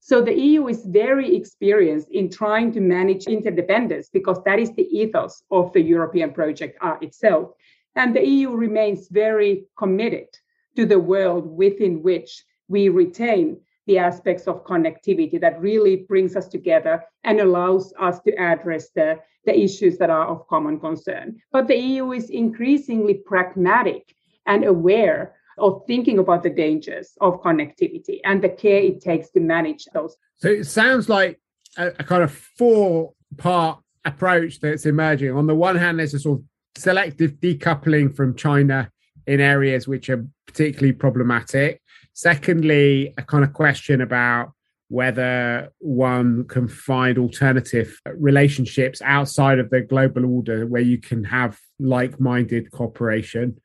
So 0.00 0.22
the 0.22 0.34
EU 0.34 0.66
is 0.68 0.84
very 0.86 1.36
experienced 1.36 2.08
in 2.10 2.30
trying 2.30 2.72
to 2.72 2.80
manage 2.80 3.26
interdependence 3.26 4.08
because 4.08 4.42
that 4.44 4.58
is 4.58 4.72
the 4.74 4.88
ethos 4.90 5.42
of 5.50 5.72
the 5.74 5.82
European 5.82 6.32
project 6.32 6.78
uh, 6.80 6.96
itself. 7.02 7.50
And 7.96 8.16
the 8.16 8.26
EU 8.26 8.50
remains 8.50 9.08
very 9.08 9.66
committed 9.76 10.28
to 10.76 10.86
the 10.86 10.98
world 10.98 11.46
within 11.46 12.02
which 12.02 12.44
we 12.68 12.88
retain 12.88 13.60
the 13.86 13.98
aspects 13.98 14.46
of 14.46 14.64
connectivity 14.64 15.38
that 15.40 15.60
really 15.60 15.96
brings 15.96 16.34
us 16.34 16.48
together 16.48 17.04
and 17.24 17.40
allows 17.40 17.92
us 17.98 18.20
to 18.20 18.32
address 18.36 18.90
the, 18.90 19.18
the 19.44 19.58
issues 19.58 19.98
that 19.98 20.10
are 20.10 20.26
of 20.28 20.46
common 20.48 20.80
concern. 20.80 21.36
But 21.52 21.66
the 21.66 21.76
EU 21.76 22.12
is 22.12 22.30
increasingly 22.30 23.14
pragmatic 23.14 24.14
and 24.46 24.64
aware 24.64 25.34
of 25.60 25.82
thinking 25.86 26.18
about 26.18 26.42
the 26.42 26.50
dangers 26.50 27.12
of 27.20 27.42
connectivity 27.42 28.20
and 28.24 28.42
the 28.42 28.48
care 28.48 28.80
it 28.80 29.00
takes 29.00 29.30
to 29.30 29.40
manage 29.40 29.84
those. 29.92 30.16
So 30.36 30.48
it 30.48 30.64
sounds 30.64 31.08
like 31.08 31.40
a, 31.76 31.88
a 31.98 32.04
kind 32.04 32.22
of 32.22 32.32
four 32.32 33.12
part 33.36 33.80
approach 34.04 34.60
that's 34.60 34.86
emerging. 34.86 35.36
On 35.36 35.46
the 35.46 35.54
one 35.54 35.76
hand, 35.76 35.98
there's 35.98 36.14
a 36.14 36.18
sort 36.18 36.40
of 36.40 36.44
selective 36.76 37.32
decoupling 37.32 38.14
from 38.14 38.36
China 38.36 38.90
in 39.26 39.40
areas 39.40 39.86
which 39.86 40.08
are 40.08 40.26
particularly 40.46 40.92
problematic. 40.92 41.82
Secondly, 42.14 43.14
a 43.16 43.22
kind 43.22 43.44
of 43.44 43.52
question 43.52 44.00
about 44.00 44.52
whether 44.88 45.72
one 45.78 46.44
can 46.48 46.66
find 46.66 47.16
alternative 47.16 48.00
relationships 48.16 49.00
outside 49.02 49.60
of 49.60 49.70
the 49.70 49.80
global 49.80 50.24
order 50.26 50.66
where 50.66 50.82
you 50.82 50.98
can 50.98 51.22
have 51.22 51.56
like 51.78 52.18
minded 52.18 52.72
cooperation. 52.72 53.56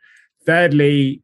Thirdly, 0.45 1.23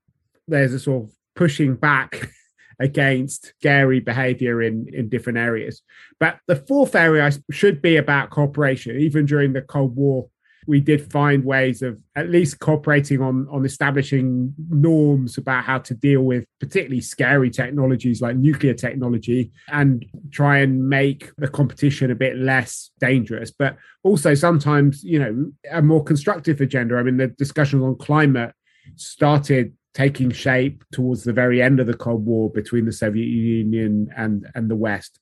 there's 0.52 0.74
a 0.74 0.80
sort 0.80 1.06
of 1.06 1.12
pushing 1.36 1.76
back 1.76 2.30
against 2.80 3.54
scary 3.60 4.00
behavior 4.00 4.62
in, 4.62 4.88
in 4.94 5.10
different 5.10 5.38
areas. 5.38 5.82
But 6.20 6.40
the 6.48 6.56
fourth 6.56 6.96
area 6.96 7.32
should 7.50 7.82
be 7.82 7.98
about 7.98 8.30
cooperation. 8.30 9.00
Even 9.00 9.26
during 9.26 9.54
the 9.54 9.62
Cold 9.62 9.96
War, 9.96 10.28
we 10.68 10.80
did 10.80 11.12
find 11.12 11.44
ways 11.44 11.82
of 11.82 12.00
at 12.16 12.30
least 12.30 12.60
cooperating 12.60 13.22
on 13.22 13.48
on 13.52 13.66
establishing 13.66 14.54
norms 14.70 15.38
about 15.38 15.64
how 15.64 15.80
to 15.80 15.94
deal 15.96 16.22
with 16.22 16.46
particularly 16.60 17.02
scary 17.02 17.50
technologies 17.50 18.22
like 18.22 18.36
nuclear 18.36 18.74
technology 18.74 19.52
and 19.70 20.06
try 20.32 20.60
and 20.60 20.88
make 20.88 21.32
the 21.38 21.48
competition 21.48 22.12
a 22.12 22.16
bit 22.16 22.38
less 22.38 22.92
dangerous 23.00 23.52
but 23.52 23.76
also 24.04 24.34
sometimes 24.34 25.04
you 25.04 25.18
know 25.18 25.52
a 25.72 25.82
more 25.82 26.04
constructive 26.04 26.62
agenda 26.62 26.96
i 26.96 27.04
mean 27.04 27.18
the 27.18 27.28
discussions 27.28 27.84
on 27.84 27.96
climate 27.96 28.54
started 28.96 29.74
taking 29.94 30.32
shape 30.32 30.84
towards 30.92 31.24
the 31.24 31.34
very 31.34 31.62
end 31.62 31.80
of 31.80 31.88
the 31.88 31.94
cold 31.94 32.26
war 32.26 32.50
between 32.50 32.86
the 32.86 32.92
soviet 32.92 33.28
union 33.28 34.10
and 34.16 34.48
and 34.56 34.70
the 34.70 34.76
west 34.76 35.20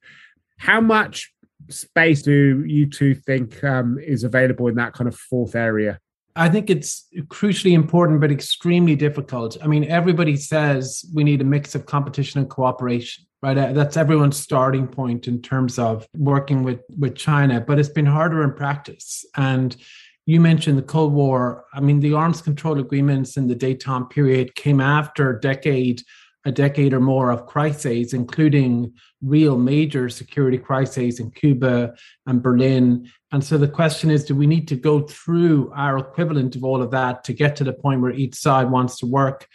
how 0.59 0.81
much 0.81 1.33
space 1.69 2.21
do 2.21 2.63
you 2.65 2.85
two 2.85 3.15
think 3.15 3.63
um, 3.63 3.97
is 3.99 4.23
available 4.23 4.67
in 4.67 4.75
that 4.75 4.93
kind 4.93 5.07
of 5.07 5.15
fourth 5.15 5.55
area? 5.55 5.99
I 6.35 6.47
think 6.47 6.69
it's 6.69 7.07
crucially 7.27 7.73
important, 7.73 8.21
but 8.21 8.31
extremely 8.31 8.95
difficult. 8.95 9.57
I 9.61 9.67
mean, 9.67 9.83
everybody 9.85 10.37
says 10.37 11.03
we 11.13 11.23
need 11.23 11.41
a 11.41 11.45
mix 11.45 11.75
of 11.75 11.85
competition 11.85 12.39
and 12.39 12.49
cooperation, 12.49 13.25
right? 13.41 13.57
Uh, 13.57 13.73
that's 13.73 13.97
everyone's 13.97 14.37
starting 14.37 14.87
point 14.87 15.27
in 15.27 15.41
terms 15.41 15.77
of 15.79 16.07
working 16.15 16.63
with, 16.63 16.81
with 16.97 17.15
China, 17.15 17.59
but 17.59 17.79
it's 17.79 17.89
been 17.89 18.05
harder 18.05 18.43
in 18.43 18.53
practice. 18.53 19.25
And 19.35 19.75
you 20.29 20.39
mentioned 20.39 20.77
the 20.77 20.83
Cold 20.83 21.11
War. 21.11 21.65
I 21.73 21.79
mean, 21.79 22.01
the 22.01 22.13
arms 22.13 22.39
control 22.39 22.79
agreements 22.79 23.35
in 23.35 23.47
the 23.47 23.55
Détente 23.55 24.11
period 24.11 24.53
came 24.53 24.79
after 24.79 25.31
a 25.31 25.41
decade 25.41 26.03
a 26.45 26.51
decade 26.51 26.93
or 26.93 26.99
more 26.99 27.31
of 27.31 27.47
crises, 27.47 28.13
including 28.13 28.93
real 29.21 29.57
major 29.57 30.07
security 30.07 30.57
crises 30.57 31.19
in 31.19 31.31
Cuba 31.31 31.95
and 32.27 32.43
Berlin. 32.43 33.09
And 33.31 33.43
so 33.43 33.57
the 33.57 33.67
question 33.67 34.11
is 34.11 34.23
do 34.23 34.35
we 34.35 34.45
need 34.45 34.67
to 34.67 34.75
go 34.75 35.01
through 35.01 35.73
our 35.75 35.97
equivalent 35.97 36.55
of 36.55 36.63
all 36.63 36.81
of 36.83 36.91
that 36.91 37.23
to 37.23 37.33
get 37.33 37.55
to 37.55 37.63
the 37.63 37.73
point 37.73 38.01
where 38.01 38.11
each 38.11 38.35
side 38.35 38.69
wants 38.69 38.99
to 38.99 39.07
work 39.07 39.47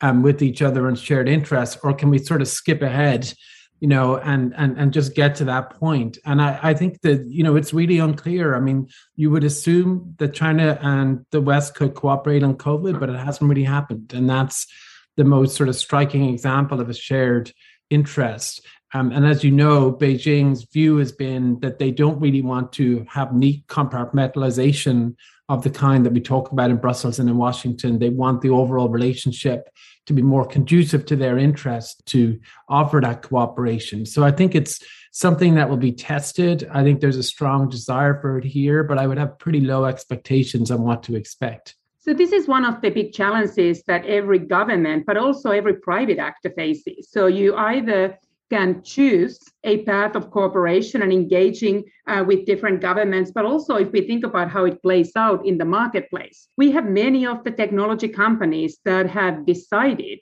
um, 0.00 0.22
with 0.22 0.42
each 0.42 0.62
other 0.62 0.88
and 0.88 0.98
shared 0.98 1.28
interests? 1.28 1.78
Or 1.84 1.92
can 1.92 2.08
we 2.08 2.18
sort 2.18 2.40
of 2.40 2.48
skip 2.48 2.80
ahead? 2.80 3.34
You 3.82 3.88
know 3.88 4.16
and 4.18 4.54
and 4.56 4.78
and 4.78 4.92
just 4.92 5.16
get 5.16 5.34
to 5.34 5.44
that 5.44 5.70
point. 5.70 6.16
And 6.24 6.40
i 6.40 6.58
i 6.62 6.72
think 6.72 7.00
that 7.00 7.26
you 7.26 7.42
know 7.42 7.56
it's 7.56 7.74
really 7.74 7.98
unclear. 7.98 8.54
I 8.54 8.60
mean 8.60 8.88
you 9.16 9.28
would 9.32 9.42
assume 9.42 10.14
that 10.18 10.34
china 10.34 10.78
and 10.80 11.26
the 11.32 11.40
west 11.40 11.74
could 11.74 11.94
cooperate 11.94 12.44
on 12.44 12.54
covid 12.54 13.00
but 13.00 13.10
it 13.10 13.18
hasn't 13.18 13.48
really 13.50 13.64
happened. 13.64 14.12
And 14.14 14.30
that's 14.30 14.68
the 15.16 15.24
most 15.24 15.56
sort 15.56 15.68
of 15.68 15.74
striking 15.74 16.28
example 16.28 16.80
of 16.80 16.88
a 16.88 16.94
shared 16.94 17.52
interest. 17.90 18.64
Um, 18.94 19.10
and 19.10 19.26
as 19.26 19.42
you 19.42 19.50
know, 19.50 19.92
Beijing's 19.92 20.64
view 20.64 20.98
has 20.98 21.12
been 21.12 21.58
that 21.60 21.78
they 21.78 21.90
don't 21.90 22.20
really 22.20 22.42
want 22.42 22.72
to 22.74 23.04
have 23.08 23.34
neat 23.34 23.66
compartmentalization 23.66 25.16
of 25.48 25.62
the 25.62 25.70
kind 25.70 26.06
that 26.06 26.12
we 26.12 26.20
talk 26.20 26.52
about 26.52 26.70
in 26.70 26.76
Brussels 26.76 27.18
and 27.18 27.28
in 27.28 27.36
Washington. 27.36 27.98
They 27.98 28.08
want 28.08 28.40
the 28.40 28.50
overall 28.50 28.88
relationship 28.88 29.68
to 30.06 30.12
be 30.12 30.22
more 30.22 30.46
conducive 30.46 31.04
to 31.06 31.16
their 31.16 31.38
interest 31.38 32.04
to 32.06 32.38
offer 32.68 33.00
that 33.00 33.22
cooperation. 33.22 34.06
So 34.06 34.24
I 34.24 34.30
think 34.30 34.54
it's 34.54 34.80
something 35.12 35.54
that 35.54 35.68
will 35.68 35.76
be 35.76 35.92
tested. 35.92 36.68
I 36.72 36.82
think 36.82 37.00
there's 37.00 37.16
a 37.16 37.22
strong 37.22 37.68
desire 37.68 38.20
for 38.20 38.38
it 38.38 38.44
here, 38.44 38.82
but 38.82 38.98
I 38.98 39.06
would 39.06 39.18
have 39.18 39.38
pretty 39.38 39.60
low 39.60 39.84
expectations 39.84 40.70
on 40.70 40.82
what 40.82 41.02
to 41.04 41.16
expect. 41.16 41.76
So 41.98 42.12
this 42.12 42.32
is 42.32 42.48
one 42.48 42.64
of 42.64 42.80
the 42.80 42.90
big 42.90 43.12
challenges 43.12 43.84
that 43.86 44.04
every 44.06 44.40
government, 44.40 45.06
but 45.06 45.16
also 45.16 45.50
every 45.50 45.74
private 45.74 46.18
actor 46.18 46.50
faces. 46.50 47.10
So 47.10 47.26
you 47.26 47.54
either 47.54 48.18
can 48.52 48.82
choose 48.82 49.38
a 49.64 49.82
path 49.84 50.14
of 50.14 50.30
cooperation 50.30 51.00
and 51.00 51.10
engaging 51.10 51.82
uh, 52.06 52.22
with 52.26 52.44
different 52.44 52.82
governments, 52.82 53.30
but 53.34 53.46
also 53.46 53.76
if 53.76 53.90
we 53.92 54.06
think 54.06 54.26
about 54.26 54.50
how 54.50 54.66
it 54.66 54.82
plays 54.82 55.12
out 55.16 55.46
in 55.46 55.56
the 55.56 55.64
marketplace, 55.64 56.48
we 56.58 56.70
have 56.70 56.84
many 56.84 57.26
of 57.26 57.42
the 57.44 57.50
technology 57.50 58.08
companies 58.08 58.78
that 58.84 59.08
have 59.08 59.46
decided 59.46 60.18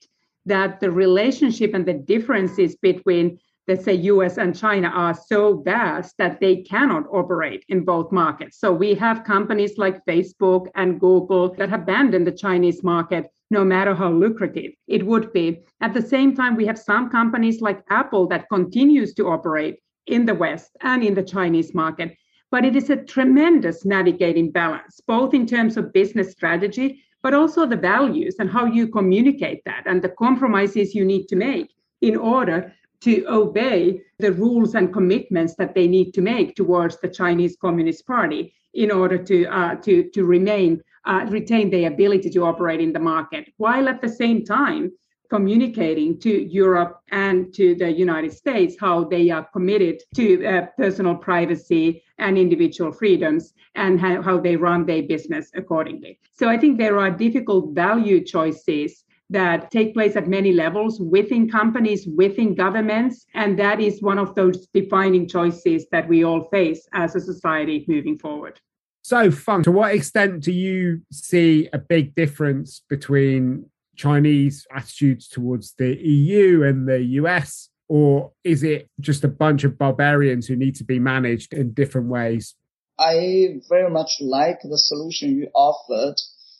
that 0.46 0.78
the 0.78 0.90
relationship 0.90 1.74
and 1.74 1.84
the 1.84 1.98
differences 2.14 2.76
between 2.76 3.36
let's 3.68 3.84
say 3.84 3.94
US 3.94 4.36
and 4.38 4.56
China 4.56 4.88
are 4.88 5.14
so 5.14 5.62
vast 5.62 6.16
that 6.18 6.40
they 6.40 6.56
cannot 6.56 7.04
operate 7.12 7.64
in 7.68 7.84
both 7.84 8.10
markets. 8.10 8.58
So 8.58 8.72
we 8.72 8.94
have 8.94 9.22
companies 9.22 9.78
like 9.78 10.04
Facebook 10.06 10.66
and 10.74 10.98
Google 10.98 11.54
that 11.54 11.72
abandoned 11.72 12.26
the 12.26 12.40
Chinese 12.46 12.82
market 12.82 13.26
no 13.50 13.64
matter 13.64 13.94
how 13.94 14.10
lucrative 14.10 14.72
it 14.86 15.04
would 15.04 15.32
be. 15.32 15.60
At 15.80 15.92
the 15.92 16.02
same 16.02 16.34
time, 16.34 16.56
we 16.56 16.66
have 16.66 16.78
some 16.78 17.10
companies 17.10 17.60
like 17.60 17.82
Apple 17.90 18.26
that 18.28 18.48
continues 18.48 19.12
to 19.14 19.28
operate 19.28 19.78
in 20.06 20.24
the 20.24 20.34
West 20.34 20.76
and 20.80 21.02
in 21.02 21.14
the 21.14 21.22
Chinese 21.22 21.74
market. 21.74 22.16
But 22.50 22.64
it 22.64 22.74
is 22.76 22.90
a 22.90 22.96
tremendous 22.96 23.84
navigating 23.84 24.50
balance, 24.50 25.00
both 25.06 25.34
in 25.34 25.46
terms 25.46 25.76
of 25.76 25.92
business 25.92 26.32
strategy, 26.32 27.02
but 27.22 27.34
also 27.34 27.66
the 27.66 27.76
values 27.76 28.36
and 28.38 28.50
how 28.50 28.64
you 28.64 28.88
communicate 28.88 29.62
that 29.64 29.82
and 29.86 30.02
the 30.02 30.08
compromises 30.08 30.94
you 30.94 31.04
need 31.04 31.26
to 31.28 31.36
make 31.36 31.70
in 32.00 32.16
order 32.16 32.72
to 33.02 33.24
obey 33.28 34.00
the 34.18 34.32
rules 34.32 34.74
and 34.74 34.92
commitments 34.92 35.54
that 35.56 35.74
they 35.74 35.86
need 35.86 36.12
to 36.12 36.20
make 36.20 36.54
towards 36.54 36.98
the 37.00 37.08
Chinese 37.08 37.56
Communist 37.60 38.06
Party 38.06 38.52
in 38.74 38.90
order 38.90 39.18
to 39.18 39.46
uh, 39.46 39.74
to 39.76 40.08
to 40.10 40.24
remain 40.24 40.80
uh, 41.04 41.26
retain 41.28 41.70
their 41.70 41.90
ability 41.90 42.30
to 42.30 42.44
operate 42.44 42.80
in 42.80 42.92
the 42.92 42.98
market, 42.98 43.52
while 43.56 43.88
at 43.88 44.00
the 44.00 44.08
same 44.08 44.44
time 44.44 44.92
communicating 45.30 46.18
to 46.18 46.30
Europe 46.52 47.00
and 47.12 47.54
to 47.54 47.74
the 47.76 47.90
United 47.90 48.32
States 48.32 48.76
how 48.78 49.04
they 49.04 49.30
are 49.30 49.48
committed 49.52 50.02
to 50.14 50.44
uh, 50.44 50.66
personal 50.76 51.14
privacy 51.14 52.02
and 52.18 52.36
individual 52.36 52.90
freedoms 52.92 53.54
and 53.76 54.00
how, 54.00 54.20
how 54.20 54.38
they 54.38 54.56
run 54.56 54.84
their 54.84 55.04
business 55.04 55.50
accordingly. 55.54 56.18
So 56.32 56.48
I 56.48 56.58
think 56.58 56.78
there 56.78 56.98
are 56.98 57.10
difficult 57.10 57.74
value 57.74 58.24
choices 58.24 59.04
that 59.30 59.70
take 59.70 59.94
place 59.94 60.16
at 60.16 60.26
many 60.26 60.52
levels 60.52 61.00
within 61.00 61.48
companies, 61.48 62.08
within 62.16 62.52
governments. 62.56 63.26
And 63.34 63.56
that 63.60 63.78
is 63.80 64.02
one 64.02 64.18
of 64.18 64.34
those 64.34 64.66
defining 64.74 65.28
choices 65.28 65.86
that 65.92 66.08
we 66.08 66.24
all 66.24 66.48
face 66.50 66.88
as 66.92 67.14
a 67.14 67.20
society 67.20 67.84
moving 67.86 68.18
forward. 68.18 68.60
So, 69.02 69.30
Feng, 69.30 69.62
to 69.62 69.72
what 69.72 69.94
extent 69.94 70.42
do 70.42 70.52
you 70.52 71.02
see 71.10 71.68
a 71.72 71.78
big 71.78 72.14
difference 72.14 72.82
between 72.88 73.70
Chinese 73.96 74.66
attitudes 74.74 75.28
towards 75.28 75.74
the 75.78 75.96
EU 75.96 76.62
and 76.62 76.88
the 76.88 77.02
US? 77.20 77.70
Or 77.88 78.32
is 78.44 78.62
it 78.62 78.88
just 79.00 79.24
a 79.24 79.28
bunch 79.28 79.64
of 79.64 79.76
barbarians 79.76 80.46
who 80.46 80.54
need 80.54 80.76
to 80.76 80.84
be 80.84 80.98
managed 80.98 81.52
in 81.52 81.72
different 81.72 82.08
ways? 82.08 82.54
I 82.98 83.60
very 83.68 83.90
much 83.90 84.12
like 84.20 84.60
the 84.62 84.78
solution 84.78 85.36
you 85.36 85.48
offered 85.54 86.16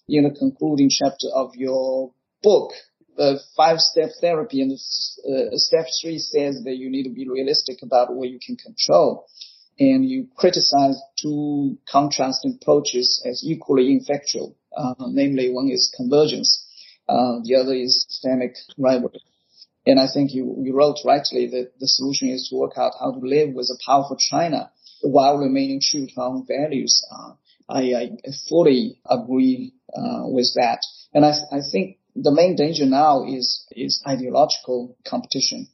in 0.08 0.24
the 0.24 0.30
concluding 0.30 0.90
chapter 0.90 1.28
of 1.34 1.54
your 1.54 2.12
book, 2.42 2.72
the 3.16 3.38
five 3.56 3.80
step 3.80 4.10
therapy 4.20 4.62
and 4.62 4.72
uh, 4.72 5.56
step 5.56 5.86
three 6.00 6.18
says 6.18 6.64
that 6.64 6.76
you 6.76 6.90
need 6.90 7.04
to 7.04 7.14
be 7.14 7.28
realistic 7.28 7.82
about 7.82 8.14
what 8.14 8.30
you 8.30 8.38
can 8.44 8.56
control. 8.56 9.26
And 9.80 10.08
you 10.08 10.28
criticize 10.36 11.00
two 11.20 11.78
contrasting 11.90 12.58
approaches 12.60 13.22
as 13.26 13.42
equally 13.42 13.90
ineffectual. 13.90 14.54
Uh, 14.76 14.94
namely, 15.08 15.50
one 15.50 15.70
is 15.70 15.92
convergence. 15.96 16.64
Uh, 17.08 17.40
the 17.42 17.56
other 17.56 17.74
is 17.74 18.04
systemic 18.08 18.56
rivalry. 18.78 19.20
And 19.86 19.98
I 19.98 20.06
think 20.12 20.32
you, 20.34 20.56
you 20.60 20.76
wrote 20.76 20.98
rightly 21.04 21.46
that 21.48 21.72
the 21.80 21.88
solution 21.88 22.28
is 22.28 22.48
to 22.48 22.56
work 22.56 22.72
out 22.76 22.92
how 23.00 23.12
to 23.12 23.18
live 23.18 23.54
with 23.54 23.70
a 23.70 23.78
powerful 23.84 24.16
China 24.16 24.70
while 25.00 25.38
remaining 25.38 25.80
true 25.82 26.06
to 26.06 26.20
our 26.20 26.44
values. 26.46 27.02
Uh, 27.10 27.32
I, 27.68 27.80
I, 27.94 28.10
fully 28.48 29.00
agree 29.08 29.72
uh, 29.96 30.24
with 30.26 30.52
that. 30.56 30.84
And 31.14 31.24
I, 31.24 31.32
I 31.50 31.60
think 31.72 31.98
the 32.14 32.32
main 32.32 32.56
danger 32.56 32.84
now 32.86 33.24
is 33.24 33.64
is 33.70 34.02
ideological 34.06 34.96
competition. 35.06 35.68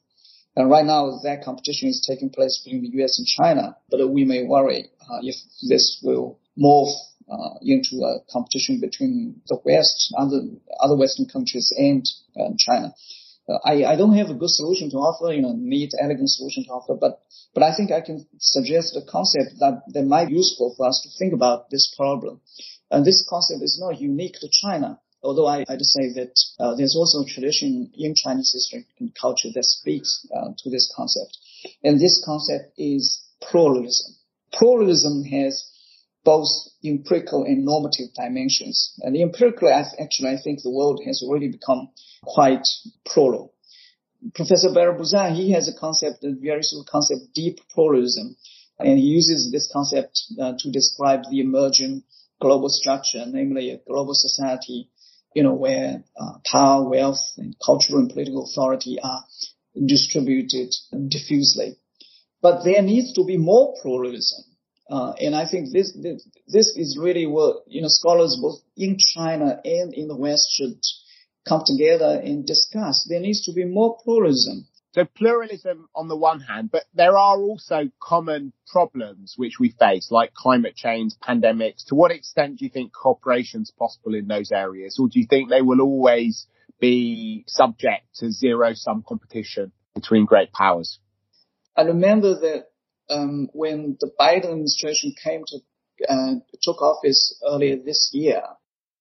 And 0.56 0.70
right 0.70 0.84
now, 0.84 1.18
that 1.22 1.44
competition 1.44 1.88
is 1.88 2.04
taking 2.06 2.30
place 2.30 2.60
between 2.64 2.82
the 2.82 2.96
U.S. 2.98 3.18
and 3.18 3.26
China. 3.26 3.76
But 3.90 4.08
we 4.10 4.24
may 4.24 4.44
worry 4.44 4.90
uh, 5.02 5.18
if 5.22 5.36
this 5.68 6.00
will 6.02 6.38
morph 6.58 6.94
uh, 7.30 7.58
into 7.60 8.02
a 8.04 8.20
competition 8.30 8.80
between 8.80 9.42
the 9.48 9.58
West, 9.64 10.14
other 10.16 10.40
other 10.80 10.96
Western 10.96 11.26
countries, 11.26 11.72
and 11.76 12.04
uh, 12.40 12.54
China. 12.58 12.94
I, 13.64 13.84
I 13.84 13.96
don't 13.96 14.16
have 14.16 14.28
a 14.28 14.34
good 14.34 14.50
solution 14.50 14.90
to 14.90 14.96
offer, 14.96 15.32
you 15.32 15.40
know, 15.40 15.54
neat, 15.56 15.92
elegant 16.00 16.30
solution 16.30 16.64
to 16.64 16.70
offer, 16.70 16.94
but 16.94 17.20
but 17.54 17.62
I 17.62 17.74
think 17.76 17.92
I 17.92 18.00
can 18.00 18.26
suggest 18.38 18.96
a 18.96 19.02
concept 19.02 19.60
that 19.60 19.82
that 19.88 20.04
might 20.04 20.28
be 20.28 20.34
useful 20.34 20.74
for 20.76 20.86
us 20.86 21.00
to 21.02 21.18
think 21.18 21.32
about 21.32 21.70
this 21.70 21.92
problem. 21.96 22.40
And 22.90 23.04
this 23.04 23.24
concept 23.28 23.62
is 23.62 23.78
not 23.80 24.00
unique 24.00 24.36
to 24.40 24.48
China. 24.50 25.00
Although 25.22 25.46
I, 25.46 25.64
I'd 25.68 25.82
say 25.82 26.12
that 26.12 26.32
uh, 26.60 26.74
there's 26.76 26.96
also 26.96 27.22
a 27.22 27.26
tradition 27.26 27.90
in 27.94 28.14
Chinese 28.14 28.52
history 28.52 28.86
and 29.00 29.14
culture 29.14 29.48
that 29.54 29.64
speaks 29.64 30.26
uh, 30.34 30.50
to 30.58 30.70
this 30.70 30.92
concept. 30.94 31.38
And 31.82 32.00
this 32.00 32.22
concept 32.24 32.72
is 32.78 33.22
pluralism. 33.40 34.14
Pluralism 34.52 35.24
has 35.24 35.68
both 36.24 36.48
empirical 36.84 37.44
and 37.44 37.64
normative 37.64 38.12
dimensions. 38.14 38.98
And 39.02 39.16
empirically, 39.16 39.70
actually, 39.70 40.28
I 40.28 40.38
think 40.42 40.62
the 40.62 40.70
world 40.70 41.00
has 41.06 41.22
already 41.22 41.48
become 41.48 41.88
quite 42.22 42.66
plural. 43.06 43.54
Professor 44.34 44.72
Barry 44.72 44.98
Buzan, 44.98 45.34
he 45.36 45.52
has 45.52 45.68
a 45.68 45.78
concept, 45.78 46.24
a 46.24 46.32
very 46.32 46.60
of 46.60 46.86
concept, 46.86 47.32
deep 47.34 47.60
pluralism. 47.72 48.36
And 48.78 48.98
he 48.98 49.04
uses 49.04 49.52
this 49.52 49.70
concept 49.72 50.20
uh, 50.40 50.54
to 50.58 50.70
describe 50.70 51.22
the 51.30 51.40
emerging 51.40 52.02
global 52.40 52.68
structure, 52.68 53.24
namely 53.26 53.70
a 53.70 53.78
global 53.78 54.14
society 54.14 54.90
you 55.36 55.42
know, 55.42 55.52
where 55.52 56.02
uh, 56.18 56.38
power, 56.50 56.88
wealth, 56.88 57.20
and 57.36 57.54
cultural 57.64 57.98
and 58.00 58.08
political 58.08 58.48
authority 58.48 58.96
are 59.02 59.22
distributed 59.84 60.74
diffusely. 61.08 61.76
But 62.40 62.64
there 62.64 62.80
needs 62.80 63.12
to 63.12 63.24
be 63.26 63.36
more 63.36 63.74
pluralism. 63.82 64.44
Uh, 64.88 65.12
and 65.20 65.34
I 65.36 65.46
think 65.46 65.74
this, 65.74 65.92
this, 65.92 66.26
this 66.48 66.68
is 66.74 66.98
really 66.98 67.26
what, 67.26 67.64
you 67.66 67.82
know, 67.82 67.88
scholars 67.90 68.38
both 68.40 68.60
in 68.78 68.96
China 68.98 69.60
and 69.62 69.92
in 69.92 70.08
the 70.08 70.16
West 70.16 70.46
should 70.52 70.80
come 71.46 71.64
together 71.66 72.18
and 72.24 72.46
discuss. 72.46 73.06
There 73.06 73.20
needs 73.20 73.44
to 73.44 73.52
be 73.52 73.66
more 73.66 73.98
pluralism. 74.02 74.66
So 74.96 75.04
pluralism 75.04 75.90
on 75.94 76.08
the 76.08 76.16
one 76.16 76.40
hand, 76.40 76.70
but 76.72 76.84
there 76.94 77.18
are 77.18 77.38
also 77.38 77.90
common 78.00 78.54
problems 78.66 79.34
which 79.36 79.60
we 79.60 79.68
face, 79.78 80.10
like 80.10 80.32
climate 80.32 80.74
change, 80.74 81.12
pandemics. 81.22 81.84
To 81.88 81.94
what 81.94 82.12
extent 82.12 82.58
do 82.58 82.64
you 82.64 82.70
think 82.70 82.94
cooperation 82.94 83.60
is 83.60 83.70
possible 83.70 84.14
in 84.14 84.26
those 84.26 84.50
areas? 84.50 84.98
Or 84.98 85.08
do 85.08 85.20
you 85.20 85.26
think 85.28 85.50
they 85.50 85.60
will 85.60 85.82
always 85.82 86.46
be 86.80 87.44
subject 87.46 88.06
to 88.20 88.32
zero 88.32 88.72
sum 88.72 89.04
competition 89.06 89.70
between 89.94 90.24
great 90.24 90.50
powers? 90.54 90.98
I 91.76 91.82
remember 91.82 92.32
that 92.40 92.68
um, 93.10 93.50
when 93.52 93.98
the 94.00 94.10
Biden 94.18 94.46
administration 94.46 95.14
came 95.22 95.44
to 95.46 95.58
uh, 96.08 96.34
took 96.62 96.80
office 96.80 97.38
earlier 97.46 97.76
this 97.76 98.08
year, 98.14 98.40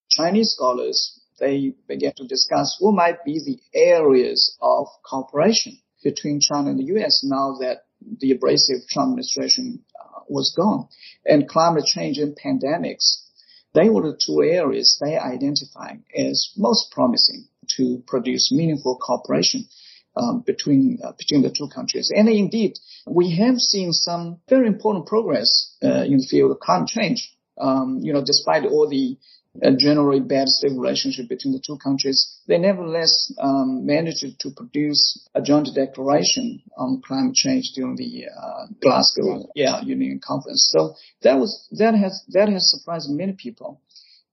Chinese 0.10 0.56
scholars 0.58 1.22
they 1.40 1.74
began 1.88 2.14
to 2.16 2.28
discuss 2.28 2.78
what 2.80 2.96
might 2.96 3.24
be 3.24 3.40
the 3.40 3.60
areas 3.74 4.58
of 4.62 4.88
cooperation 5.04 5.78
between 6.06 6.40
China 6.40 6.70
and 6.70 6.80
the 6.80 6.94
U.S. 6.96 7.24
now 7.24 7.58
that 7.60 7.86
the 8.20 8.32
abrasive 8.32 8.88
Trump 8.88 9.10
administration 9.10 9.84
uh, 10.00 10.20
was 10.30 10.54
gone. 10.56 10.88
And 11.26 11.50
climate 11.50 11.86
change 11.86 12.20
and 12.20 12.38
pandemics, 12.38 13.24
they 13.74 13.90
were 13.90 14.04
the 14.04 14.22
two 14.24 14.44
areas 14.44 14.98
they 15.02 15.18
identified 15.18 16.04
as 16.16 16.52
most 16.56 16.92
promising 16.92 17.48
to 17.78 18.04
produce 18.06 18.52
meaningful 18.52 18.98
cooperation 19.02 19.66
um, 20.16 20.44
between 20.46 21.00
uh, 21.04 21.14
between 21.18 21.42
the 21.42 21.50
two 21.50 21.68
countries. 21.68 22.12
And 22.16 22.30
indeed, 22.30 22.78
we 23.08 23.36
have 23.38 23.58
seen 23.58 23.92
some 23.92 24.40
very 24.48 24.68
important 24.68 25.08
progress 25.08 25.76
uh, 25.84 26.04
in 26.06 26.20
the 26.20 26.28
field 26.30 26.52
of 26.52 26.60
climate 26.60 26.88
change. 26.88 27.36
Um, 27.60 28.00
you 28.04 28.14
know, 28.14 28.24
despite 28.24 28.66
all 28.66 28.88
the 28.88 29.18
a 29.62 29.76
generally 29.76 30.20
bad 30.20 30.48
stable 30.48 30.80
relationship 30.80 31.28
between 31.30 31.54
the 31.54 31.62
two 31.66 31.78
countries, 31.78 32.40
they 32.48 32.58
nevertheless 32.58 33.32
um, 33.40 33.86
managed 33.86 34.26
to 34.40 34.50
produce 34.52 35.28
a 35.34 35.42
joint 35.42 35.70
declaration 35.74 36.62
on 36.78 37.02
climate 37.06 37.36
change 37.36 37.72
during 37.76 37.96
the 37.96 38.26
uh, 38.26 38.68
Glasgow 38.82 39.50
yeah, 39.56 39.82
Union 39.82 40.20
Conference. 40.26 40.70
So 40.72 40.96
that 41.24 41.36
was 41.40 41.68
that 41.72 41.96
has 41.96 42.24
that 42.30 42.50
has 42.50 42.72
surprised 42.72 43.10
many 43.10 43.34
people. 43.34 43.82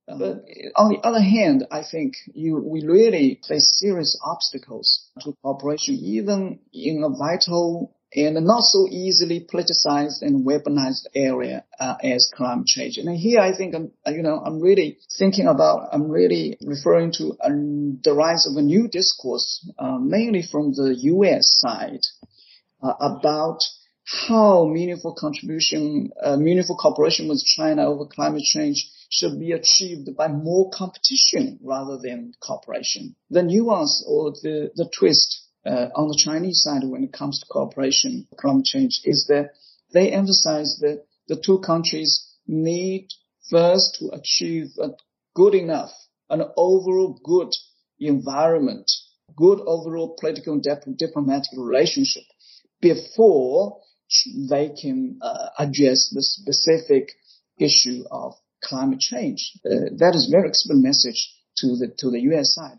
Uh, 0.09 0.19
but 0.19 0.45
on 0.77 0.91
the 0.91 0.99
other 1.05 1.21
hand, 1.21 1.67
I 1.71 1.83
think 1.89 2.15
you, 2.35 2.57
we 2.57 2.85
really 2.85 3.41
face 3.47 3.79
serious 3.79 4.19
obstacles 4.25 5.09
to 5.21 5.37
cooperation, 5.43 5.95
even 5.95 6.59
in 6.73 7.05
a 7.05 7.09
vital 7.09 7.95
and 8.15 8.35
not 8.47 8.63
so 8.63 8.87
easily 8.91 9.41
politicized 9.41 10.21
and 10.21 10.47
weaponized 10.47 11.07
area 11.15 11.65
uh, 11.81 11.95
as 12.03 12.31
climate 12.35 12.67
change. 12.67 12.99
And 12.99 13.17
here 13.17 13.41
I 13.41 13.57
think 13.57 13.75
I'm, 13.75 13.93
you 14.07 14.23
know, 14.23 14.39
I'm 14.45 14.61
really 14.61 14.99
thinking 15.19 15.47
about, 15.47 15.89
I'm 15.93 16.11
really 16.11 16.59
referring 16.63 17.13
to 17.15 17.37
um, 17.43 18.01
the 18.05 18.13
rise 18.13 18.47
of 18.47 18.57
a 18.57 18.63
new 18.63 18.89
discourse, 18.89 19.67
uh, 19.79 19.99
mainly 19.99 20.43
from 20.43 20.73
the 20.73 20.95
U.S. 20.99 21.45
side, 21.61 22.01
uh, 22.83 22.93
about 23.01 23.61
how 24.05 24.67
meaningful 24.67 25.15
contribution, 25.19 26.11
uh, 26.23 26.37
meaningful 26.37 26.77
cooperation 26.77 27.29
with 27.29 27.43
China 27.45 27.89
over 27.89 28.05
climate 28.05 28.43
change 28.43 28.91
should 29.09 29.39
be 29.39 29.53
achieved 29.53 30.17
by 30.17 30.29
more 30.29 30.71
competition 30.71 31.59
rather 31.63 31.99
than 31.99 32.35
cooperation. 32.41 33.15
The 33.31 33.43
nuance 33.43 34.05
or 34.07 34.33
the, 34.33 34.71
the 34.75 34.91
twist 34.99 35.42
uh, 35.65 35.89
on 35.95 36.09
the 36.09 36.19
Chinese 36.19 36.63
side 36.63 36.83
when 36.85 37.05
it 37.05 37.13
comes 37.13 37.41
to 37.41 37.47
cooperation 37.47 38.27
climate 38.37 38.65
change 38.65 39.01
is 39.05 39.27
that 39.29 39.51
they 39.93 40.11
emphasize 40.11 40.79
that 40.81 41.05
the 41.29 41.37
two 41.37 41.59
countries 41.61 42.29
need 42.47 43.09
first 43.51 43.97
to 43.99 44.11
achieve 44.13 44.69
a 44.81 44.91
good 45.35 45.55
enough, 45.55 45.93
an 46.31 46.43
overall 46.57 47.19
good 47.23 47.55
environment, 48.01 48.91
good 49.37 49.61
overall 49.61 50.17
political 50.19 50.55
and 50.55 50.63
dip- 50.63 50.97
diplomatic 50.97 51.51
relationship 51.57 52.25
before 52.81 53.79
they 54.51 54.71
can 54.71 55.19
uh, 55.23 55.49
address 55.59 56.11
the 56.13 56.23
specific 56.23 57.13
issue 57.59 58.05
of 58.11 58.35
climate 58.63 59.01
change. 59.01 59.53
Uh, 59.65 59.91
that 59.97 60.13
is 60.15 60.29
very 60.31 60.49
explicit 60.49 60.83
message 60.83 61.35
to 61.57 61.77
the 61.77 61.89
to 61.99 62.11
the 62.11 62.21
U.S. 62.33 62.55
side. 62.55 62.79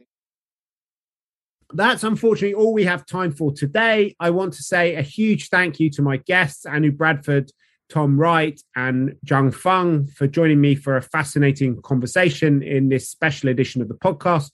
That's 1.76 2.04
unfortunately 2.04 2.54
all 2.54 2.74
we 2.74 2.86
have 2.86 3.06
time 3.06 3.32
for 3.32 3.52
today. 3.52 4.16
I 4.20 4.30
want 4.30 4.54
to 4.54 4.64
say 4.64 4.96
a 4.96 5.02
huge 5.02 5.50
thank 5.50 5.80
you 5.80 5.90
to 5.92 6.02
my 6.02 6.18
guests, 6.18 6.66
Anu 6.66 6.92
Bradford, 6.92 7.52
Tom 7.90 8.20
Wright, 8.20 8.60
and 8.76 9.16
Zhang 9.26 9.54
Feng, 9.54 10.08
for 10.08 10.28
joining 10.28 10.62
me 10.62 10.76
for 10.76 10.98
a 10.98 11.02
fascinating 11.02 11.82
conversation 11.82 12.62
in 12.62 12.90
this 12.90 13.10
special 13.10 13.50
edition 13.50 13.82
of 13.82 13.88
the 13.88 13.96
podcast. 13.96 14.52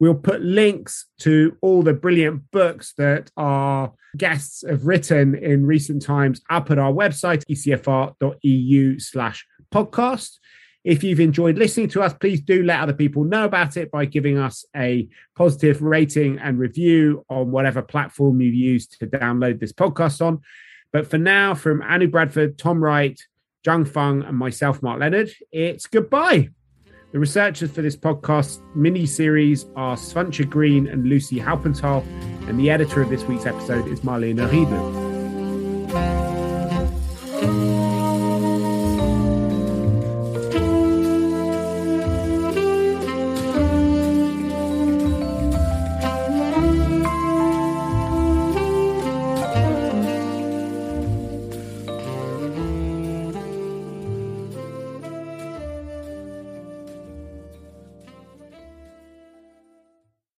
We'll 0.00 0.14
put 0.14 0.42
links 0.42 1.06
to 1.20 1.56
all 1.60 1.82
the 1.82 1.94
brilliant 1.94 2.50
books 2.50 2.92
that 2.98 3.30
our 3.36 3.92
guests 4.16 4.62
have 4.68 4.86
written 4.86 5.34
in 5.34 5.66
recent 5.66 6.02
times 6.02 6.40
up 6.50 6.70
at 6.70 6.78
our 6.78 6.92
website, 6.92 7.44
ecfr.eu 7.50 8.98
slash 9.00 9.46
podcast. 9.72 10.38
If 10.88 11.04
you've 11.04 11.20
enjoyed 11.20 11.58
listening 11.58 11.88
to 11.90 12.00
us, 12.00 12.14
please 12.14 12.40
do 12.40 12.62
let 12.62 12.80
other 12.80 12.94
people 12.94 13.22
know 13.22 13.44
about 13.44 13.76
it 13.76 13.90
by 13.90 14.06
giving 14.06 14.38
us 14.38 14.64
a 14.74 15.06
positive 15.36 15.82
rating 15.82 16.38
and 16.38 16.58
review 16.58 17.26
on 17.28 17.50
whatever 17.50 17.82
platform 17.82 18.40
you 18.40 18.48
use 18.48 18.86
to 18.86 19.06
download 19.06 19.60
this 19.60 19.74
podcast 19.74 20.24
on. 20.26 20.40
But 20.90 21.06
for 21.06 21.18
now, 21.18 21.54
from 21.54 21.82
Anu 21.82 22.08
Bradford, 22.08 22.56
Tom 22.56 22.82
Wright, 22.82 23.20
Zhang 23.66 23.86
Feng, 23.86 24.22
and 24.22 24.34
myself, 24.34 24.82
Mark 24.82 24.98
Leonard, 24.98 25.30
it's 25.52 25.86
goodbye. 25.86 26.48
The 27.12 27.18
researchers 27.18 27.70
for 27.70 27.82
this 27.82 27.94
podcast 27.94 28.62
mini 28.74 29.04
series 29.04 29.66
are 29.76 29.94
Svantje 29.94 30.48
Green 30.48 30.86
and 30.86 31.06
Lucy 31.06 31.38
Haupenthal, 31.38 32.02
and 32.48 32.58
the 32.58 32.70
editor 32.70 33.02
of 33.02 33.10
this 33.10 33.24
week's 33.24 33.44
episode 33.44 33.86
is 33.88 34.00
Marlene 34.00 34.40
Riedel. 34.50 36.17